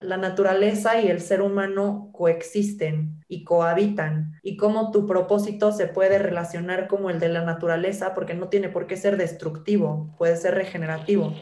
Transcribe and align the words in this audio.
la 0.00 0.16
naturaleza 0.16 1.00
y 1.00 1.08
el 1.08 1.20
ser 1.20 1.42
humano 1.42 2.10
coexisten 2.12 3.24
y 3.26 3.42
cohabitan 3.42 4.32
y 4.42 4.56
cómo 4.56 4.92
tu 4.92 5.06
propósito 5.06 5.72
se 5.72 5.88
puede 5.88 6.20
relacionar 6.20 6.86
como 6.86 7.10
el 7.10 7.18
de 7.18 7.28
la 7.28 7.44
naturaleza 7.44 8.14
porque 8.14 8.34
no 8.34 8.48
tiene 8.48 8.68
por 8.68 8.86
qué 8.86 8.96
ser 8.96 9.16
destructivo, 9.16 10.14
puede 10.16 10.36
ser 10.36 10.54
regenerativo. 10.54 11.34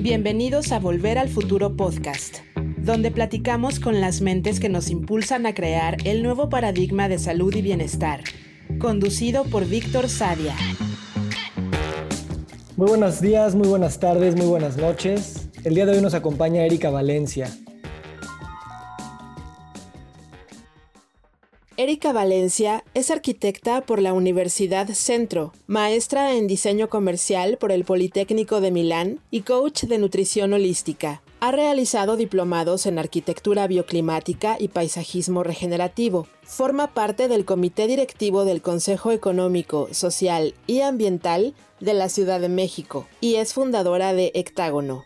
Bienvenidos 0.00 0.70
a 0.70 0.78
Volver 0.78 1.18
al 1.18 1.30
Futuro 1.30 1.76
Podcast 1.76 2.38
donde 2.84 3.10
platicamos 3.10 3.80
con 3.80 4.02
las 4.02 4.20
mentes 4.20 4.60
que 4.60 4.68
nos 4.68 4.90
impulsan 4.90 5.46
a 5.46 5.54
crear 5.54 5.96
el 6.04 6.22
nuevo 6.22 6.50
paradigma 6.50 7.08
de 7.08 7.18
salud 7.18 7.54
y 7.54 7.62
bienestar, 7.62 8.22
conducido 8.78 9.44
por 9.44 9.66
Víctor 9.66 10.10
Sadia. 10.10 10.54
Muy 12.76 12.88
buenos 12.88 13.22
días, 13.22 13.54
muy 13.54 13.68
buenas 13.68 14.00
tardes, 14.00 14.36
muy 14.36 14.46
buenas 14.46 14.76
noches. 14.76 15.48
El 15.64 15.74
día 15.74 15.86
de 15.86 15.92
hoy 15.92 16.02
nos 16.02 16.12
acompaña 16.12 16.66
Erika 16.66 16.90
Valencia. 16.90 17.50
Erika 21.78 22.12
Valencia 22.12 22.84
es 22.92 23.10
arquitecta 23.10 23.80
por 23.80 24.02
la 24.02 24.12
Universidad 24.12 24.88
Centro, 24.88 25.54
maestra 25.66 26.34
en 26.34 26.46
diseño 26.46 26.90
comercial 26.90 27.56
por 27.58 27.72
el 27.72 27.84
Politécnico 27.84 28.60
de 28.60 28.70
Milán 28.70 29.20
y 29.30 29.40
coach 29.40 29.84
de 29.84 29.98
nutrición 29.98 30.52
holística. 30.52 31.23
Ha 31.44 31.52
realizado 31.52 32.16
diplomados 32.16 32.86
en 32.86 32.98
arquitectura 32.98 33.66
bioclimática 33.66 34.56
y 34.58 34.68
paisajismo 34.68 35.42
regenerativo. 35.42 36.26
Forma 36.42 36.94
parte 36.94 37.28
del 37.28 37.44
comité 37.44 37.86
directivo 37.86 38.46
del 38.46 38.62
Consejo 38.62 39.12
Económico, 39.12 39.88
Social 39.92 40.54
y 40.66 40.80
Ambiental 40.80 41.52
de 41.80 41.92
la 41.92 42.08
Ciudad 42.08 42.40
de 42.40 42.48
México 42.48 43.06
y 43.20 43.34
es 43.34 43.52
fundadora 43.52 44.14
de 44.14 44.32
Hectágono. 44.34 45.04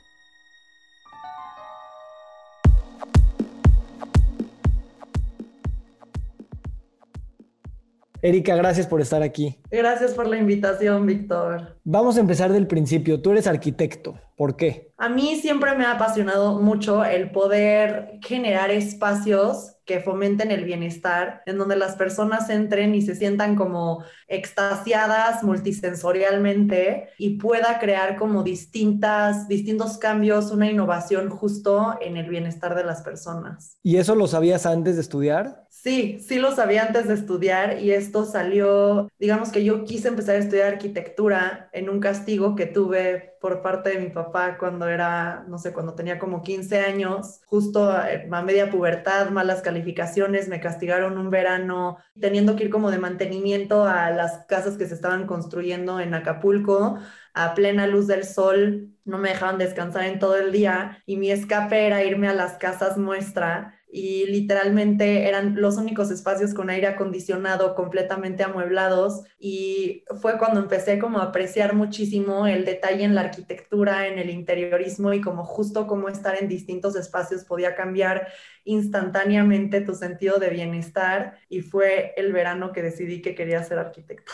Erika, 8.23 8.55
gracias 8.55 8.87
por 8.87 9.01
estar 9.01 9.25
aquí. 9.25 9.57
Gracias 9.71 10.15
por 10.15 10.27
la 10.27 10.39
invitación, 10.39 11.05
Víctor. 11.07 11.79
Vamos 11.85 12.17
a 12.17 12.21
empezar 12.21 12.53
del 12.53 12.67
principio. 12.67 13.21
Tú 13.21 13.33
eres 13.33 13.47
arquitecto. 13.47 14.19
¿Por 14.37 14.57
qué? 14.57 14.93
A 14.97 15.09
mí 15.09 15.37
siempre 15.37 15.75
me 15.75 15.85
ha 15.85 15.93
apasionado 15.93 16.61
mucho 16.61 17.05
el 17.05 17.31
poder 17.31 18.19
generar 18.23 18.71
espacios 18.71 19.75
que 19.89 20.01
fomenten 20.01 20.51
el 20.51 20.65
bienestar, 20.65 21.43
en 21.47 21.57
donde 21.57 21.75
las 21.75 21.97
personas 21.97 22.51
entren 22.51 22.95
y 22.95 23.01
se 23.01 23.17
sientan 23.17 23.57
como 23.57 24.05
extasiadas 24.29 25.43
multisensorialmente 25.43 27.09
y 27.17 27.39
pueda 27.39 27.79
crear 27.79 28.17
como 28.17 28.43
distintas, 28.43 29.49
distintos 29.49 29.97
cambios, 29.97 30.51
una 30.51 30.71
innovación 30.71 31.31
justo 31.31 31.97
en 32.03 32.19
el 32.19 32.29
bienestar 32.29 32.75
de 32.75 32.85
las 32.85 33.01
personas. 33.01 33.79
¿Y 33.83 33.97
eso 33.97 34.15
lo 34.15 34.27
sabías 34.27 34.67
antes 34.67 34.97
de 34.97 35.01
estudiar? 35.01 35.65
Sí, 35.71 36.19
sí 36.21 36.39
lo 36.39 36.55
sabía 36.55 36.85
antes 36.85 37.09
de 37.09 37.15
estudiar 37.15 37.81
y 37.81 37.93
esto 37.93 38.27
salió, 38.27 39.09
digamos 39.19 39.51
que 39.51 39.58
yo 39.65 39.85
quise 39.85 40.09
empezar 40.09 40.37
a 40.37 40.39
estudiar 40.39 40.75
arquitectura 40.75 41.71
en 41.73 41.89
un 41.89 42.01
castigo 42.01 42.55
que 42.57 42.67
tuve 42.67 43.37
por 43.41 43.63
parte 43.63 43.91
de 43.91 43.99
mi 43.99 44.11
papá 44.11 44.59
cuando 44.59 44.89
era, 44.89 45.45
no 45.49 45.59
sé, 45.59 45.73
cuando 45.73 45.95
tenía 45.95 46.19
como 46.19 46.43
15 46.43 46.81
años, 46.81 47.41
justo 47.47 47.91
a, 47.91 48.07
media 48.43 48.71
pubertad, 48.71 49.31
malas 49.31 49.63
calificaciones, 49.63 50.49
me 50.49 50.61
castigaron 50.61 51.19
un 51.19 51.31
verano 51.31 51.99
teniendo 52.21 52.57
que 52.57 52.65
ir 52.65 52.71
como 52.71 52.91
de 52.91 52.99
mantenimiento 52.99 53.85
a 53.85 54.11
las 54.11 54.45
casas 54.47 54.77
que 54.77 54.87
se 54.87 54.95
estaban 54.95 55.27
construyendo 55.27 56.01
en 56.01 56.15
Acapulco 56.15 56.99
a 57.35 57.55
plena 57.55 57.87
luz 57.87 58.07
del 58.07 58.25
sol, 58.25 58.91
no 59.05 59.19
me 59.19 59.31
dejaban 59.31 59.59
descansar 59.59 60.05
en 60.05 60.19
todo 60.19 60.37
el 60.37 60.53
día 60.53 61.03
y 61.07 61.17
mi 61.17 61.31
escape 61.31 61.87
era 61.87 62.05
irme 62.05 62.29
a 62.29 62.35
las 62.35 62.55
casas 62.55 62.99
muestra 62.99 63.78
y 63.91 64.27
literalmente 64.27 65.29
eran 65.29 65.61
los 65.61 65.77
únicos 65.77 66.11
espacios 66.11 66.53
con 66.53 66.69
aire 66.71 66.87
acondicionado 66.89 67.75
completamente 67.75 68.43
amueblados 68.43 69.23
y 69.39 70.05
fue 70.21 70.39
cuando 70.39 70.61
empecé 70.61 70.99
como 70.99 71.21
a 71.21 71.25
apreciar 71.25 71.75
muchísimo 71.75 72.47
el 72.47 72.65
detalle 72.65 73.05
en 73.05 73.15
la 73.15 73.23
arquitectura, 73.23 74.07
en 74.07 74.19
el 74.19 74.31
interiorismo 74.31 75.13
y 75.15 75.21
como 75.21 75.45
justo 75.45 75.87
como 75.87 76.09
estar 76.09 76.41
en 76.41 76.49
distintos 76.49 76.97
espacios 76.97 77.45
podía 77.45 77.75
cambiar 77.75 78.29
instantáneamente 78.65 79.81
tu 79.81 79.95
sentido 79.95 80.39
de 80.39 80.51
bienestar 80.51 81.39
y 81.49 81.63
fue 81.63 82.13
el 82.17 82.33
verano 82.33 82.73
que 82.73 82.83
decidí 82.83 83.23
que 83.23 83.35
quería 83.35 83.63
ser 83.63 83.79
arquitecto. 83.79 84.33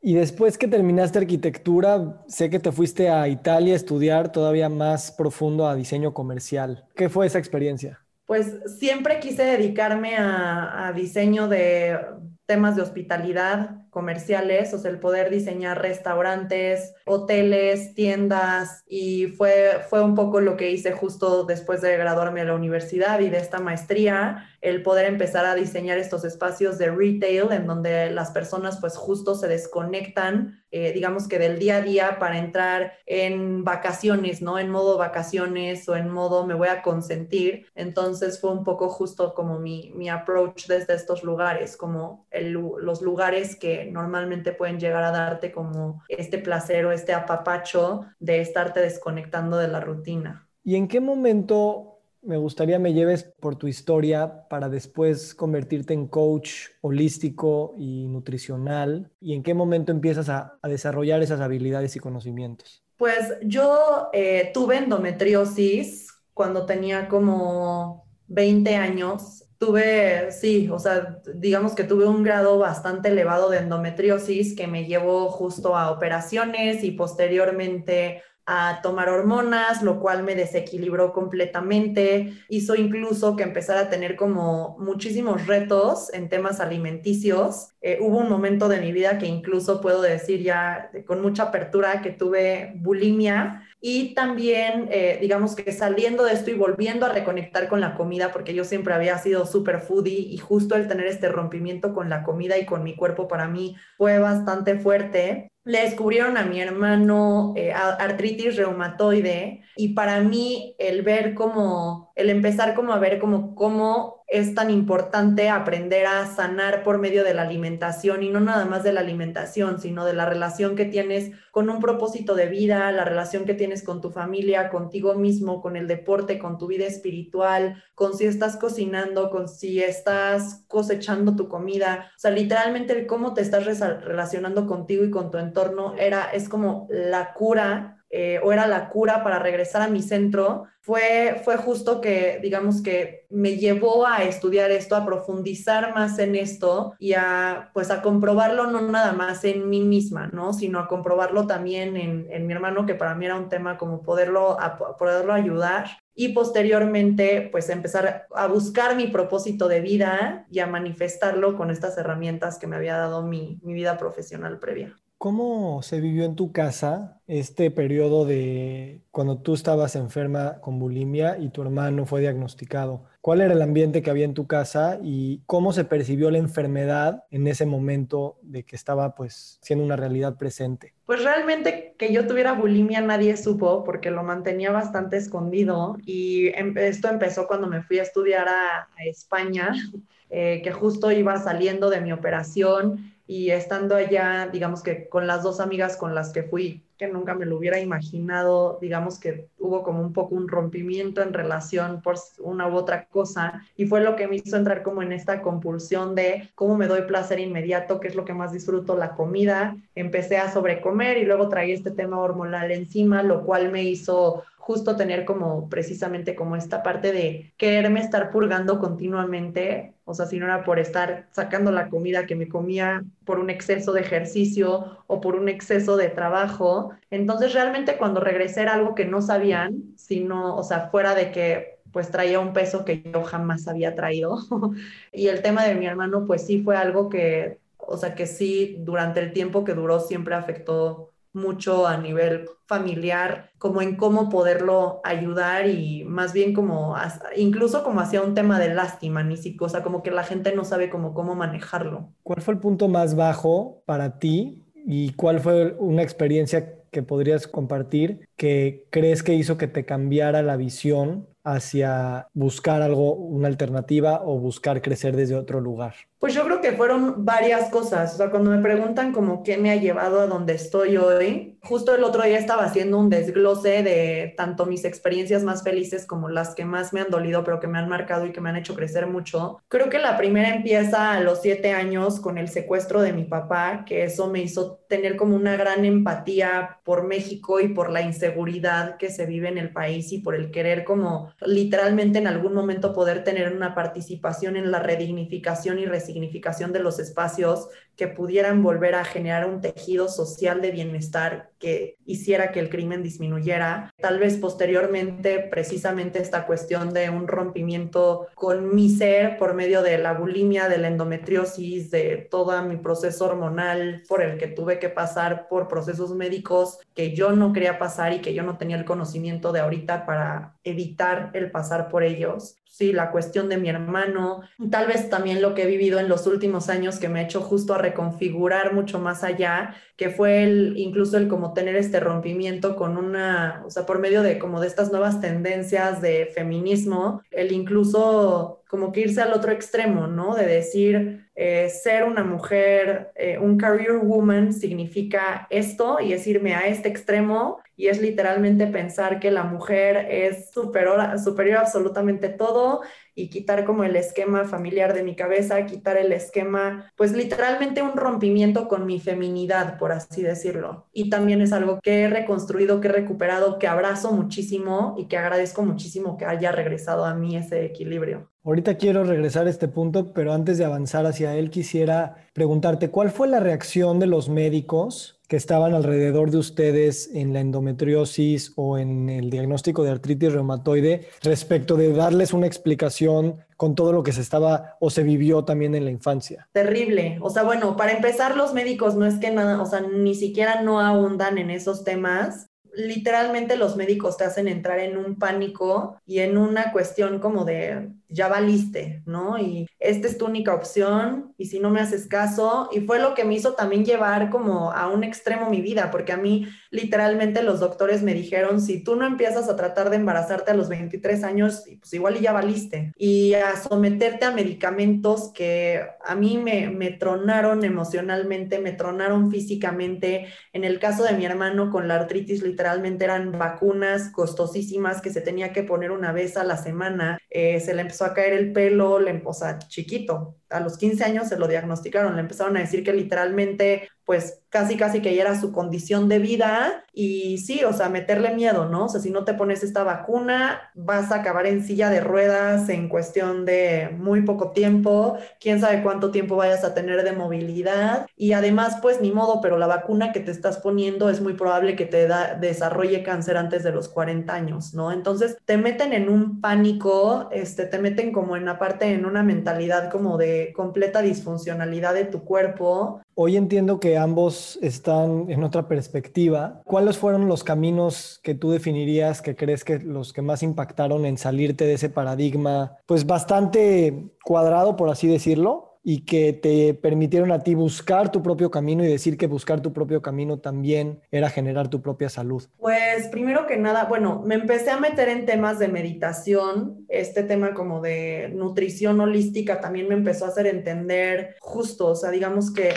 Y 0.00 0.14
después 0.14 0.56
que 0.58 0.68
terminaste 0.68 1.18
arquitectura, 1.18 2.24
sé 2.28 2.50
que 2.50 2.60
te 2.60 2.70
fuiste 2.72 3.10
a 3.10 3.26
Italia 3.28 3.72
a 3.72 3.76
estudiar 3.76 4.30
todavía 4.30 4.68
más 4.68 5.10
profundo 5.12 5.66
a 5.66 5.74
diseño 5.74 6.14
comercial. 6.14 6.86
¿Qué 6.94 7.08
fue 7.08 7.26
esa 7.26 7.38
experiencia? 7.38 8.00
Pues 8.28 8.58
siempre 8.78 9.20
quise 9.20 9.42
dedicarme 9.42 10.16
a, 10.18 10.92
diseño 10.94 11.48
de 11.48 11.98
temas 12.44 12.76
de 12.76 12.82
hospitalidad 12.82 13.86
comerciales, 13.98 14.72
o 14.74 14.78
sea, 14.78 14.92
el 14.92 15.00
poder 15.00 15.28
diseñar 15.28 15.82
restaurantes, 15.82 16.94
hoteles, 17.04 17.94
tiendas, 17.94 18.84
y 18.86 19.26
fue, 19.26 19.80
fue 19.90 20.04
un 20.04 20.14
poco 20.14 20.40
lo 20.40 20.56
que 20.56 20.70
hice 20.70 20.92
justo 20.92 21.42
después 21.42 21.80
de 21.80 21.96
graduarme 21.96 22.42
de 22.42 22.46
la 22.46 22.54
universidad 22.54 23.18
y 23.18 23.28
de 23.28 23.38
esta 23.38 23.58
maestría, 23.58 24.46
el 24.60 24.84
poder 24.84 25.06
empezar 25.06 25.46
a 25.46 25.56
diseñar 25.56 25.98
estos 25.98 26.24
espacios 26.24 26.78
de 26.78 26.92
retail 26.92 27.50
en 27.50 27.66
donde 27.66 28.10
las 28.10 28.30
personas 28.30 28.78
pues 28.80 28.96
justo 28.96 29.34
se 29.34 29.48
desconectan, 29.48 30.62
eh, 30.70 30.92
digamos 30.92 31.28
que 31.28 31.38
del 31.38 31.58
día 31.58 31.76
a 31.76 31.80
día 31.80 32.18
para 32.18 32.38
entrar 32.38 32.92
en 33.06 33.64
vacaciones, 33.64 34.42
¿no? 34.42 34.58
En 34.58 34.70
modo 34.70 34.98
vacaciones 34.98 35.88
o 35.88 35.96
en 35.96 36.10
modo 36.10 36.46
me 36.46 36.54
voy 36.54 36.68
a 36.68 36.82
consentir. 36.82 37.66
Entonces 37.74 38.40
fue 38.40 38.50
un 38.52 38.64
poco 38.64 38.88
justo 38.88 39.34
como 39.34 39.58
mi, 39.58 39.92
mi 39.94 40.08
approach 40.08 40.66
desde 40.66 40.94
estos 40.94 41.24
lugares, 41.24 41.76
como 41.76 42.26
los 42.32 43.00
lugares 43.00 43.56
que 43.56 43.87
normalmente 43.90 44.52
pueden 44.52 44.78
llegar 44.78 45.04
a 45.04 45.10
darte 45.10 45.52
como 45.52 46.02
este 46.08 46.38
placer 46.38 46.86
o 46.86 46.92
este 46.92 47.12
apapacho 47.12 48.06
de 48.18 48.40
estarte 48.40 48.80
desconectando 48.80 49.56
de 49.56 49.68
la 49.68 49.80
rutina. 49.80 50.48
¿Y 50.64 50.76
en 50.76 50.88
qué 50.88 51.00
momento 51.00 51.98
me 52.22 52.36
gustaría 52.36 52.78
me 52.78 52.92
lleves 52.92 53.24
por 53.40 53.56
tu 53.56 53.68
historia 53.68 54.48
para 54.48 54.68
después 54.68 55.34
convertirte 55.34 55.94
en 55.94 56.08
coach 56.08 56.68
holístico 56.80 57.74
y 57.78 58.06
nutricional 58.08 59.10
y 59.20 59.34
en 59.34 59.42
qué 59.42 59.54
momento 59.54 59.92
empiezas 59.92 60.28
a, 60.28 60.58
desarrollar 60.64 61.22
esas 61.22 61.40
habilidades 61.40 61.96
y 61.96 62.00
conocimientos. 62.00 62.84
Pues 62.96 63.34
yo 63.42 64.10
eh, 64.12 64.50
tuve 64.52 64.76
endometriosis 64.76 66.12
cuando 66.34 66.66
tenía 66.66 67.08
como 67.08 68.06
20 68.26 68.76
años. 68.76 69.44
Tuve, 69.58 70.30
sí, 70.30 70.68
o 70.70 70.78
sea, 70.78 71.20
digamos 71.34 71.74
que 71.74 71.82
tuve 71.82 72.06
un 72.06 72.22
grado 72.22 72.58
bastante 72.58 73.08
elevado 73.08 73.50
de 73.50 73.58
endometriosis 73.58 74.54
que 74.54 74.68
me 74.68 74.86
llevó 74.86 75.30
justo 75.30 75.76
a 75.76 75.90
operaciones 75.90 76.84
y 76.84 76.92
posteriormente 76.92 78.22
a 78.46 78.80
tomar 78.82 79.10
hormonas, 79.10 79.82
lo 79.82 80.00
cual 80.00 80.22
me 80.22 80.34
desequilibró 80.34 81.12
completamente, 81.12 82.32
hizo 82.48 82.76
incluso 82.76 83.36
que 83.36 83.42
empezara 83.42 83.80
a 83.80 83.90
tener 83.90 84.16
como 84.16 84.78
muchísimos 84.78 85.46
retos 85.46 86.10
en 86.14 86.30
temas 86.30 86.60
alimenticios. 86.60 87.74
Eh, 87.82 87.98
hubo 88.00 88.16
un 88.18 88.30
momento 88.30 88.68
de 88.68 88.80
mi 88.80 88.90
vida 88.92 89.18
que 89.18 89.26
incluso 89.26 89.82
puedo 89.82 90.00
decir 90.00 90.42
ya 90.42 90.90
con 91.06 91.20
mucha 91.20 91.42
apertura 91.44 92.00
que 92.00 92.10
tuve 92.10 92.72
bulimia 92.76 93.67
y 93.80 94.14
también, 94.14 94.88
eh, 94.90 95.18
digamos 95.20 95.54
que 95.54 95.70
saliendo 95.72 96.24
de 96.24 96.32
esto 96.32 96.50
y 96.50 96.54
volviendo 96.54 97.06
a 97.06 97.12
reconectar 97.12 97.68
con 97.68 97.80
la 97.80 97.94
comida, 97.94 98.32
porque 98.32 98.54
yo 98.54 98.64
siempre 98.64 98.94
había 98.94 99.18
sido 99.18 99.46
super 99.46 99.80
foodie 99.80 100.18
y 100.18 100.38
justo 100.38 100.74
el 100.74 100.88
tener 100.88 101.06
este 101.06 101.28
rompimiento 101.28 101.94
con 101.94 102.08
la 102.08 102.24
comida 102.24 102.58
y 102.58 102.66
con 102.66 102.82
mi 102.82 102.96
cuerpo 102.96 103.28
para 103.28 103.48
mí 103.48 103.76
fue 103.96 104.18
bastante 104.18 104.78
fuerte 104.78 105.48
le 105.68 105.82
descubrieron 105.82 106.38
a 106.38 106.46
mi 106.46 106.62
hermano 106.62 107.52
eh, 107.54 107.74
artritis 107.74 108.56
reumatoide 108.56 109.60
y 109.76 109.88
para 109.88 110.20
mí 110.20 110.74
el 110.78 111.02
ver 111.02 111.34
como, 111.34 112.07
el 112.18 112.30
empezar 112.30 112.74
como 112.74 112.92
a 112.92 112.98
ver 112.98 113.20
como 113.20 113.54
cómo 113.54 114.24
es 114.26 114.52
tan 114.52 114.70
importante 114.70 115.48
aprender 115.48 116.04
a 116.04 116.26
sanar 116.26 116.82
por 116.82 116.98
medio 116.98 117.22
de 117.22 117.32
la 117.32 117.42
alimentación 117.42 118.24
y 118.24 118.28
no 118.28 118.40
nada 118.40 118.66
más 118.66 118.82
de 118.82 118.92
la 118.92 119.00
alimentación, 119.00 119.80
sino 119.80 120.04
de 120.04 120.14
la 120.14 120.26
relación 120.26 120.74
que 120.74 120.84
tienes 120.84 121.30
con 121.52 121.70
un 121.70 121.80
propósito 121.80 122.34
de 122.34 122.46
vida, 122.46 122.90
la 122.90 123.04
relación 123.04 123.44
que 123.44 123.54
tienes 123.54 123.84
con 123.84 124.00
tu 124.00 124.10
familia, 124.10 124.68
contigo 124.68 125.14
mismo, 125.14 125.62
con 125.62 125.76
el 125.76 125.86
deporte, 125.86 126.40
con 126.40 126.58
tu 126.58 126.66
vida 126.66 126.86
espiritual, 126.86 127.84
con 127.94 128.14
si 128.14 128.26
estás 128.26 128.56
cocinando, 128.56 129.30
con 129.30 129.48
si 129.48 129.80
estás 129.80 130.64
cosechando 130.66 131.36
tu 131.36 131.48
comida, 131.48 132.10
o 132.16 132.18
sea, 132.18 132.32
literalmente 132.32 132.98
el 132.98 133.06
cómo 133.06 133.32
te 133.32 133.42
estás 133.42 133.64
relacionando 133.64 134.66
contigo 134.66 135.04
y 135.04 135.10
con 135.10 135.30
tu 135.30 135.38
entorno 135.38 135.94
era 135.96 136.24
es 136.32 136.48
como 136.48 136.88
la 136.90 137.32
cura 137.32 137.97
eh, 138.10 138.40
o 138.42 138.52
era 138.52 138.66
la 138.66 138.88
cura 138.88 139.22
para 139.22 139.38
regresar 139.38 139.82
a 139.82 139.88
mi 139.88 140.02
centro, 140.02 140.64
fue, 140.80 141.40
fue 141.44 141.58
justo 141.58 142.00
que, 142.00 142.38
digamos 142.42 142.82
que 142.82 143.26
me 143.28 143.56
llevó 143.56 144.06
a 144.06 144.22
estudiar 144.22 144.70
esto, 144.70 144.96
a 144.96 145.04
profundizar 145.04 145.94
más 145.94 146.18
en 146.18 146.34
esto 146.34 146.94
y 146.98 147.12
a, 147.12 147.70
pues, 147.74 147.90
a 147.90 148.00
comprobarlo 148.00 148.68
no 148.68 148.80
nada 148.80 149.12
más 149.12 149.44
en 149.44 149.68
mí 149.68 149.82
misma, 149.82 150.28
¿no? 150.28 150.54
Sino 150.54 150.78
a 150.78 150.88
comprobarlo 150.88 151.46
también 151.46 151.98
en, 151.98 152.26
en 152.30 152.46
mi 152.46 152.54
hermano, 152.54 152.86
que 152.86 152.94
para 152.94 153.14
mí 153.14 153.26
era 153.26 153.36
un 153.36 153.50
tema 153.50 153.76
como 153.76 154.02
poderlo, 154.02 154.56
poderlo 154.98 155.34
ayudar 155.34 155.88
y 156.14 156.30
posteriormente 156.30 157.48
pues 157.52 157.68
empezar 157.68 158.26
a 158.34 158.46
buscar 158.46 158.96
mi 158.96 159.08
propósito 159.08 159.68
de 159.68 159.80
vida 159.80 160.46
y 160.50 160.60
a 160.60 160.66
manifestarlo 160.66 161.56
con 161.56 161.70
estas 161.70 161.98
herramientas 161.98 162.58
que 162.58 162.66
me 162.66 162.76
había 162.76 162.96
dado 162.96 163.22
mi, 163.22 163.60
mi 163.62 163.74
vida 163.74 163.98
profesional 163.98 164.58
previa. 164.58 164.96
¿Cómo 165.18 165.82
se 165.82 166.00
vivió 166.00 166.24
en 166.24 166.36
tu 166.36 166.52
casa 166.52 167.20
este 167.26 167.72
periodo 167.72 168.24
de 168.24 169.02
cuando 169.10 169.38
tú 169.38 169.54
estabas 169.54 169.96
enferma 169.96 170.60
con 170.60 170.78
bulimia 170.78 171.38
y 171.38 171.48
tu 171.48 171.60
hermano 171.60 172.06
fue 172.06 172.20
diagnosticado? 172.20 173.02
¿Cuál 173.20 173.40
era 173.40 173.52
el 173.52 173.62
ambiente 173.62 174.00
que 174.00 174.10
había 174.10 174.26
en 174.26 174.34
tu 174.34 174.46
casa 174.46 175.00
y 175.02 175.42
cómo 175.46 175.72
se 175.72 175.84
percibió 175.84 176.30
la 176.30 176.38
enfermedad 176.38 177.24
en 177.32 177.48
ese 177.48 177.66
momento 177.66 178.38
de 178.42 178.62
que 178.62 178.76
estaba 178.76 179.16
pues 179.16 179.58
siendo 179.60 179.84
una 179.84 179.96
realidad 179.96 180.38
presente? 180.38 180.94
Pues 181.04 181.24
realmente 181.24 181.96
que 181.98 182.12
yo 182.12 182.28
tuviera 182.28 182.52
bulimia 182.52 183.00
nadie 183.00 183.36
supo 183.36 183.82
porque 183.82 184.12
lo 184.12 184.22
mantenía 184.22 184.70
bastante 184.70 185.16
escondido 185.16 185.96
y 186.06 186.46
em, 186.56 186.78
esto 186.78 187.08
empezó 187.08 187.48
cuando 187.48 187.66
me 187.66 187.82
fui 187.82 187.98
a 187.98 188.04
estudiar 188.04 188.46
a, 188.48 188.86
España, 189.04 189.72
eh, 190.30 190.60
que 190.62 190.70
justo 190.70 191.10
iba 191.10 191.36
saliendo 191.38 191.90
de 191.90 192.00
mi 192.00 192.12
operación 192.12 193.17
y 193.28 193.50
estando 193.50 193.94
allá, 193.94 194.48
digamos 194.50 194.82
que 194.82 195.06
con 195.06 195.26
las 195.26 195.42
dos 195.42 195.60
amigas 195.60 195.98
con 195.98 196.14
las 196.14 196.32
que 196.32 196.44
fui, 196.44 196.82
que 196.96 197.08
nunca 197.08 197.34
me 197.34 197.44
lo 197.44 197.58
hubiera 197.58 197.78
imaginado, 197.78 198.78
digamos 198.80 199.20
que 199.20 199.48
hubo 199.58 199.82
como 199.82 200.00
un 200.00 200.14
poco 200.14 200.34
un 200.34 200.48
rompimiento 200.48 201.22
en 201.22 201.34
relación 201.34 202.00
por 202.00 202.16
una 202.38 202.66
u 202.68 202.74
otra 202.74 203.04
cosa 203.04 203.62
y 203.76 203.86
fue 203.86 204.00
lo 204.00 204.16
que 204.16 204.26
me 204.26 204.36
hizo 204.36 204.56
entrar 204.56 204.82
como 204.82 205.02
en 205.02 205.12
esta 205.12 205.42
compulsión 205.42 206.14
de 206.14 206.48
cómo 206.54 206.74
me 206.76 206.86
doy 206.86 207.02
placer 207.02 207.38
inmediato, 207.38 208.00
qué 208.00 208.08
es 208.08 208.14
lo 208.14 208.24
que 208.24 208.32
más 208.32 208.50
disfruto, 208.50 208.96
la 208.96 209.14
comida, 209.14 209.76
empecé 209.94 210.38
a 210.38 210.50
sobrecomer 210.50 211.18
y 211.18 211.26
luego 211.26 211.50
traí 211.50 211.72
este 211.72 211.90
tema 211.90 212.18
hormonal 212.18 212.72
encima, 212.72 213.22
lo 213.22 213.44
cual 213.44 213.70
me 213.70 213.82
hizo 213.84 214.42
justo 214.68 214.96
tener 214.96 215.24
como 215.24 215.68
precisamente 215.70 216.34
como 216.34 216.54
esta 216.54 216.82
parte 216.82 217.10
de 217.10 217.54
quererme 217.56 218.00
estar 218.00 218.30
purgando 218.30 218.78
continuamente, 218.78 219.94
o 220.08 220.14
sea, 220.14 220.24
si 220.24 220.38
no 220.38 220.46
era 220.46 220.64
por 220.64 220.78
estar 220.78 221.26
sacando 221.32 221.70
la 221.70 221.90
comida 221.90 222.24
que 222.24 222.34
me 222.34 222.48
comía 222.48 223.04
por 223.26 223.38
un 223.38 223.50
exceso 223.50 223.92
de 223.92 224.00
ejercicio 224.00 225.04
o 225.06 225.20
por 225.20 225.36
un 225.36 225.50
exceso 225.50 225.98
de 225.98 226.08
trabajo. 226.08 226.92
Entonces 227.10 227.52
realmente 227.52 227.98
cuando 227.98 228.20
regresé 228.20 228.62
era 228.62 228.72
algo 228.72 228.94
que 228.94 229.04
no 229.04 229.20
sabían, 229.20 229.92
sino, 229.96 230.56
o 230.56 230.62
sea, 230.62 230.88
fuera 230.88 231.14
de 231.14 231.30
que 231.30 231.78
pues 231.92 232.10
traía 232.10 232.40
un 232.40 232.54
peso 232.54 232.86
que 232.86 233.02
yo 233.02 233.22
jamás 233.22 233.68
había 233.68 233.94
traído. 233.94 234.38
y 235.12 235.28
el 235.28 235.42
tema 235.42 235.64
de 235.66 235.74
mi 235.74 235.86
hermano 235.86 236.24
pues 236.26 236.46
sí 236.46 236.62
fue 236.62 236.74
algo 236.74 237.10
que, 237.10 237.58
o 237.76 237.98
sea, 237.98 238.14
que 238.14 238.26
sí 238.26 238.76
durante 238.80 239.20
el 239.20 239.34
tiempo 239.34 239.62
que 239.62 239.74
duró 239.74 240.00
siempre 240.00 240.34
afectó 240.34 241.12
mucho 241.32 241.86
a 241.86 241.96
nivel 241.96 242.48
familiar, 242.66 243.50
como 243.58 243.82
en 243.82 243.96
cómo 243.96 244.28
poderlo 244.28 245.00
ayudar 245.04 245.68
y 245.68 246.04
más 246.04 246.32
bien 246.32 246.52
como, 246.54 246.96
incluso 247.36 247.82
como 247.82 248.00
hacia 248.00 248.22
un 248.22 248.34
tema 248.34 248.58
de 248.58 248.74
lástima, 248.74 249.22
ni 249.22 249.36
siquiera, 249.36 249.78
o 249.78 249.82
como 249.82 250.02
que 250.02 250.10
la 250.10 250.24
gente 250.24 250.54
no 250.54 250.64
sabe 250.64 250.90
cómo, 250.90 251.14
cómo 251.14 251.34
manejarlo. 251.34 252.12
¿Cuál 252.22 252.42
fue 252.42 252.54
el 252.54 252.60
punto 252.60 252.88
más 252.88 253.14
bajo 253.14 253.82
para 253.86 254.18
ti 254.18 254.64
y 254.74 255.12
cuál 255.14 255.40
fue 255.40 255.74
una 255.78 256.02
experiencia 256.02 256.74
que 256.90 257.02
podrías 257.02 257.46
compartir 257.46 258.28
que 258.36 258.86
crees 258.90 259.22
que 259.22 259.34
hizo 259.34 259.58
que 259.58 259.68
te 259.68 259.84
cambiara 259.84 260.42
la 260.42 260.56
visión 260.56 261.28
hacia 261.52 262.28
buscar 262.34 262.82
algo, 262.82 263.14
una 263.14 263.48
alternativa 263.48 264.22
o 264.24 264.38
buscar 264.38 264.80
crecer 264.82 265.16
desde 265.16 265.34
otro 265.34 265.60
lugar? 265.60 265.94
Pues 266.18 266.34
yo 266.34 266.44
creo 266.44 266.60
que 266.60 266.72
fueron 266.72 267.24
varias 267.24 267.70
cosas. 267.70 268.14
O 268.14 268.16
sea, 268.16 268.30
cuando 268.30 268.50
me 268.50 268.62
preguntan 268.62 269.12
como 269.12 269.42
qué 269.42 269.56
me 269.56 269.70
ha 269.70 269.76
llevado 269.76 270.20
a 270.20 270.26
donde 270.26 270.54
estoy 270.54 270.96
hoy, 270.96 271.57
justo 271.62 271.94
el 271.94 272.04
otro 272.04 272.22
día 272.22 272.38
estaba 272.38 272.64
haciendo 272.64 272.98
un 272.98 273.10
desglose 273.10 273.82
de 273.82 274.34
tanto 274.36 274.66
mis 274.66 274.84
experiencias 274.84 275.42
más 275.42 275.62
felices 275.62 276.06
como 276.06 276.28
las 276.28 276.54
que 276.54 276.64
más 276.64 276.92
me 276.92 277.00
han 277.00 277.10
dolido, 277.10 277.44
pero 277.44 277.60
que 277.60 277.66
me 277.66 277.78
han 277.78 277.88
marcado 277.88 278.26
y 278.26 278.32
que 278.32 278.40
me 278.40 278.50
han 278.50 278.56
hecho 278.56 278.74
crecer 278.74 279.06
mucho. 279.06 279.62
Creo 279.68 279.88
que 279.88 279.98
la 279.98 280.16
primera 280.16 280.54
empieza 280.54 281.12
a 281.12 281.20
los 281.20 281.42
siete 281.42 281.72
años 281.72 282.20
con 282.20 282.38
el 282.38 282.48
secuestro 282.48 283.02
de 283.02 283.12
mi 283.12 283.24
papá, 283.24 283.84
que 283.86 284.04
eso 284.04 284.28
me 284.30 284.40
hizo 284.40 284.80
tener 284.88 285.16
como 285.16 285.36
una 285.36 285.56
gran 285.56 285.84
empatía 285.84 286.80
por 286.84 287.06
México 287.06 287.60
y 287.60 287.68
por 287.68 287.90
la 287.90 288.02
inseguridad 288.02 288.96
que 288.96 289.10
se 289.10 289.26
vive 289.26 289.48
en 289.48 289.58
el 289.58 289.72
país 289.72 290.12
y 290.12 290.18
por 290.18 290.34
el 290.34 290.50
querer 290.50 290.84
como 290.84 291.32
literalmente 291.40 292.18
en 292.18 292.26
algún 292.26 292.54
momento 292.54 292.92
poder 292.92 293.24
tener 293.24 293.52
una 293.52 293.74
participación 293.74 294.56
en 294.56 294.70
la 294.70 294.80
redignificación 294.80 295.78
y 295.78 295.86
resignificación 295.86 296.72
de 296.72 296.80
los 296.80 296.98
espacios 296.98 297.68
que 297.98 298.06
pudieran 298.06 298.62
volver 298.62 298.94
a 298.94 299.04
generar 299.04 299.44
un 299.44 299.60
tejido 299.60 300.08
social 300.08 300.62
de 300.62 300.70
bienestar 300.70 301.50
que 301.58 301.96
hiciera 302.06 302.52
que 302.52 302.60
el 302.60 302.70
crimen 302.70 303.02
disminuyera. 303.02 303.92
Tal 304.00 304.20
vez 304.20 304.36
posteriormente, 304.36 305.40
precisamente 305.40 306.20
esta 306.20 306.46
cuestión 306.46 306.94
de 306.94 307.10
un 307.10 307.26
rompimiento 307.26 308.28
con 308.36 308.72
mi 308.72 308.88
ser 308.88 309.36
por 309.36 309.54
medio 309.54 309.82
de 309.82 309.98
la 309.98 310.14
bulimia, 310.14 310.68
de 310.68 310.78
la 310.78 310.86
endometriosis, 310.86 311.90
de 311.90 312.28
todo 312.30 312.62
mi 312.62 312.76
proceso 312.76 313.26
hormonal 313.26 314.04
por 314.08 314.22
el 314.22 314.38
que 314.38 314.46
tuve 314.46 314.78
que 314.78 314.90
pasar 314.90 315.48
por 315.48 315.66
procesos 315.66 316.14
médicos 316.14 316.78
que 316.94 317.16
yo 317.16 317.32
no 317.32 317.52
quería 317.52 317.80
pasar 317.80 318.12
y 318.12 318.20
que 318.20 318.32
yo 318.32 318.44
no 318.44 318.58
tenía 318.58 318.76
el 318.76 318.84
conocimiento 318.84 319.50
de 319.50 319.58
ahorita 319.58 320.06
para 320.06 320.54
evitar 320.62 321.30
el 321.34 321.50
pasar 321.50 321.88
por 321.88 322.04
ellos. 322.04 322.54
Sí, 322.70 322.92
la 322.92 323.10
cuestión 323.10 323.48
de 323.48 323.56
mi 323.56 323.68
hermano, 323.68 324.42
tal 324.70 324.86
vez 324.86 325.10
también 325.10 325.42
lo 325.42 325.52
que 325.54 325.64
he 325.64 325.66
vivido 325.66 325.98
en 325.98 326.08
los 326.08 326.28
últimos 326.28 326.68
años 326.68 327.00
que 327.00 327.08
me 327.08 327.18
ha 327.18 327.22
hecho 327.24 327.40
justo 327.40 327.74
a 327.74 327.78
reconfigurar 327.78 328.72
mucho 328.72 329.00
más 329.00 329.24
allá, 329.24 329.74
que 329.96 330.10
fue 330.10 330.44
el, 330.44 330.76
incluso 330.76 331.16
el 331.16 331.26
como 331.26 331.54
tener 331.54 331.74
este 331.74 331.98
rompimiento 331.98 332.76
con 332.76 332.96
una, 332.96 333.64
o 333.66 333.70
sea, 333.70 333.84
por 333.84 333.98
medio 333.98 334.22
de 334.22 334.38
como 334.38 334.60
de 334.60 334.68
estas 334.68 334.92
nuevas 334.92 335.20
tendencias 335.20 336.00
de 336.00 336.26
feminismo, 336.32 337.22
el 337.32 337.50
incluso 337.50 338.62
como 338.68 338.92
que 338.92 339.00
irse 339.00 339.20
al 339.22 339.32
otro 339.32 339.50
extremo, 339.50 340.06
¿no? 340.06 340.34
De 340.34 340.46
decir, 340.46 341.28
eh, 341.34 341.70
ser 341.70 342.04
una 342.04 342.22
mujer, 342.22 343.10
eh, 343.14 343.38
un 343.38 343.56
career 343.56 343.96
woman 343.96 344.52
significa 344.52 345.46
esto 345.50 345.98
y 346.00 346.12
es 346.12 346.26
irme 346.26 346.54
a 346.54 346.66
este 346.68 346.88
extremo 346.88 347.60
y 347.76 347.86
es 347.88 348.00
literalmente 348.00 348.66
pensar 348.66 349.20
que 349.20 349.30
la 349.30 349.44
mujer 349.44 350.06
es 350.10 350.50
superior, 350.50 351.18
superior 351.18 351.58
absolutamente 351.58 352.28
todo 352.28 352.82
y 353.18 353.30
quitar 353.30 353.64
como 353.64 353.82
el 353.82 353.96
esquema 353.96 354.44
familiar 354.44 354.94
de 354.94 355.02
mi 355.02 355.16
cabeza, 355.16 355.66
quitar 355.66 355.96
el 355.96 356.12
esquema, 356.12 356.92
pues 356.96 357.12
literalmente 357.12 357.82
un 357.82 357.96
rompimiento 357.96 358.68
con 358.68 358.86
mi 358.86 359.00
feminidad, 359.00 359.76
por 359.76 359.90
así 359.90 360.22
decirlo. 360.22 360.86
Y 360.92 361.10
también 361.10 361.40
es 361.40 361.52
algo 361.52 361.80
que 361.82 362.02
he 362.02 362.08
reconstruido, 362.08 362.80
que 362.80 362.86
he 362.86 362.92
recuperado, 362.92 363.58
que 363.58 363.66
abrazo 363.66 364.12
muchísimo 364.12 364.94
y 364.96 365.06
que 365.06 365.18
agradezco 365.18 365.64
muchísimo 365.64 366.16
que 366.16 366.26
haya 366.26 366.52
regresado 366.52 367.04
a 367.04 367.14
mí 367.14 367.36
ese 367.36 367.64
equilibrio. 367.64 368.30
Ahorita 368.44 368.76
quiero 368.76 369.02
regresar 369.02 369.48
a 369.48 369.50
este 369.50 369.66
punto, 369.66 370.12
pero 370.12 370.32
antes 370.32 370.56
de 370.56 370.64
avanzar 370.64 371.04
hacia 371.04 371.34
él 371.34 371.50
quisiera 371.50 372.24
preguntarte, 372.32 372.90
¿cuál 372.90 373.10
fue 373.10 373.26
la 373.26 373.40
reacción 373.40 373.98
de 373.98 374.06
los 374.06 374.28
médicos 374.28 375.17
que 375.28 375.36
estaban 375.36 375.74
alrededor 375.74 376.30
de 376.30 376.38
ustedes 376.38 377.10
en 377.14 377.34
la 377.34 377.40
endometriosis 377.40 378.52
o 378.56 378.78
en 378.78 379.10
el 379.10 379.28
diagnóstico 379.28 379.84
de 379.84 379.90
artritis 379.90 380.32
reumatoide 380.32 381.08
respecto 381.22 381.76
de 381.76 381.92
darles 381.92 382.32
una 382.32 382.46
explicación 382.46 383.36
con 383.56 383.74
todo 383.74 383.92
lo 383.92 384.02
que 384.02 384.12
se 384.12 384.22
estaba 384.22 384.76
o 384.80 384.88
se 384.88 385.02
vivió 385.02 385.44
también 385.44 385.74
en 385.74 385.84
la 385.84 385.90
infancia? 385.90 386.48
Terrible. 386.52 387.18
O 387.20 387.28
sea, 387.28 387.42
bueno, 387.42 387.76
para 387.76 387.92
empezar, 387.92 388.36
los 388.36 388.54
médicos 388.54 388.96
no 388.96 389.04
es 389.04 389.16
que 389.16 389.30
nada, 389.30 389.60
o 389.60 389.66
sea, 389.66 389.80
ni 389.80 390.14
siquiera 390.14 390.62
no 390.62 390.80
ahondan 390.80 391.36
en 391.38 391.50
esos 391.50 391.84
temas 391.84 392.46
literalmente 392.74 393.56
los 393.56 393.76
médicos 393.76 394.16
te 394.16 394.24
hacen 394.24 394.46
entrar 394.46 394.78
en 394.78 394.96
un 394.96 395.18
pánico 395.18 395.98
y 396.06 396.20
en 396.20 396.38
una 396.38 396.70
cuestión 396.70 397.18
como 397.18 397.44
de 397.44 397.90
ya 398.08 398.28
valiste, 398.28 399.02
¿no? 399.06 399.38
Y 399.38 399.68
esta 399.78 400.08
es 400.08 400.18
tu 400.18 400.26
única 400.26 400.54
opción 400.54 401.34
y 401.36 401.46
si 401.46 401.60
no 401.60 401.70
me 401.70 401.80
haces 401.80 402.06
caso, 402.06 402.68
y 402.72 402.80
fue 402.80 402.98
lo 402.98 403.14
que 403.14 403.24
me 403.24 403.34
hizo 403.34 403.54
también 403.54 403.84
llevar 403.84 404.30
como 404.30 404.72
a 404.72 404.88
un 404.88 405.04
extremo 405.04 405.50
mi 405.50 405.60
vida, 405.60 405.90
porque 405.90 406.12
a 406.12 406.16
mí 406.16 406.46
literalmente 406.70 407.42
los 407.42 407.60
doctores 407.60 408.02
me 408.02 408.14
dijeron, 408.14 408.60
si 408.60 408.82
tú 408.82 408.96
no 408.96 409.06
empiezas 409.06 409.48
a 409.48 409.56
tratar 409.56 409.90
de 409.90 409.96
embarazarte 409.96 410.50
a 410.50 410.54
los 410.54 410.68
23 410.68 411.22
años, 411.22 411.64
pues 411.78 411.92
igual 411.92 412.18
ya 412.18 412.32
valiste, 412.32 412.92
y 412.96 413.34
a 413.34 413.56
someterte 413.56 414.24
a 414.24 414.30
medicamentos 414.30 415.30
que 415.34 415.82
a 416.04 416.14
mí 416.14 416.38
me, 416.38 416.70
me 416.70 416.90
tronaron 416.90 417.64
emocionalmente, 417.64 418.58
me 418.58 418.72
tronaron 418.72 419.30
físicamente, 419.30 420.28
en 420.52 420.64
el 420.64 420.78
caso 420.78 421.04
de 421.04 421.12
mi 421.12 421.26
hermano 421.26 421.70
con 421.70 421.88
la 421.88 421.96
artritis 421.96 422.42
literalmente 422.42 423.04
eran 423.04 423.32
vacunas 423.32 424.10
costosísimas 424.10 425.00
que 425.00 425.10
se 425.10 425.20
tenía 425.20 425.52
que 425.52 425.62
poner 425.62 425.90
una 425.90 426.12
vez 426.12 426.36
a 426.36 426.44
la 426.44 426.56
semana, 426.56 427.18
eh, 427.30 427.60
se 427.60 427.74
le 427.74 427.82
empezó 427.82 427.97
a 428.04 428.14
caer 428.14 428.32
el 428.34 428.52
pelo, 428.52 428.98
le, 428.98 429.22
o 429.24 429.32
chiquito. 429.68 430.36
A 430.50 430.60
los 430.60 430.78
15 430.78 431.04
años 431.04 431.28
se 431.28 431.38
lo 431.38 431.48
diagnosticaron, 431.48 432.14
le 432.14 432.20
empezaron 432.20 432.56
a 432.56 432.60
decir 432.60 432.84
que 432.84 432.92
literalmente 432.92 433.88
pues 434.08 434.40
casi 434.48 434.78
casi 434.78 435.02
que 435.02 435.14
ya 435.14 435.20
era 435.20 435.38
su 435.38 435.52
condición 435.52 436.08
de 436.08 436.18
vida 436.18 436.86
y 436.94 437.36
sí, 437.36 437.62
o 437.64 437.74
sea, 437.74 437.90
meterle 437.90 438.34
miedo, 438.34 438.64
¿no? 438.64 438.86
O 438.86 438.88
sea, 438.88 439.02
si 439.02 439.10
no 439.10 439.24
te 439.26 439.34
pones 439.34 439.62
esta 439.62 439.84
vacuna, 439.84 440.72
vas 440.74 441.12
a 441.12 441.16
acabar 441.16 441.46
en 441.46 441.62
silla 441.62 441.90
de 441.90 442.00
ruedas 442.00 442.70
en 442.70 442.88
cuestión 442.88 443.44
de 443.44 443.94
muy 443.98 444.22
poco 444.22 444.52
tiempo, 444.52 445.18
quién 445.38 445.60
sabe 445.60 445.82
cuánto 445.82 446.10
tiempo 446.10 446.36
vayas 446.36 446.64
a 446.64 446.72
tener 446.72 447.04
de 447.04 447.12
movilidad 447.12 448.06
y 448.16 448.32
además, 448.32 448.78
pues 448.80 449.02
ni 449.02 449.12
modo, 449.12 449.42
pero 449.42 449.58
la 449.58 449.66
vacuna 449.66 450.10
que 450.10 450.20
te 450.20 450.30
estás 450.30 450.56
poniendo 450.56 451.10
es 451.10 451.20
muy 451.20 451.34
probable 451.34 451.76
que 451.76 451.84
te 451.84 452.08
desarrolle 452.40 453.02
cáncer 453.02 453.36
antes 453.36 453.62
de 453.62 453.72
los 453.72 453.90
40 453.90 454.32
años, 454.32 454.72
¿no? 454.72 454.90
Entonces 454.90 455.36
te 455.44 455.58
meten 455.58 455.92
en 455.92 456.08
un 456.08 456.40
pánico, 456.40 457.28
este, 457.30 457.66
te 457.66 457.78
meten 457.78 458.10
como 458.10 458.38
en 458.38 458.46
la 458.46 458.58
parte, 458.58 458.86
en 458.86 459.04
una 459.04 459.22
mentalidad 459.22 459.90
como 459.90 460.16
de 460.16 460.37
completa 460.54 461.02
disfuncionalidad 461.02 461.94
de 461.94 462.04
tu 462.04 462.24
cuerpo. 462.24 463.00
Hoy 463.14 463.36
entiendo 463.36 463.80
que 463.80 463.96
ambos 463.96 464.58
están 464.62 465.30
en 465.30 465.42
otra 465.44 465.68
perspectiva. 465.68 466.62
¿Cuáles 466.64 466.98
fueron 466.98 467.28
los 467.28 467.44
caminos 467.44 468.20
que 468.22 468.34
tú 468.34 468.50
definirías 468.50 469.22
que 469.22 469.36
crees 469.36 469.64
que 469.64 469.78
los 469.78 470.12
que 470.12 470.22
más 470.22 470.42
impactaron 470.42 471.04
en 471.04 471.18
salirte 471.18 471.66
de 471.66 471.74
ese 471.74 471.90
paradigma, 471.90 472.76
pues 472.86 473.06
bastante 473.06 474.12
cuadrado, 474.24 474.76
por 474.76 474.88
así 474.90 475.08
decirlo? 475.08 475.67
Y 475.90 476.00
que 476.00 476.34
te 476.34 476.74
permitieron 476.74 477.32
a 477.32 477.38
ti 477.38 477.54
buscar 477.54 478.12
tu 478.12 478.22
propio 478.22 478.50
camino 478.50 478.84
y 478.84 478.88
decir 478.88 479.16
que 479.16 479.26
buscar 479.26 479.62
tu 479.62 479.72
propio 479.72 480.02
camino 480.02 480.38
también 480.38 481.00
era 481.10 481.30
generar 481.30 481.68
tu 481.68 481.80
propia 481.80 482.10
salud? 482.10 482.44
Pues 482.58 483.08
primero 483.08 483.46
que 483.46 483.56
nada, 483.56 483.84
bueno, 483.84 484.22
me 484.22 484.34
empecé 484.34 484.68
a 484.68 484.78
meter 484.78 485.08
en 485.08 485.24
temas 485.24 485.58
de 485.58 485.68
meditación, 485.68 486.84
este 486.90 487.22
tema 487.22 487.54
como 487.54 487.80
de 487.80 488.30
nutrición 488.34 489.00
holística 489.00 489.62
también 489.62 489.88
me 489.88 489.94
empezó 489.94 490.26
a 490.26 490.28
hacer 490.28 490.46
entender 490.46 491.36
justo, 491.40 491.86
o 491.86 491.94
sea, 491.94 492.10
digamos 492.10 492.52
que 492.52 492.74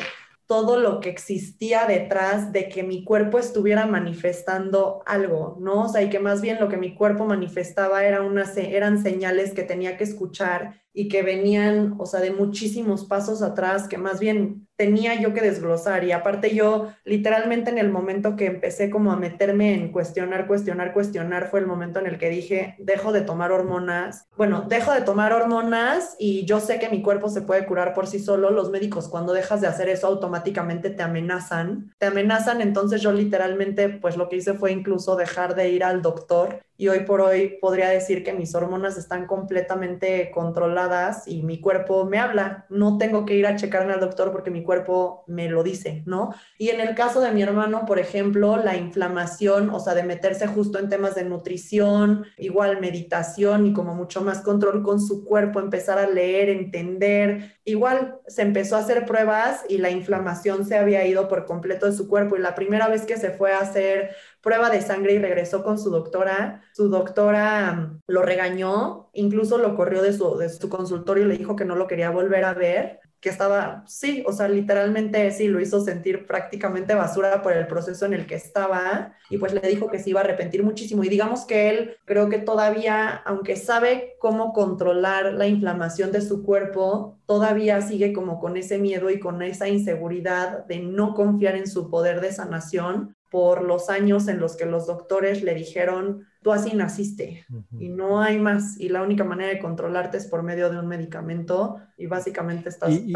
todo 0.51 0.77
lo 0.77 0.99
que 0.99 1.09
existía 1.09 1.85
detrás 1.87 2.51
de 2.51 2.67
que 2.67 2.83
mi 2.83 3.05
cuerpo 3.05 3.39
estuviera 3.39 3.85
manifestando 3.87 5.01
algo, 5.05 5.57
¿no? 5.61 5.83
O 5.83 5.87
sea, 5.89 6.01
y 6.01 6.09
que 6.09 6.19
más 6.19 6.41
bien 6.41 6.59
lo 6.59 6.67
que 6.69 6.75
mi 6.75 6.93
cuerpo 6.93 7.25
manifestaba 7.25 8.03
era 8.03 8.21
una, 8.21 8.43
eran 8.55 9.01
señales 9.01 9.53
que 9.53 9.63
tenía 9.63 9.95
que 9.95 10.03
escuchar 10.03 10.81
y 10.93 11.07
que 11.07 11.23
venían, 11.23 11.95
o 11.97 12.05
sea, 12.05 12.19
de 12.19 12.31
muchísimos 12.31 13.05
pasos 13.05 13.41
atrás, 13.41 13.87
que 13.87 13.97
más 13.97 14.19
bien 14.19 14.67
tenía 14.75 15.19
yo 15.21 15.33
que 15.33 15.41
desglosar. 15.41 16.03
Y 16.03 16.11
aparte 16.11 16.55
yo, 16.55 16.87
literalmente 17.05 17.69
en 17.69 17.77
el 17.77 17.91
momento 17.91 18.35
que 18.35 18.47
empecé 18.47 18.89
como 18.89 19.11
a 19.11 19.15
meterme 19.15 19.75
en 19.75 19.91
cuestionar, 19.91 20.47
cuestionar, 20.47 20.91
cuestionar, 20.91 21.49
fue 21.49 21.59
el 21.59 21.67
momento 21.67 21.99
en 21.99 22.07
el 22.07 22.17
que 22.17 22.29
dije, 22.29 22.75
dejo 22.79 23.11
de 23.11 23.21
tomar 23.21 23.51
hormonas. 23.51 24.25
Bueno, 24.35 24.65
dejo 24.67 24.91
de 24.91 25.01
tomar 25.01 25.33
hormonas 25.33 26.15
y 26.17 26.45
yo 26.45 26.59
sé 26.59 26.79
que 26.79 26.89
mi 26.89 27.03
cuerpo 27.03 27.29
se 27.29 27.41
puede 27.41 27.65
curar 27.65 27.93
por 27.93 28.07
sí 28.07 28.19
solo. 28.19 28.49
Los 28.49 28.71
médicos 28.71 29.07
cuando 29.07 29.33
dejas 29.33 29.61
de 29.61 29.67
hacer 29.67 29.87
eso 29.87 30.07
automáticamente 30.07 30.89
te 30.89 31.03
amenazan. 31.03 31.93
Te 31.99 32.07
amenazan, 32.07 32.59
entonces 32.59 33.01
yo 33.01 33.13
literalmente, 33.13 33.87
pues 33.87 34.17
lo 34.17 34.29
que 34.29 34.37
hice 34.37 34.55
fue 34.55 34.71
incluso 34.71 35.15
dejar 35.15 35.53
de 35.53 35.69
ir 35.69 35.83
al 35.83 36.01
doctor 36.01 36.59
y 36.81 36.87
hoy 36.87 37.01
por 37.01 37.21
hoy 37.21 37.59
podría 37.61 37.89
decir 37.89 38.23
que 38.23 38.33
mis 38.33 38.55
hormonas 38.55 38.97
están 38.97 39.27
completamente 39.27 40.31
controladas 40.31 41.27
y 41.27 41.43
mi 41.43 41.61
cuerpo 41.61 42.05
me 42.05 42.17
habla. 42.17 42.65
No 42.69 42.97
tengo 42.97 43.23
que 43.23 43.35
ir 43.35 43.45
a 43.45 43.55
checarme 43.55 43.93
al 43.93 43.99
doctor 43.99 44.31
porque 44.31 44.49
mi 44.49 44.63
cuerpo 44.63 45.23
me 45.27 45.47
lo 45.47 45.61
dice, 45.61 46.01
¿no? 46.07 46.33
Y 46.57 46.69
en 46.69 46.79
el 46.79 46.95
caso 46.95 47.21
de 47.21 47.29
mi 47.33 47.43
hermano, 47.43 47.85
por 47.85 47.99
ejemplo, 47.99 48.57
la 48.57 48.77
inflamación, 48.77 49.69
o 49.69 49.79
sea, 49.79 49.93
de 49.93 50.01
meterse 50.01 50.47
justo 50.47 50.79
en 50.79 50.89
temas 50.89 51.13
de 51.13 51.23
nutrición, 51.23 52.25
igual 52.39 52.81
meditación 52.81 53.67
y 53.67 53.73
como 53.73 53.93
mucho 53.93 54.21
más 54.21 54.41
control 54.41 54.81
con 54.81 54.99
su 54.99 55.23
cuerpo, 55.23 55.59
empezar 55.59 55.99
a 55.99 56.09
leer, 56.09 56.49
entender, 56.49 57.57
igual 57.63 58.19
se 58.25 58.41
empezó 58.41 58.75
a 58.75 58.79
hacer 58.79 59.05
pruebas 59.05 59.63
y 59.69 59.77
la 59.77 59.91
inflamación 59.91 60.65
se 60.65 60.77
había 60.77 61.05
ido 61.05 61.27
por 61.27 61.45
completo 61.45 61.85
de 61.85 61.91
su 61.91 62.07
cuerpo 62.07 62.35
y 62.35 62.39
la 62.39 62.55
primera 62.55 62.87
vez 62.87 63.05
que 63.05 63.17
se 63.17 63.29
fue 63.29 63.53
a 63.53 63.59
hacer 63.59 64.15
prueba 64.41 64.69
de 64.69 64.81
sangre 64.81 65.13
y 65.13 65.19
regresó 65.19 65.63
con 65.63 65.79
su 65.79 65.89
doctora. 65.89 66.63
Su 66.73 66.89
doctora 66.89 67.73
mm, 67.73 68.01
lo 68.07 68.21
regañó, 68.21 69.09
incluso 69.13 69.57
lo 69.57 69.75
corrió 69.75 70.01
de 70.01 70.13
su, 70.13 70.37
de 70.37 70.49
su 70.49 70.69
consultorio 70.69 71.25
y 71.25 71.27
le 71.27 71.37
dijo 71.37 71.55
que 71.55 71.65
no 71.65 71.75
lo 71.75 71.87
quería 71.87 72.09
volver 72.09 72.45
a 72.45 72.53
ver 72.53 72.99
que 73.21 73.29
estaba, 73.29 73.83
sí, 73.87 74.23
o 74.25 74.33
sea, 74.33 74.47
literalmente 74.47 75.29
sí, 75.29 75.47
lo 75.47 75.61
hizo 75.61 75.79
sentir 75.79 76.25
prácticamente 76.25 76.95
basura 76.95 77.43
por 77.43 77.53
el 77.53 77.67
proceso 77.67 78.07
en 78.07 78.15
el 78.15 78.25
que 78.25 78.33
estaba 78.33 79.13
y 79.29 79.37
pues 79.37 79.53
le 79.53 79.61
dijo 79.61 79.91
que 79.91 79.99
se 79.99 80.09
iba 80.09 80.21
a 80.21 80.23
arrepentir 80.23 80.63
muchísimo 80.63 81.03
y 81.03 81.09
digamos 81.09 81.45
que 81.45 81.69
él 81.69 81.97
creo 82.05 82.29
que 82.29 82.39
todavía, 82.39 83.09
aunque 83.09 83.57
sabe 83.57 84.15
cómo 84.19 84.53
controlar 84.53 85.33
la 85.33 85.45
inflamación 85.45 86.11
de 86.11 86.21
su 86.21 86.43
cuerpo, 86.43 87.19
todavía 87.27 87.79
sigue 87.83 88.11
como 88.11 88.39
con 88.39 88.57
ese 88.57 88.79
miedo 88.79 89.11
y 89.11 89.19
con 89.19 89.43
esa 89.43 89.69
inseguridad 89.69 90.65
de 90.65 90.79
no 90.79 91.13
confiar 91.13 91.55
en 91.55 91.67
su 91.67 91.91
poder 91.91 92.21
de 92.21 92.33
sanación 92.33 93.15
por 93.31 93.63
los 93.63 93.89
años 93.89 94.27
en 94.27 94.39
los 94.39 94.57
que 94.57 94.65
los 94.65 94.85
doctores 94.85 95.41
le 95.41 95.55
dijeron, 95.55 96.27
tú 96.43 96.51
así 96.51 96.75
naciste 96.75 97.45
y 97.79 97.87
no 97.87 98.21
hay 98.21 98.37
más 98.37 98.77
y 98.77 98.89
la 98.89 99.01
única 99.01 99.23
manera 99.23 99.53
de 99.53 99.59
controlarte 99.59 100.17
es 100.17 100.27
por 100.27 100.43
medio 100.43 100.69
de 100.69 100.77
un 100.77 100.87
medicamento 100.87 101.77
y 101.97 102.07
básicamente 102.07 102.67
estás 102.67 102.91
y, 102.91 103.13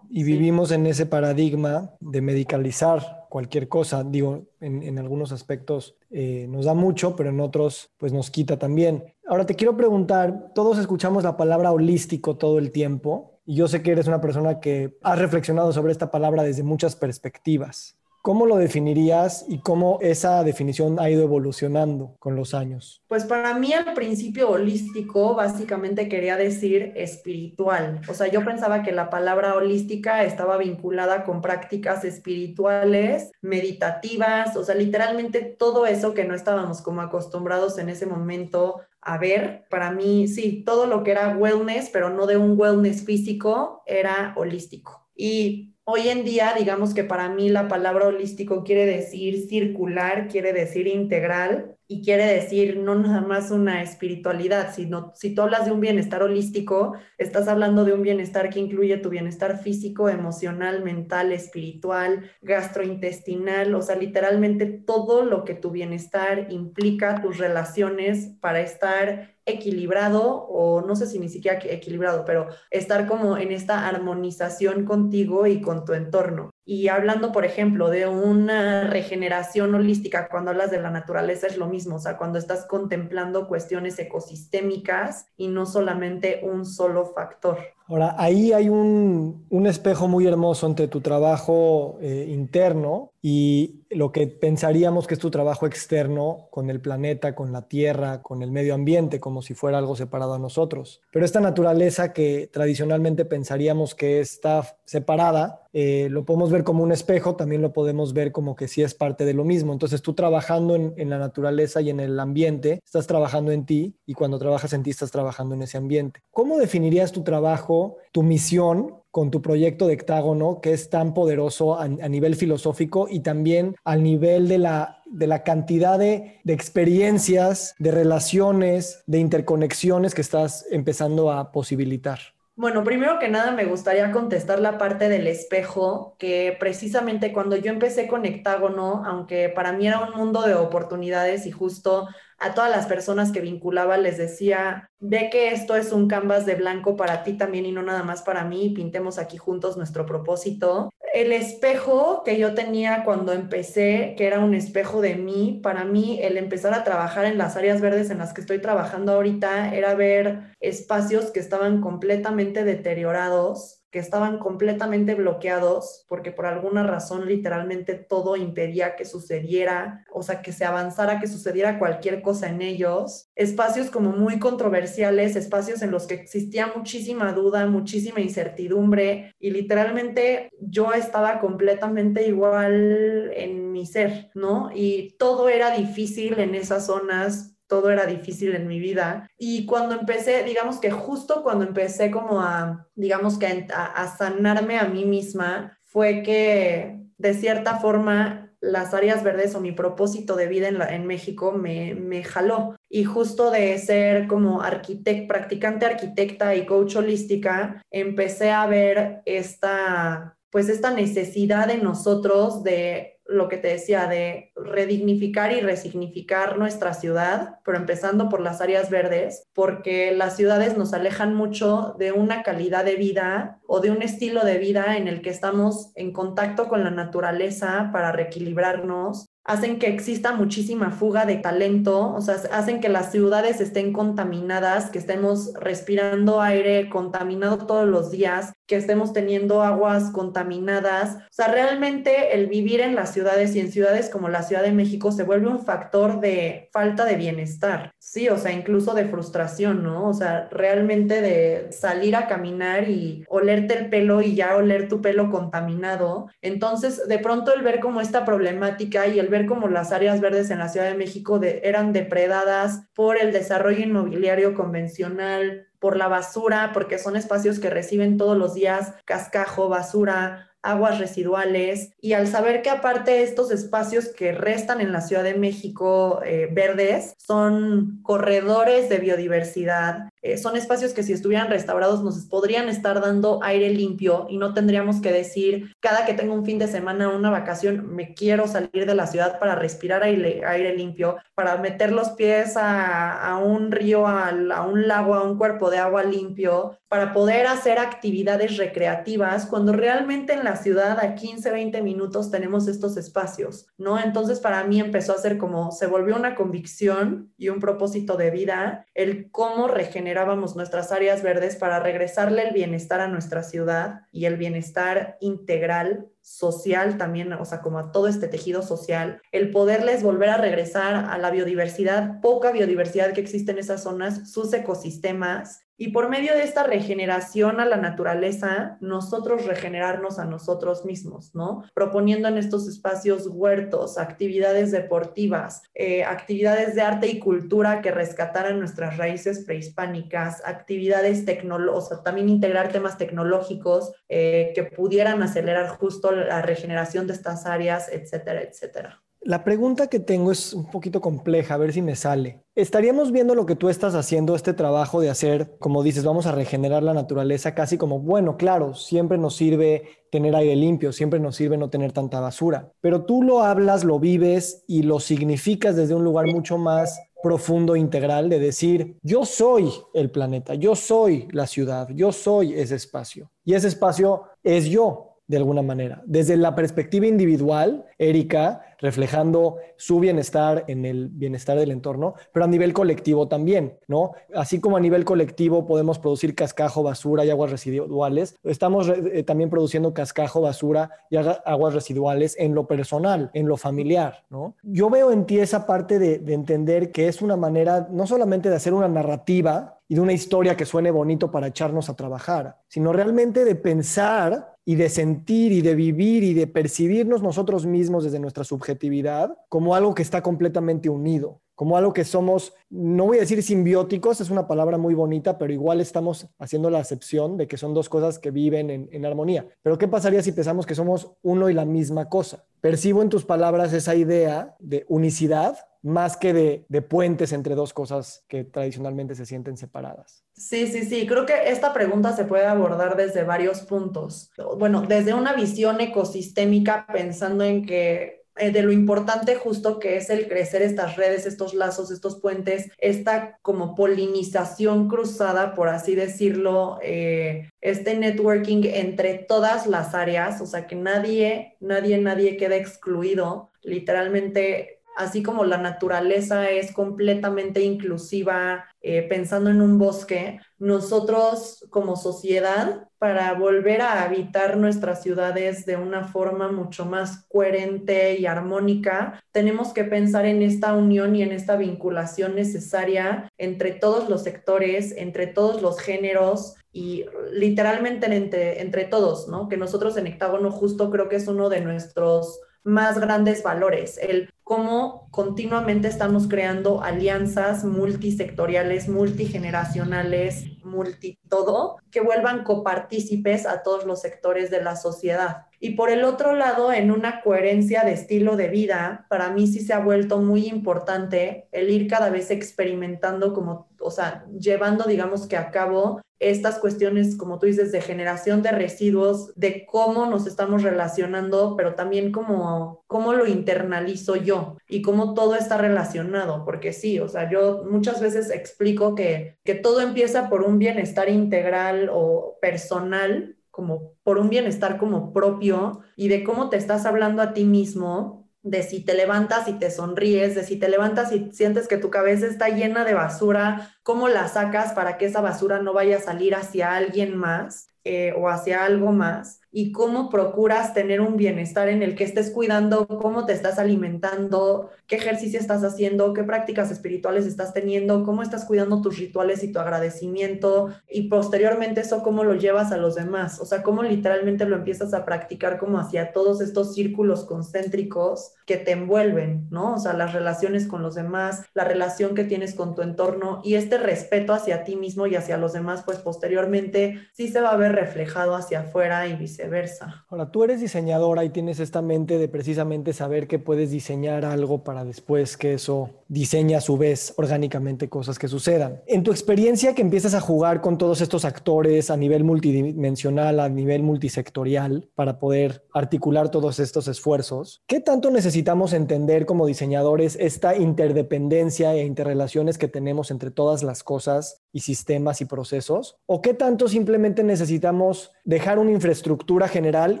y, 0.10 0.24
vivimos 0.24 0.72
en 0.72 0.86
ese 0.86 1.06
paradigma 1.06 1.92
de 2.00 2.20
medicalizar 2.20 3.26
cualquier 3.28 3.68
cosa, 3.68 4.02
digo, 4.02 4.44
en, 4.60 4.98
algunos 4.98 5.30
aspectos 5.30 5.96
eh, 6.10 6.46
nos 6.48 6.64
da 6.64 6.74
mucho, 6.74 7.14
pero 7.14 7.30
en 7.30 7.40
otros 7.40 7.90
pues 7.96 8.12
nos 8.12 8.30
quita 8.30 8.58
también. 8.58 9.04
Ahora 9.26 9.46
te 9.46 9.54
quiero 9.54 9.76
preguntar, 9.76 10.52
todos 10.54 10.78
escuchamos 10.78 11.22
la 11.22 11.36
palabra 11.36 11.70
holístico 11.70 12.36
todo 12.36 12.58
el 12.58 12.72
tiempo 12.72 13.40
y 13.46 13.54
yo 13.56 13.68
sé 13.68 13.82
que 13.82 13.92
eres 13.92 14.08
una 14.08 14.20
persona 14.20 14.58
que 14.58 14.98
ha 15.02 15.14
reflexionado 15.14 15.72
sobre 15.72 15.92
esta 15.92 16.10
palabra 16.10 16.42
desde 16.42 16.62
muchas 16.64 16.96
perspectivas. 16.96 17.96
¿Cómo 18.24 18.46
lo 18.46 18.56
definirías 18.56 19.44
y 19.50 19.58
cómo 19.58 19.98
esa 20.00 20.42
definición 20.44 20.98
ha 20.98 21.10
ido 21.10 21.24
evolucionando 21.24 22.16
con 22.18 22.34
los 22.36 22.54
años? 22.54 23.02
Pues 23.06 23.24
para 23.24 23.52
mí 23.52 23.74
al 23.74 23.92
principio 23.92 24.48
holístico 24.48 25.34
básicamente 25.34 26.08
quería 26.08 26.38
decir 26.38 26.94
espiritual. 26.96 28.00
O 28.08 28.14
sea, 28.14 28.28
yo 28.28 28.42
pensaba 28.42 28.82
que 28.82 28.92
la 28.92 29.10
palabra 29.10 29.54
holística 29.54 30.24
estaba 30.24 30.56
vinculada 30.56 31.24
con 31.24 31.42
prácticas 31.42 32.02
espirituales, 32.06 33.30
meditativas, 33.42 34.56
o 34.56 34.64
sea, 34.64 34.74
literalmente 34.74 35.42
todo 35.42 35.84
eso 35.84 36.14
que 36.14 36.24
no 36.24 36.34
estábamos 36.34 36.80
como 36.80 37.02
acostumbrados 37.02 37.76
en 37.76 37.90
ese 37.90 38.06
momento 38.06 38.80
a 39.02 39.18
ver. 39.18 39.66
Para 39.68 39.90
mí, 39.90 40.28
sí, 40.28 40.62
todo 40.64 40.86
lo 40.86 41.04
que 41.04 41.10
era 41.10 41.36
wellness, 41.36 41.90
pero 41.90 42.08
no 42.08 42.26
de 42.26 42.38
un 42.38 42.58
wellness 42.58 43.04
físico, 43.04 43.82
era 43.84 44.32
holístico. 44.38 45.10
Y 45.14 45.73
Hoy 45.86 46.08
en 46.08 46.24
día, 46.24 46.54
digamos 46.58 46.94
que 46.94 47.04
para 47.04 47.28
mí 47.28 47.50
la 47.50 47.68
palabra 47.68 48.06
holístico 48.06 48.64
quiere 48.64 48.86
decir 48.86 49.46
circular, 49.46 50.28
quiere 50.28 50.54
decir 50.54 50.86
integral 50.86 51.76
y 51.86 52.02
quiere 52.02 52.24
decir 52.24 52.78
no 52.78 52.94
nada 52.94 53.20
más 53.20 53.50
una 53.50 53.82
espiritualidad, 53.82 54.74
sino 54.74 55.12
si 55.14 55.34
tú 55.34 55.42
hablas 55.42 55.66
de 55.66 55.72
un 55.72 55.80
bienestar 55.80 56.22
holístico, 56.22 56.94
estás 57.18 57.48
hablando 57.48 57.84
de 57.84 57.92
un 57.92 58.00
bienestar 58.00 58.48
que 58.48 58.60
incluye 58.60 58.96
tu 58.96 59.10
bienestar 59.10 59.58
físico, 59.58 60.08
emocional, 60.08 60.82
mental, 60.82 61.32
espiritual, 61.32 62.30
gastrointestinal, 62.40 63.74
o 63.74 63.82
sea, 63.82 63.96
literalmente 63.96 64.64
todo 64.64 65.22
lo 65.26 65.44
que 65.44 65.52
tu 65.52 65.70
bienestar 65.70 66.46
implica, 66.50 67.20
tus 67.20 67.36
relaciones 67.36 68.30
para 68.40 68.62
estar 68.62 69.33
equilibrado 69.46 70.46
o 70.48 70.82
no 70.82 70.96
sé 70.96 71.06
si 71.06 71.18
ni 71.18 71.28
siquiera 71.28 71.58
equilibrado, 71.62 72.24
pero 72.24 72.48
estar 72.70 73.06
como 73.06 73.36
en 73.36 73.52
esta 73.52 73.86
armonización 73.86 74.84
contigo 74.84 75.46
y 75.46 75.60
con 75.60 75.84
tu 75.84 75.92
entorno. 75.92 76.53
Y 76.66 76.88
hablando, 76.88 77.30
por 77.30 77.44
ejemplo, 77.44 77.90
de 77.90 78.06
una 78.06 78.84
regeneración 78.84 79.74
holística, 79.74 80.28
cuando 80.28 80.50
hablas 80.50 80.70
de 80.70 80.80
la 80.80 80.90
naturaleza 80.90 81.46
es 81.46 81.58
lo 81.58 81.66
mismo, 81.66 81.96
o 81.96 81.98
sea, 81.98 82.16
cuando 82.16 82.38
estás 82.38 82.64
contemplando 82.64 83.48
cuestiones 83.48 83.98
ecosistémicas 83.98 85.26
y 85.36 85.48
no 85.48 85.66
solamente 85.66 86.40
un 86.42 86.64
solo 86.64 87.04
factor. 87.04 87.58
Ahora, 87.86 88.14
ahí 88.16 88.52
hay 88.52 88.70
un, 88.70 89.44
espejo 89.66 90.08
muy 90.08 90.26
hermoso 90.26 90.66
entre 90.66 90.88
tu 90.88 91.02
trabajo 91.02 91.98
eh, 92.00 92.26
interno 92.30 93.10
y 93.20 93.82
lo 93.90 94.10
que 94.10 94.26
pensaríamos 94.26 95.06
que 95.06 95.14
es 95.14 95.20
tu 95.20 95.30
trabajo 95.30 95.66
externo 95.66 96.48
con 96.50 96.70
el 96.70 96.80
planeta, 96.80 97.34
con 97.34 97.52
la 97.52 97.62
tierra, 97.62 98.22
con 98.22 98.42
el 98.42 98.50
medio 98.50 98.74
ambiente, 98.74 99.20
como 99.20 99.42
si 99.42 99.54
fuera 99.54 99.78
algo 99.78 99.96
separado 99.96 100.34
a 100.34 100.38
nosotros. 100.38 101.02
Pero 101.10 101.24
esta 101.24 101.40
naturaleza 101.40 102.12
que 102.12 102.48
tradicionalmente 102.52 103.24
pensaríamos 103.24 103.94
que 103.94 104.20
está 104.20 104.62
separada, 104.84 105.62
eh, 105.72 106.08
lo 106.10 106.24
podemos 106.24 106.50
ver 106.50 106.62
como 106.62 106.82
un 106.82 106.92
espejo, 106.92 107.36
también 107.36 107.62
lo 107.62 107.72
podemos 107.72 108.12
ver 108.12 108.32
como 108.32 108.54
que 108.54 108.68
sí 108.68 108.82
es 108.82 108.94
parte 108.94 109.24
de 109.24 109.34
lo 109.34 109.44
mismo. 109.44 109.72
Entonces 109.72 110.02
tú 110.02 110.14
trabajando 110.14 110.76
en, 110.76 111.10
la 111.10 111.18
naturaleza 111.18 111.80
y 111.80 111.90
en 111.90 112.00
el 112.00 112.18
ambiente, 112.20 112.80
estás 112.84 113.06
trabajando 113.06 113.50
en 113.50 113.66
ti 113.66 113.96
y 114.06 114.14
cuando 114.14 114.38
trabajas 114.38 114.72
en 114.72 114.82
ti 114.82 114.90
estás 114.90 115.10
trabajando 115.10 115.54
en 115.54 115.62
ese 115.62 115.78
ambiente. 115.78 116.20
¿Cómo 116.30 116.58
definirías 116.58 117.12
tu 117.12 117.22
trabajo, 117.22 117.96
tu 118.12 118.22
misión 118.22 119.02
con 119.10 119.30
tu 119.30 119.42
proyecto 119.42 119.86
de 119.86 119.94
Hectágono, 119.94 120.60
que 120.60 120.72
es 120.72 120.90
tan 120.90 121.14
poderoso 121.14 121.78
a, 121.78 121.86
nivel 121.86 122.34
filosófico 122.34 123.06
y 123.08 123.20
también 123.20 123.76
al 123.84 124.02
nivel 124.02 124.48
de 124.48 124.58
la, 124.58 125.42
cantidad 125.44 126.00
de, 126.00 126.40
experiencias, 126.44 127.76
de 127.78 127.92
relaciones, 127.92 129.04
de 129.06 129.18
interconexiones 129.18 130.16
que 130.16 130.20
estás 130.20 130.66
empezando 130.70 131.30
a 131.30 131.52
posibilitar? 131.52 132.33
Bueno, 132.56 132.84
primero 132.84 133.18
que 133.18 133.28
nada 133.28 133.50
me 133.50 133.64
gustaría 133.64 134.12
contestar 134.12 134.60
la 134.60 134.78
parte 134.78 135.08
del 135.08 135.26
espejo, 135.26 136.14
que 136.20 136.56
precisamente 136.60 137.32
cuando 137.32 137.56
yo 137.56 137.70
empecé 137.72 138.06
con 138.06 138.24
Hectágono, 138.24 139.02
aunque 139.04 139.48
para 139.48 139.72
mí 139.72 139.88
era 139.88 139.98
un 140.00 140.14
mundo 140.14 140.42
de 140.42 140.54
oportunidades 140.54 141.46
y 141.46 141.50
justo 141.50 142.06
a 142.38 142.54
todas 142.54 142.70
las 142.70 142.86
personas 142.86 143.32
que 143.32 143.40
vinculaba 143.40 143.96
les 143.96 144.18
decía, 144.18 144.90
ve 144.98 145.28
que 145.30 145.52
esto 145.52 145.76
es 145.76 145.92
un 145.92 146.08
canvas 146.08 146.46
de 146.46 146.54
blanco 146.54 146.96
para 146.96 147.22
ti 147.22 147.34
también 147.34 147.66
y 147.66 147.72
no 147.72 147.82
nada 147.82 148.02
más 148.02 148.22
para 148.22 148.44
mí, 148.44 148.70
pintemos 148.70 149.18
aquí 149.18 149.36
juntos 149.36 149.76
nuestro 149.76 150.06
propósito. 150.06 150.90
El 151.12 151.30
espejo 151.32 152.22
que 152.24 152.38
yo 152.38 152.54
tenía 152.54 153.04
cuando 153.04 153.32
empecé, 153.32 154.14
que 154.16 154.26
era 154.26 154.40
un 154.40 154.52
espejo 154.52 155.00
de 155.00 155.14
mí, 155.14 155.60
para 155.62 155.84
mí 155.84 156.18
el 156.20 156.36
empezar 156.36 156.74
a 156.74 156.82
trabajar 156.82 157.24
en 157.24 157.38
las 157.38 157.56
áreas 157.56 157.80
verdes 157.80 158.10
en 158.10 158.18
las 158.18 158.32
que 158.32 158.40
estoy 158.40 158.60
trabajando 158.60 159.12
ahorita 159.12 159.72
era 159.74 159.94
ver 159.94 160.52
espacios 160.58 161.30
que 161.30 161.38
estaban 161.38 161.80
completamente 161.80 162.64
deteriorados 162.64 163.83
que 163.94 164.00
estaban 164.00 164.40
completamente 164.40 165.14
bloqueados 165.14 166.04
porque 166.08 166.32
por 166.32 166.46
alguna 166.46 166.82
razón 166.82 167.28
literalmente 167.28 167.94
todo 167.94 168.34
impedía 168.34 168.96
que 168.96 169.04
sucediera, 169.04 170.04
o 170.12 170.24
sea, 170.24 170.42
que 170.42 170.50
se 170.50 170.64
avanzara, 170.64 171.20
que 171.20 171.28
sucediera 171.28 171.78
cualquier 171.78 172.20
cosa 172.20 172.48
en 172.48 172.60
ellos. 172.60 173.30
Espacios 173.36 173.90
como 173.90 174.10
muy 174.10 174.40
controversiales, 174.40 175.36
espacios 175.36 175.80
en 175.82 175.92
los 175.92 176.08
que 176.08 176.14
existía 176.14 176.72
muchísima 176.74 177.32
duda, 177.34 177.66
muchísima 177.66 178.18
incertidumbre 178.18 179.32
y 179.38 179.52
literalmente 179.52 180.50
yo 180.58 180.92
estaba 180.92 181.38
completamente 181.38 182.26
igual 182.26 183.30
en 183.32 183.70
mi 183.70 183.86
ser, 183.86 184.32
¿no? 184.34 184.72
Y 184.74 185.14
todo 185.20 185.48
era 185.48 185.70
difícil 185.70 186.40
en 186.40 186.56
esas 186.56 186.86
zonas 186.86 187.53
todo 187.74 187.90
era 187.90 188.06
difícil 188.06 188.54
en 188.54 188.68
mi 188.68 188.78
vida. 188.78 189.28
Y 189.36 189.66
cuando 189.66 189.98
empecé, 189.98 190.44
digamos 190.44 190.78
que 190.78 190.92
justo 190.92 191.42
cuando 191.42 191.64
empecé 191.64 192.08
como 192.08 192.40
a, 192.40 192.86
digamos 192.94 193.36
que 193.36 193.66
a, 193.74 194.16
sanarme 194.16 194.78
a 194.78 194.84
mí 194.84 195.04
misma, 195.04 195.76
fue 195.82 196.22
que 196.22 197.00
de 197.18 197.34
cierta 197.34 197.80
forma 197.80 198.52
las 198.60 198.94
áreas 198.94 199.24
verdes 199.24 199.56
o 199.56 199.60
mi 199.60 199.72
propósito 199.72 200.36
de 200.36 200.46
vida 200.46 200.68
en, 200.68 200.80
en 200.82 201.04
México 201.04 201.50
me, 201.50 201.96
me, 201.96 202.22
jaló. 202.22 202.76
Y 202.88 203.02
justo 203.02 203.50
de 203.50 203.76
ser 203.78 204.28
como 204.28 204.62
arquitect, 204.62 205.26
practicante 205.26 205.84
arquitecta 205.84 206.54
y 206.54 206.66
coach 206.66 206.94
holística, 206.94 207.82
empecé 207.90 208.52
a 208.52 208.68
ver 208.68 209.22
esta, 209.26 210.38
pues 210.50 210.68
esta 210.68 210.92
necesidad 210.92 211.66
de 211.66 211.78
nosotros 211.78 212.62
de 212.62 213.13
lo 213.26 213.48
que 213.48 213.56
te 213.56 213.68
decía, 213.68 214.06
de 214.06 214.52
redignificar 214.54 215.52
y 215.52 215.60
resignificar 215.60 216.58
nuestra 216.58 216.94
ciudad, 216.94 217.60
pero 217.64 217.78
empezando 217.78 218.28
por 218.28 218.40
las 218.40 218.60
áreas 218.60 218.90
verdes, 218.90 219.48
porque 219.54 220.12
las 220.12 220.36
ciudades 220.36 220.76
nos 220.76 220.92
alejan 220.92 221.34
mucho 221.34 221.94
de 221.98 222.12
una 222.12 222.42
calidad 222.42 222.84
de 222.84 222.96
vida 222.96 223.60
o 223.66 223.80
de 223.80 223.90
un 223.90 224.02
estilo 224.02 224.44
de 224.44 224.58
vida 224.58 224.96
en 224.96 225.08
el 225.08 225.22
que 225.22 225.30
estamos 225.30 225.92
en 225.94 226.12
contacto 226.12 226.68
con 226.68 226.84
la 226.84 226.90
naturaleza 226.90 227.90
para 227.92 228.12
reequilibrarnos, 228.12 229.26
hacen 229.44 229.78
que 229.78 229.88
exista 229.88 230.32
muchísima 230.32 230.90
fuga 230.90 231.26
de 231.26 231.36
talento, 231.36 232.14
o 232.14 232.20
sea, 232.20 232.36
hacen 232.52 232.80
que 232.80 232.88
las 232.88 233.12
ciudades 233.12 233.60
estén 233.60 233.92
contaminadas, 233.92 234.90
que 234.90 234.98
estemos 234.98 235.52
respirando 235.54 236.40
aire 236.40 236.88
contaminado 236.88 237.58
todos 237.58 237.86
los 237.86 238.10
días, 238.10 238.54
que 238.66 238.76
estemos 238.76 239.12
teniendo 239.12 239.62
aguas 239.62 240.10
contaminadas. 240.10 241.16
O 241.16 241.32
sea, 241.32 241.48
realmente 241.48 242.34
el 242.34 242.46
vivir 242.46 242.80
en 242.80 242.94
las 242.94 243.12
ciudades 243.12 243.54
y 243.54 243.60
en 243.60 243.70
ciudades 243.70 244.08
como 244.08 244.28
la 244.28 244.42
Ciudad 244.42 244.62
de 244.62 244.72
México 244.72 245.12
se 245.12 245.24
vuelve 245.24 245.48
un 245.48 245.64
factor 245.64 246.20
de 246.20 246.70
falta 246.72 247.04
de 247.04 247.16
bienestar, 247.16 247.92
sí, 247.98 248.28
o 248.28 248.38
sea, 248.38 248.52
incluso 248.52 248.94
de 248.94 249.06
frustración, 249.06 249.82
¿no? 249.82 250.08
O 250.08 250.14
sea, 250.14 250.48
realmente 250.50 251.20
de 251.20 251.70
salir 251.70 252.16
a 252.16 252.26
caminar 252.26 252.88
y 252.88 253.24
olerte 253.28 253.76
el 253.76 253.90
pelo 253.90 254.22
y 254.22 254.34
ya 254.34 254.56
oler 254.56 254.88
tu 254.88 255.02
pelo 255.02 255.30
contaminado. 255.30 256.28
Entonces, 256.40 257.06
de 257.06 257.18
pronto 257.18 257.54
el 257.54 257.62
ver 257.62 257.80
como 257.80 258.00
esta 258.00 258.24
problemática 258.24 259.06
y 259.06 259.18
el 259.18 259.28
ver 259.34 259.46
como 259.46 259.66
las 259.66 259.90
áreas 259.90 260.20
verdes 260.20 260.50
en 260.50 260.60
la 260.60 260.68
Ciudad 260.68 260.86
de 260.86 260.94
México 260.94 261.40
eran 261.42 261.92
depredadas 261.92 262.86
por 262.94 263.20
el 263.20 263.32
desarrollo 263.32 263.80
inmobiliario 263.80 264.54
convencional, 264.54 265.66
por 265.80 265.96
la 265.96 266.06
basura, 266.06 266.70
porque 266.72 266.98
son 266.98 267.16
espacios 267.16 267.58
que 267.58 267.68
reciben 267.68 268.16
todos 268.16 268.38
los 268.38 268.54
días 268.54 268.94
cascajo, 269.04 269.68
basura, 269.68 270.53
aguas 270.64 270.98
residuales 270.98 271.92
y 272.00 272.14
al 272.14 272.26
saber 272.26 272.62
que 272.62 272.70
aparte 272.70 273.22
estos 273.22 273.50
espacios 273.50 274.08
que 274.08 274.32
restan 274.32 274.80
en 274.80 274.92
la 274.92 275.02
Ciudad 275.02 275.22
de 275.22 275.34
México 275.34 276.20
eh, 276.24 276.48
verdes 276.50 277.14
son 277.18 278.00
corredores 278.02 278.88
de 278.88 278.98
biodiversidad, 278.98 280.08
eh, 280.22 280.38
son 280.38 280.56
espacios 280.56 280.94
que 280.94 281.02
si 281.02 281.12
estuvieran 281.12 281.48
restaurados 281.48 282.02
nos 282.02 282.24
podrían 282.24 282.70
estar 282.70 283.00
dando 283.02 283.40
aire 283.42 283.70
limpio 283.70 284.26
y 284.30 284.38
no 284.38 284.54
tendríamos 284.54 285.02
que 285.02 285.12
decir 285.12 285.74
cada 285.80 286.06
que 286.06 286.14
tengo 286.14 286.32
un 286.32 286.46
fin 286.46 286.58
de 286.58 286.66
semana, 286.66 287.10
una 287.10 287.30
vacación, 287.30 287.94
me 287.94 288.14
quiero 288.14 288.48
salir 288.48 288.86
de 288.86 288.94
la 288.94 289.06
ciudad 289.06 289.38
para 289.38 289.54
respirar 289.54 290.02
aire, 290.02 290.74
limpio, 290.74 291.18
para 291.34 291.58
meter 291.58 291.92
los 291.92 292.10
pies 292.10 292.54
a, 292.56 293.38
un 293.44 293.70
río, 293.70 294.06
a 294.06 294.66
un 294.66 294.88
lago, 294.88 295.14
a 295.14 295.22
un 295.22 295.36
cuerpo 295.36 295.70
de 295.70 295.78
agua 295.78 296.04
limpio, 296.04 296.78
para 296.94 297.12
poder 297.12 297.48
hacer 297.48 297.80
actividades 297.80 298.56
recreativas 298.56 299.46
cuando 299.46 299.72
realmente 299.72 300.32
en 300.32 300.44
la 300.44 300.54
ciudad 300.54 301.00
a 301.00 301.16
15, 301.16 301.50
20 301.50 301.82
minutos 301.82 302.30
tenemos 302.30 302.68
estos 302.68 302.96
espacios, 302.96 303.66
¿no? 303.76 303.98
Entonces 303.98 304.38
para 304.38 304.62
mí 304.62 304.78
empezó 304.78 305.12
a 305.12 305.18
ser 305.18 305.36
como, 305.36 305.72
se 305.72 305.88
volvió 305.88 306.14
una 306.14 306.36
convicción 306.36 307.32
y 307.36 307.48
un 307.48 307.58
propósito 307.58 308.16
de 308.16 308.30
vida 308.30 308.86
el 308.94 309.28
cómo 309.32 309.66
regenerábamos 309.66 310.54
nuestras 310.54 310.92
áreas 310.92 311.24
verdes 311.24 311.56
para 311.56 311.80
regresarle 311.80 312.46
el 312.46 312.54
bienestar 312.54 313.00
a 313.00 313.08
nuestra 313.08 313.42
ciudad 313.42 314.02
y 314.12 314.26
el 314.26 314.36
bienestar 314.36 315.16
integral 315.18 316.06
social 316.24 316.96
también, 316.96 317.32
o 317.34 317.44
sea, 317.44 317.60
como 317.60 317.78
a 317.78 317.92
todo 317.92 318.08
este 318.08 318.28
tejido 318.28 318.62
social, 318.62 319.20
el 319.30 319.50
poderles 319.50 320.02
volver 320.02 320.30
a 320.30 320.38
regresar 320.38 320.94
a 320.94 321.18
la 321.18 321.30
biodiversidad, 321.30 322.20
poca 322.22 322.50
biodiversidad 322.50 323.12
que 323.12 323.20
existe 323.20 323.52
en 323.52 323.58
esas 323.58 323.82
zonas, 323.82 324.30
sus 324.30 324.50
ecosistemas, 324.54 325.63
y 325.76 325.88
por 325.88 326.08
medio 326.08 326.34
de 326.34 326.44
esta 326.44 326.62
regeneración 326.62 327.60
a 327.60 327.64
la 327.64 327.76
naturaleza, 327.76 328.78
nosotros 328.80 329.44
regenerarnos 329.46 330.18
a 330.18 330.24
nosotros 330.24 330.84
mismos, 330.84 331.34
¿no? 331.34 331.64
Proponiendo 331.74 332.28
en 332.28 332.38
estos 332.38 332.68
espacios 332.68 333.26
huertos, 333.26 333.98
actividades 333.98 334.70
deportivas, 334.70 335.62
eh, 335.74 336.04
actividades 336.04 336.74
de 336.74 336.82
arte 336.82 337.08
y 337.08 337.18
cultura 337.18 337.82
que 337.82 337.90
rescataran 337.90 338.58
nuestras 338.58 338.96
raíces 338.96 339.44
prehispánicas, 339.44 340.42
actividades 340.44 341.24
tecnológicas, 341.24 342.04
también 342.04 342.28
integrar 342.28 342.70
temas 342.70 342.98
tecnológicos 342.98 343.92
eh, 344.08 344.52
que 344.54 344.62
pudieran 344.62 345.22
acelerar 345.22 345.68
justo 345.68 346.12
la 346.12 346.42
regeneración 346.42 347.06
de 347.06 347.14
estas 347.14 347.46
áreas, 347.46 347.88
etcétera, 347.90 348.42
etcétera. 348.42 349.02
La 349.26 349.42
pregunta 349.42 349.86
que 349.86 350.00
tengo 350.00 350.30
es 350.30 350.52
un 350.52 350.70
poquito 350.70 351.00
compleja, 351.00 351.54
a 351.54 351.56
ver 351.56 351.72
si 351.72 351.80
me 351.80 351.96
sale. 351.96 352.42
Estaríamos 352.54 353.10
viendo 353.10 353.34
lo 353.34 353.46
que 353.46 353.56
tú 353.56 353.70
estás 353.70 353.94
haciendo, 353.94 354.36
este 354.36 354.52
trabajo 354.52 355.00
de 355.00 355.08
hacer, 355.08 355.56
como 355.58 355.82
dices, 355.82 356.04
vamos 356.04 356.26
a 356.26 356.32
regenerar 356.32 356.82
la 356.82 356.92
naturaleza, 356.92 357.54
casi 357.54 357.78
como, 357.78 358.00
bueno, 358.00 358.36
claro, 358.36 358.74
siempre 358.74 359.16
nos 359.16 359.34
sirve 359.34 359.84
tener 360.10 360.36
aire 360.36 360.54
limpio, 360.56 360.92
siempre 360.92 361.20
nos 361.20 361.36
sirve 361.36 361.56
no 361.56 361.70
tener 361.70 361.92
tanta 361.92 362.20
basura, 362.20 362.70
pero 362.82 363.06
tú 363.06 363.22
lo 363.22 363.42
hablas, 363.42 363.82
lo 363.82 363.98
vives 363.98 364.62
y 364.68 364.82
lo 364.82 365.00
significas 365.00 365.74
desde 365.74 365.94
un 365.94 366.04
lugar 366.04 366.26
mucho 366.26 366.58
más 366.58 367.00
profundo, 367.22 367.76
integral, 367.76 368.28
de 368.28 368.38
decir, 368.38 368.98
yo 369.00 369.24
soy 369.24 369.70
el 369.94 370.10
planeta, 370.10 370.54
yo 370.54 370.76
soy 370.76 371.28
la 371.32 371.46
ciudad, 371.46 371.88
yo 371.94 372.12
soy 372.12 372.52
ese 372.52 372.74
espacio. 372.74 373.30
Y 373.42 373.54
ese 373.54 373.68
espacio 373.68 374.24
es 374.42 374.66
yo, 374.66 375.14
de 375.26 375.38
alguna 375.38 375.62
manera. 375.62 376.02
Desde 376.06 376.36
la 376.36 376.54
perspectiva 376.54 377.06
individual, 377.06 377.86
Erika, 377.98 378.73
reflejando 378.84 379.56
su 379.76 379.98
bienestar 379.98 380.64
en 380.68 380.84
el 380.84 381.08
bienestar 381.08 381.58
del 381.58 381.70
entorno, 381.70 382.14
pero 382.32 382.44
a 382.44 382.48
nivel 382.48 382.74
colectivo 382.74 383.28
también, 383.28 383.78
¿no? 383.88 384.12
Así 384.34 384.60
como 384.60 384.76
a 384.76 384.80
nivel 384.80 385.06
colectivo 385.06 385.66
podemos 385.66 385.98
producir 385.98 386.34
cascajo, 386.34 386.82
basura 386.82 387.24
y 387.24 387.30
aguas 387.30 387.50
residuales, 387.50 388.36
estamos 388.44 388.90
eh, 388.90 389.22
también 389.22 389.48
produciendo 389.48 389.94
cascajo, 389.94 390.42
basura 390.42 390.90
y 391.08 391.16
aguas 391.16 391.72
residuales 391.72 392.36
en 392.38 392.54
lo 392.54 392.66
personal, 392.66 393.30
en 393.32 393.48
lo 393.48 393.56
familiar, 393.56 394.24
¿no? 394.28 394.54
Yo 394.62 394.90
veo 394.90 395.10
en 395.12 395.24
ti 395.24 395.38
esa 395.38 395.66
parte 395.66 395.98
de, 395.98 396.18
de 396.18 396.34
entender 396.34 396.92
que 396.92 397.08
es 397.08 397.22
una 397.22 397.36
manera 397.36 397.88
no 397.90 398.06
solamente 398.06 398.50
de 398.50 398.56
hacer 398.56 398.74
una 398.74 398.88
narrativa 398.88 399.80
y 399.88 399.94
de 399.94 400.02
una 400.02 400.12
historia 400.12 400.58
que 400.58 400.66
suene 400.66 400.90
bonito 400.90 401.30
para 401.30 401.46
echarnos 401.46 401.88
a 401.88 401.96
trabajar, 401.96 402.58
sino 402.68 402.92
realmente 402.92 403.46
de 403.46 403.54
pensar 403.54 404.53
y 404.64 404.76
de 404.76 404.88
sentir 404.88 405.52
y 405.52 405.60
de 405.60 405.74
vivir 405.74 406.22
y 406.22 406.34
de 406.34 406.46
percibirnos 406.46 407.22
nosotros 407.22 407.66
mismos 407.66 408.04
desde 408.04 408.18
nuestra 408.18 408.44
subjetividad 408.44 409.36
como 409.48 409.74
algo 409.74 409.94
que 409.94 410.02
está 410.02 410.22
completamente 410.22 410.88
unido, 410.88 411.40
como 411.54 411.76
algo 411.76 411.92
que 411.92 412.04
somos, 412.04 412.54
no 412.68 413.06
voy 413.06 413.18
a 413.18 413.20
decir 413.20 413.42
simbióticos, 413.42 414.20
es 414.20 414.30
una 414.30 414.48
palabra 414.48 414.76
muy 414.76 414.94
bonita, 414.94 415.38
pero 415.38 415.52
igual 415.52 415.80
estamos 415.80 416.28
haciendo 416.38 416.70
la 416.70 416.80
acepción 416.80 417.36
de 417.36 417.46
que 417.46 417.56
son 417.56 417.74
dos 417.74 417.88
cosas 417.88 418.18
que 418.18 418.30
viven 418.30 418.88
en, 418.90 419.06
armonía. 419.06 419.46
Pero 419.62 419.78
¿qué 419.78 419.86
pasaría 419.86 420.22
si 420.22 420.32
pensamos 420.32 420.66
que 420.66 420.74
somos 420.74 421.12
uno 421.22 421.50
y 421.50 421.54
la 421.54 421.64
misma 421.64 422.08
cosa? 422.08 422.44
Percibo 422.60 423.02
en 423.02 423.08
tus 423.08 423.24
palabras 423.24 423.72
esa 423.72 423.94
idea 423.94 424.56
de 424.58 424.84
unicidad 424.88 425.58
más 425.82 426.16
que 426.16 426.32
de, 426.32 426.64
de 426.68 426.82
puentes 426.82 427.32
entre 427.32 427.54
dos 427.54 427.72
cosas 427.74 428.24
que 428.26 428.42
tradicionalmente 428.44 429.14
se 429.14 429.26
sienten 429.26 429.56
separadas. 429.56 430.23
Sí, 430.36 430.66
sí, 430.66 430.84
sí, 430.84 431.06
creo 431.06 431.26
que 431.26 431.48
esta 431.48 431.72
pregunta 431.72 432.14
se 432.14 432.24
puede 432.24 432.46
abordar 432.46 432.96
desde 432.96 433.22
varios 433.22 433.60
puntos. 433.60 434.32
Bueno, 434.58 434.82
desde 434.82 435.14
una 435.14 435.32
visión 435.32 435.80
ecosistémica, 435.80 436.86
pensando 436.92 437.44
en 437.44 437.64
que 437.64 438.24
eh, 438.36 438.50
de 438.50 438.62
lo 438.62 438.72
importante 438.72 439.36
justo 439.36 439.78
que 439.78 439.96
es 439.96 440.10
el 440.10 440.26
crecer 440.26 440.62
estas 440.62 440.96
redes, 440.96 441.24
estos 441.24 441.54
lazos, 441.54 441.92
estos 441.92 442.20
puentes, 442.20 442.68
esta 442.78 443.38
como 443.42 443.76
polinización 443.76 444.88
cruzada, 444.88 445.54
por 445.54 445.68
así 445.68 445.94
decirlo, 445.94 446.80
eh, 446.82 447.48
este 447.60 447.96
networking 447.96 448.64
entre 448.64 449.14
todas 449.14 449.68
las 449.68 449.94
áreas, 449.94 450.40
o 450.40 450.46
sea, 450.46 450.66
que 450.66 450.74
nadie, 450.74 451.56
nadie, 451.60 451.98
nadie 451.98 452.36
quede 452.36 452.56
excluido. 452.56 453.52
Literalmente 453.62 454.80
así 454.96 455.22
como 455.22 455.44
la 455.44 455.58
naturaleza 455.58 456.50
es 456.50 456.72
completamente 456.72 457.62
inclusiva, 457.62 458.66
eh, 458.80 459.02
pensando 459.08 459.50
en 459.50 459.60
un 459.60 459.78
bosque, 459.78 460.40
nosotros 460.58 461.66
como 461.70 461.96
sociedad, 461.96 462.88
para 462.98 463.34
volver 463.34 463.82
a 463.82 464.02
habitar 464.02 464.56
nuestras 464.56 465.02
ciudades 465.02 465.66
de 465.66 465.76
una 465.76 466.04
forma 466.04 466.50
mucho 466.50 466.86
más 466.86 467.26
coherente 467.28 468.18
y 468.18 468.24
armónica, 468.24 469.22
tenemos 469.30 469.74
que 469.74 469.84
pensar 469.84 470.24
en 470.24 470.42
esta 470.42 470.72
unión 470.72 471.14
y 471.14 471.22
en 471.22 471.32
esta 471.32 471.56
vinculación 471.56 472.34
necesaria 472.34 473.28
entre 473.36 473.72
todos 473.72 474.08
los 474.08 474.22
sectores, 474.22 474.94
entre 474.96 475.26
todos 475.26 475.60
los 475.60 475.80
géneros 475.80 476.54
y 476.72 477.04
literalmente 477.30 478.06
entre, 478.06 478.62
entre 478.62 478.84
todos, 478.84 479.28
¿no? 479.28 479.48
Que 479.48 479.56
nosotros 479.56 479.96
en 479.96 480.06
Hectágono 480.06 480.50
justo 480.50 480.90
creo 480.90 481.08
que 481.08 481.16
es 481.16 481.28
uno 481.28 481.48
de 481.48 481.60
nuestros 481.60 482.40
más 482.64 482.98
grandes 482.98 483.42
valores, 483.42 483.98
el 483.98 484.32
cómo 484.42 485.08
continuamente 485.10 485.88
estamos 485.88 486.26
creando 486.28 486.82
alianzas 486.82 487.64
multisectoriales, 487.64 488.88
multigeneracionales, 488.88 490.46
multi 490.64 491.18
todo, 491.28 491.76
que 491.90 492.00
vuelvan 492.00 492.42
copartícipes 492.42 493.46
a 493.46 493.62
todos 493.62 493.84
los 493.84 494.00
sectores 494.00 494.50
de 494.50 494.62
la 494.62 494.76
sociedad. 494.76 495.46
Y 495.64 495.70
por 495.76 495.88
el 495.88 496.04
otro 496.04 496.34
lado, 496.34 496.74
en 496.74 496.90
una 496.90 497.22
coherencia 497.22 497.84
de 497.84 497.94
estilo 497.94 498.36
de 498.36 498.48
vida, 498.48 499.06
para 499.08 499.30
mí 499.30 499.46
sí 499.46 499.60
se 499.60 499.72
ha 499.72 499.78
vuelto 499.78 500.20
muy 500.20 500.46
importante 500.46 501.48
el 501.52 501.70
ir 501.70 501.88
cada 501.88 502.10
vez 502.10 502.30
experimentando 502.30 503.32
como, 503.32 503.70
o 503.80 503.90
sea, 503.90 504.26
llevando, 504.38 504.84
digamos 504.84 505.26
que 505.26 505.38
a 505.38 505.50
cabo 505.50 506.02
estas 506.18 506.58
cuestiones, 506.58 507.16
como 507.16 507.38
tú 507.38 507.46
dices, 507.46 507.72
de 507.72 507.80
generación 507.80 508.42
de 508.42 508.52
residuos, 508.52 509.32
de 509.36 509.64
cómo 509.64 510.04
nos 510.04 510.26
estamos 510.26 510.62
relacionando, 510.62 511.56
pero 511.56 511.74
también 511.74 512.12
cómo, 512.12 512.84
cómo 512.86 513.14
lo 513.14 513.26
internalizo 513.26 514.16
yo 514.16 514.58
y 514.68 514.82
cómo 514.82 515.14
todo 515.14 515.34
está 515.34 515.56
relacionado, 515.56 516.44
porque 516.44 516.74
sí, 516.74 517.00
o 517.00 517.08
sea, 517.08 517.30
yo 517.30 517.64
muchas 517.70 518.02
veces 518.02 518.30
explico 518.30 518.94
que, 518.94 519.38
que 519.44 519.54
todo 519.54 519.80
empieza 519.80 520.28
por 520.28 520.42
un 520.42 520.58
bienestar 520.58 521.08
integral 521.08 521.88
o 521.90 522.36
personal, 522.42 523.38
como 523.54 523.92
por 524.02 524.18
un 524.18 524.30
bienestar 524.30 524.78
como 524.78 525.12
propio 525.12 525.80
y 525.94 526.08
de 526.08 526.24
cómo 526.24 526.50
te 526.50 526.56
estás 526.56 526.86
hablando 526.86 527.22
a 527.22 527.32
ti 527.34 527.44
mismo 527.44 528.28
de 528.42 528.64
si 528.64 528.84
te 528.84 528.94
levantas 528.94 529.46
y 529.46 529.52
te 529.54 529.70
sonríes, 529.70 530.34
de 530.34 530.42
si 530.42 530.56
te 530.58 530.68
levantas 530.68 531.12
y 531.12 531.30
sientes 531.32 531.68
que 531.68 531.78
tu 531.78 531.88
cabeza 531.88 532.26
está 532.26 532.48
llena 532.48 532.84
de 532.84 532.92
basura, 532.92 533.70
cómo 533.84 534.08
la 534.08 534.26
sacas 534.26 534.72
para 534.72 534.98
que 534.98 535.06
esa 535.06 535.20
basura 535.20 535.62
no 535.62 535.72
vaya 535.72 535.98
a 535.98 536.00
salir 536.00 536.34
hacia 536.34 536.74
alguien 536.74 537.16
más 537.16 537.68
eh, 537.84 538.12
o 538.18 538.28
hacia 538.28 538.64
algo 538.64 538.90
más 538.90 539.40
y 539.56 539.70
cómo 539.70 540.10
procuras 540.10 540.74
tener 540.74 541.00
un 541.00 541.16
bienestar 541.16 541.68
en 541.68 541.84
el 541.84 541.94
que 541.94 542.02
estés 542.02 542.32
cuidando, 542.32 542.88
cómo 542.88 543.24
te 543.24 543.32
estás 543.32 543.60
alimentando, 543.60 544.70
qué 544.88 544.96
ejercicio 544.96 545.38
estás 545.38 545.62
haciendo, 545.62 546.12
qué 546.12 546.24
prácticas 546.24 546.72
espirituales 546.72 547.24
estás 547.24 547.54
teniendo, 547.54 548.02
cómo 548.02 548.24
estás 548.24 548.46
cuidando 548.46 548.82
tus 548.82 548.98
rituales 548.98 549.44
y 549.44 549.52
tu 549.52 549.60
agradecimiento 549.60 550.70
y 550.90 551.08
posteriormente 551.08 551.82
eso 551.82 552.02
cómo 552.02 552.24
lo 552.24 552.34
llevas 552.34 552.72
a 552.72 552.78
los 552.78 552.96
demás, 552.96 553.38
o 553.38 553.46
sea, 553.46 553.62
cómo 553.62 553.84
literalmente 553.84 554.44
lo 554.44 554.56
empiezas 554.56 554.92
a 554.92 555.04
practicar 555.04 555.58
como 555.58 555.78
hacia 555.78 556.10
todos 556.10 556.40
estos 556.40 556.74
círculos 556.74 557.24
concéntricos 557.24 558.32
que 558.46 558.56
te 558.56 558.72
envuelven, 558.72 559.46
¿no? 559.50 559.74
O 559.74 559.78
sea, 559.78 559.92
las 559.92 560.12
relaciones 560.12 560.66
con 560.66 560.82
los 560.82 560.96
demás, 560.96 561.44
la 561.54 561.62
relación 561.62 562.16
que 562.16 562.24
tienes 562.24 562.54
con 562.54 562.74
tu 562.74 562.82
entorno 562.82 563.40
y 563.44 563.54
este 563.54 563.78
respeto 563.78 564.32
hacia 564.32 564.64
ti 564.64 564.74
mismo 564.74 565.06
y 565.06 565.14
hacia 565.14 565.38
los 565.38 565.52
demás, 565.52 565.84
pues 565.84 565.98
posteriormente 565.98 567.00
sí 567.12 567.28
se 567.28 567.40
va 567.40 567.52
a 567.52 567.56
ver 567.56 567.70
reflejado 567.70 568.34
hacia 568.34 568.60
afuera 568.60 569.06
y 569.06 569.14
viceversa 569.14 569.43
viceversa. 569.44 570.04
Ahora, 570.08 570.30
tú 570.30 570.44
eres 570.44 570.60
diseñadora 570.60 571.24
y 571.24 571.30
tienes 571.30 571.60
esta 571.60 571.82
mente 571.82 572.18
de 572.18 572.28
precisamente 572.28 572.92
saber 572.92 573.26
que 573.26 573.38
puedes 573.38 573.70
diseñar 573.70 574.24
algo 574.24 574.64
para 574.64 574.84
después 574.84 575.36
que 575.36 575.54
eso 575.54 575.90
diseñe 576.08 576.54
a 576.54 576.60
su 576.60 576.76
vez 576.76 577.14
orgánicamente 577.16 577.88
cosas 577.88 578.18
que 578.18 578.28
sucedan. 578.28 578.82
En 578.86 579.02
tu 579.02 579.10
experiencia 579.10 579.74
que 579.74 579.82
empiezas 579.82 580.14
a 580.14 580.20
jugar 580.20 580.60
con 580.60 580.78
todos 580.78 581.00
estos 581.00 581.24
actores 581.24 581.90
a 581.90 581.96
nivel 581.96 582.24
multidimensional, 582.24 583.40
a 583.40 583.48
nivel 583.48 583.82
multisectorial, 583.82 584.88
para 584.94 585.18
poder 585.18 585.64
articular 585.72 586.30
todos 586.30 586.60
estos 586.60 586.88
esfuerzos, 586.88 587.62
¿qué 587.66 587.80
tanto 587.80 588.10
necesitamos 588.10 588.72
entender 588.72 589.26
como 589.26 589.46
diseñadores 589.46 590.16
esta 590.20 590.56
interdependencia 590.56 591.74
e 591.74 591.84
interrelaciones 591.84 592.58
que 592.58 592.68
tenemos 592.68 593.10
entre 593.10 593.30
todas 593.30 593.62
las 593.62 593.82
cosas 593.82 594.43
y 594.54 594.60
sistemas 594.60 595.20
y 595.20 595.24
procesos? 595.24 595.98
¿O 596.06 596.22
qué 596.22 596.32
tanto 596.32 596.68
simplemente 596.68 597.24
necesitamos 597.24 598.12
dejar 598.24 598.60
una 598.60 598.70
infraestructura 598.70 599.48
general 599.48 600.00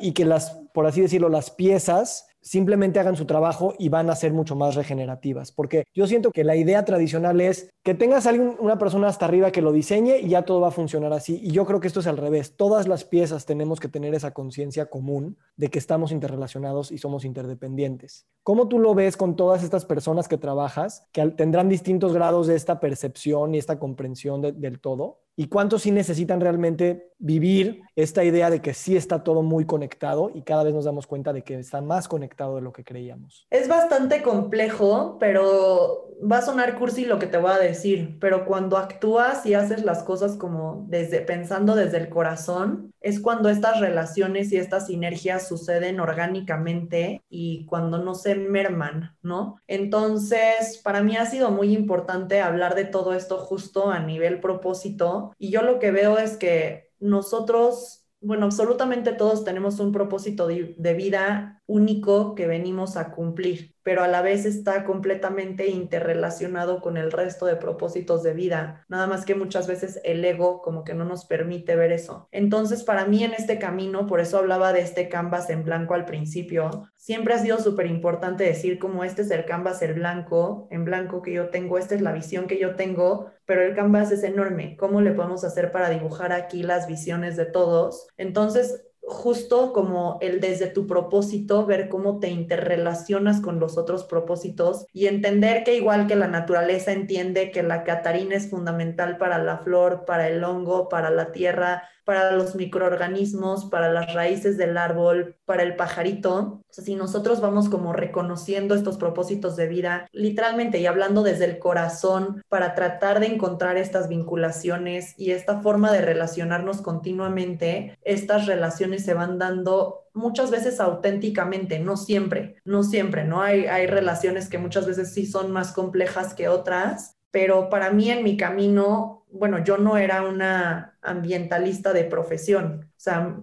y 0.00 0.12
que 0.12 0.26
las, 0.26 0.60
por 0.74 0.86
así 0.86 1.00
decirlo, 1.00 1.30
las 1.30 1.50
piezas 1.50 2.26
simplemente 2.42 3.00
hagan 3.00 3.16
su 3.16 3.24
trabajo 3.24 3.74
y 3.78 3.88
van 3.88 4.10
a 4.10 4.16
ser 4.16 4.32
mucho 4.32 4.56
más 4.56 4.74
regenerativas. 4.74 5.52
Porque 5.52 5.84
yo 5.94 6.06
siento 6.06 6.32
que 6.32 6.44
la 6.44 6.56
idea 6.56 6.84
tradicional 6.84 7.40
es 7.40 7.70
que 7.82 7.94
tengas 7.94 8.26
alguien, 8.26 8.56
una 8.58 8.78
persona 8.78 9.08
hasta 9.08 9.24
arriba 9.24 9.50
que 9.50 9.62
lo 9.62 9.72
diseñe 9.72 10.18
y 10.18 10.28
ya 10.28 10.42
todo 10.42 10.60
va 10.60 10.68
a 10.68 10.72
funcionar 10.72 11.12
así. 11.12 11.40
Y 11.42 11.52
yo 11.52 11.64
creo 11.64 11.80
que 11.80 11.86
esto 11.86 12.00
es 12.00 12.06
al 12.06 12.18
revés. 12.18 12.56
Todas 12.56 12.88
las 12.88 13.04
piezas 13.04 13.46
tenemos 13.46 13.80
que 13.80 13.88
tener 13.88 14.14
esa 14.14 14.32
conciencia 14.32 14.86
común 14.86 15.38
de 15.56 15.68
que 15.68 15.78
estamos 15.78 16.12
interrelacionados 16.12 16.90
y 16.90 16.98
somos 16.98 17.24
interdependientes. 17.24 18.26
¿Cómo 18.42 18.68
tú 18.68 18.78
lo 18.78 18.94
ves 18.94 19.16
con 19.16 19.36
todas 19.36 19.62
estas 19.62 19.84
personas 19.84 20.26
que 20.26 20.36
trabajas, 20.36 21.06
que 21.12 21.24
tendrán 21.30 21.68
distintos 21.68 22.12
grados 22.12 22.48
de 22.48 22.56
esta 22.56 22.80
percepción 22.80 23.54
y 23.54 23.58
esta 23.58 23.78
comprensión 23.78 24.42
del 24.42 24.80
todo? 24.80 25.20
Y 25.36 25.48
cuántos 25.48 25.82
sí 25.82 25.90
necesitan 25.90 26.40
realmente 26.40 27.10
vivir 27.18 27.82
esta 27.94 28.24
idea 28.24 28.50
de 28.50 28.60
que 28.60 28.74
sí 28.74 28.96
está 28.96 29.22
todo 29.22 29.42
muy 29.42 29.64
conectado 29.64 30.30
y 30.34 30.42
cada 30.42 30.64
vez 30.64 30.74
nos 30.74 30.84
damos 30.84 31.06
cuenta 31.06 31.32
de 31.32 31.42
que 31.42 31.58
está 31.58 31.80
más 31.80 32.08
conectado 32.08 32.56
de 32.56 32.62
lo 32.62 32.72
que 32.72 32.84
creíamos. 32.84 33.46
Es 33.50 33.68
bastante 33.68 34.22
complejo, 34.22 35.18
pero 35.20 36.10
va 36.20 36.38
a 36.38 36.42
sonar 36.42 36.78
cursi 36.78 37.04
lo 37.04 37.18
que 37.18 37.26
te 37.26 37.38
voy 37.38 37.52
a 37.52 37.58
decir, 37.58 38.18
pero 38.20 38.44
cuando 38.44 38.76
actúas 38.76 39.46
y 39.46 39.54
haces 39.54 39.84
las 39.84 40.02
cosas 40.02 40.36
como 40.36 40.84
desde 40.88 41.20
pensando 41.20 41.74
desde 41.74 41.98
el 41.98 42.08
corazón, 42.08 42.92
es 43.00 43.20
cuando 43.20 43.48
estas 43.48 43.80
relaciones 43.80 44.52
y 44.52 44.56
estas 44.56 44.86
sinergias 44.86 45.46
suceden 45.48 46.00
orgánicamente 46.00 47.22
y 47.28 47.66
cuando 47.66 47.98
no 47.98 48.14
se 48.14 48.34
merman, 48.34 49.16
¿no? 49.22 49.56
Entonces, 49.66 50.80
para 50.82 51.02
mí 51.02 51.16
ha 51.16 51.26
sido 51.26 51.50
muy 51.50 51.72
importante 51.74 52.40
hablar 52.40 52.74
de 52.74 52.84
todo 52.84 53.14
esto 53.14 53.38
justo 53.38 53.90
a 53.90 53.98
nivel 54.00 54.40
propósito 54.40 55.21
y 55.38 55.50
yo 55.50 55.62
lo 55.62 55.78
que 55.78 55.90
veo 55.90 56.18
es 56.18 56.36
que 56.36 56.90
nosotros 57.00 58.02
bueno, 58.22 58.46
absolutamente 58.46 59.12
todos 59.12 59.44
tenemos 59.44 59.80
un 59.80 59.90
propósito 59.90 60.46
de, 60.46 60.94
vida 60.94 61.61
único 61.66 62.34
que 62.34 62.46
venimos 62.46 62.96
a 62.96 63.10
cumplir, 63.12 63.74
pero 63.82 64.02
a 64.02 64.08
la 64.08 64.22
vez 64.22 64.44
está 64.44 64.84
completamente 64.84 65.68
interrelacionado 65.68 66.80
con 66.80 66.96
el 66.96 67.12
resto 67.12 67.46
de 67.46 67.56
propósitos 67.56 68.22
de 68.22 68.34
vida, 68.34 68.84
nada 68.88 69.06
más 69.06 69.24
que 69.24 69.34
muchas 69.34 69.66
veces 69.66 70.00
el 70.04 70.24
ego 70.24 70.60
como 70.62 70.84
que 70.84 70.94
no 70.94 71.04
nos 71.04 71.24
permite 71.24 71.76
ver 71.76 71.92
eso. 71.92 72.28
Entonces, 72.30 72.82
para 72.84 73.06
mí 73.06 73.24
en 73.24 73.32
este 73.34 73.58
camino, 73.58 74.06
por 74.06 74.20
eso 74.20 74.38
hablaba 74.38 74.72
de 74.72 74.80
este 74.80 75.08
canvas 75.08 75.50
en 75.50 75.64
blanco 75.64 75.94
al 75.94 76.04
principio, 76.04 76.90
siempre 76.96 77.34
ha 77.34 77.38
sido 77.38 77.58
súper 77.58 77.86
importante 77.86 78.44
decir 78.44 78.78
como 78.78 79.04
este 79.04 79.22
es 79.22 79.30
el 79.30 79.44
canvas 79.44 79.82
el 79.82 79.94
blanco, 79.94 80.68
en 80.70 80.84
blanco 80.84 81.22
que 81.22 81.32
yo 81.32 81.50
tengo, 81.50 81.78
esta 81.78 81.94
es 81.94 82.02
la 82.02 82.12
visión 82.12 82.46
que 82.46 82.58
yo 82.58 82.76
tengo, 82.76 83.30
pero 83.44 83.62
el 83.62 83.74
canvas 83.74 84.12
es 84.12 84.22
enorme. 84.22 84.76
¿Cómo 84.76 85.00
le 85.00 85.12
podemos 85.12 85.44
hacer 85.44 85.72
para 85.72 85.90
dibujar 85.90 86.32
aquí 86.32 86.62
las 86.62 86.86
visiones 86.86 87.36
de 87.36 87.46
todos? 87.46 88.06
Entonces, 88.16 88.84
justo 89.02 89.72
como 89.72 90.18
el 90.20 90.40
desde 90.40 90.68
tu 90.68 90.86
propósito, 90.86 91.66
ver 91.66 91.88
cómo 91.88 92.20
te 92.20 92.28
interrelacionas 92.28 93.40
con 93.40 93.58
los 93.58 93.76
otros 93.76 94.04
propósitos 94.04 94.86
y 94.92 95.06
entender 95.06 95.64
que 95.64 95.76
igual 95.76 96.06
que 96.06 96.16
la 96.16 96.28
naturaleza 96.28 96.92
entiende 96.92 97.50
que 97.50 97.62
la 97.62 97.84
catarina 97.84 98.36
es 98.36 98.48
fundamental 98.48 99.18
para 99.18 99.38
la 99.38 99.58
flor, 99.58 100.04
para 100.04 100.28
el 100.28 100.42
hongo, 100.44 100.88
para 100.88 101.10
la 101.10 101.32
tierra, 101.32 101.82
para 102.04 102.32
los 102.32 102.54
microorganismos, 102.54 103.66
para 103.66 103.92
las 103.92 104.12
raíces 104.12 104.56
del 104.56 104.76
árbol, 104.76 105.36
para 105.44 105.62
el 105.62 105.76
pajarito. 105.76 106.62
Si 106.70 106.94
nosotros 106.94 107.40
vamos 107.40 107.68
como 107.68 107.92
reconociendo 107.92 108.74
estos 108.74 108.96
propósitos 108.96 109.56
de 109.56 109.68
vida, 109.68 110.08
literalmente 110.12 110.78
y 110.78 110.86
hablando 110.86 111.22
desde 111.22 111.44
el 111.44 111.58
corazón, 111.58 112.42
para 112.48 112.74
tratar 112.74 113.20
de 113.20 113.26
encontrar 113.26 113.76
estas 113.76 114.08
vinculaciones 114.08 115.14
y 115.16 115.30
esta 115.30 115.60
forma 115.60 115.92
de 115.92 116.00
relacionarnos 116.00 116.82
continuamente, 116.82 117.98
estas 118.02 118.46
relaciones 118.46 118.91
se 118.98 119.14
van 119.14 119.38
dando 119.38 120.08
muchas 120.14 120.50
veces 120.50 120.80
auténticamente, 120.80 121.78
no 121.78 121.96
siempre, 121.96 122.56
no 122.64 122.82
siempre, 122.82 123.24
¿no? 123.24 123.40
Hay, 123.40 123.66
hay 123.66 123.86
relaciones 123.86 124.48
que 124.48 124.58
muchas 124.58 124.86
veces 124.86 125.12
sí 125.14 125.26
son 125.26 125.52
más 125.52 125.72
complejas 125.72 126.34
que 126.34 126.48
otras, 126.48 127.16
pero 127.30 127.70
para 127.70 127.90
mí 127.90 128.10
en 128.10 128.22
mi 128.22 128.36
camino 128.36 129.22
bueno, 129.32 129.64
yo 129.64 129.78
no 129.78 129.96
era 129.96 130.22
una 130.22 130.91
ambientalista 131.02 131.92
de 131.92 132.04
profesión. 132.04 132.88
O 132.88 133.00
sea, 133.02 133.36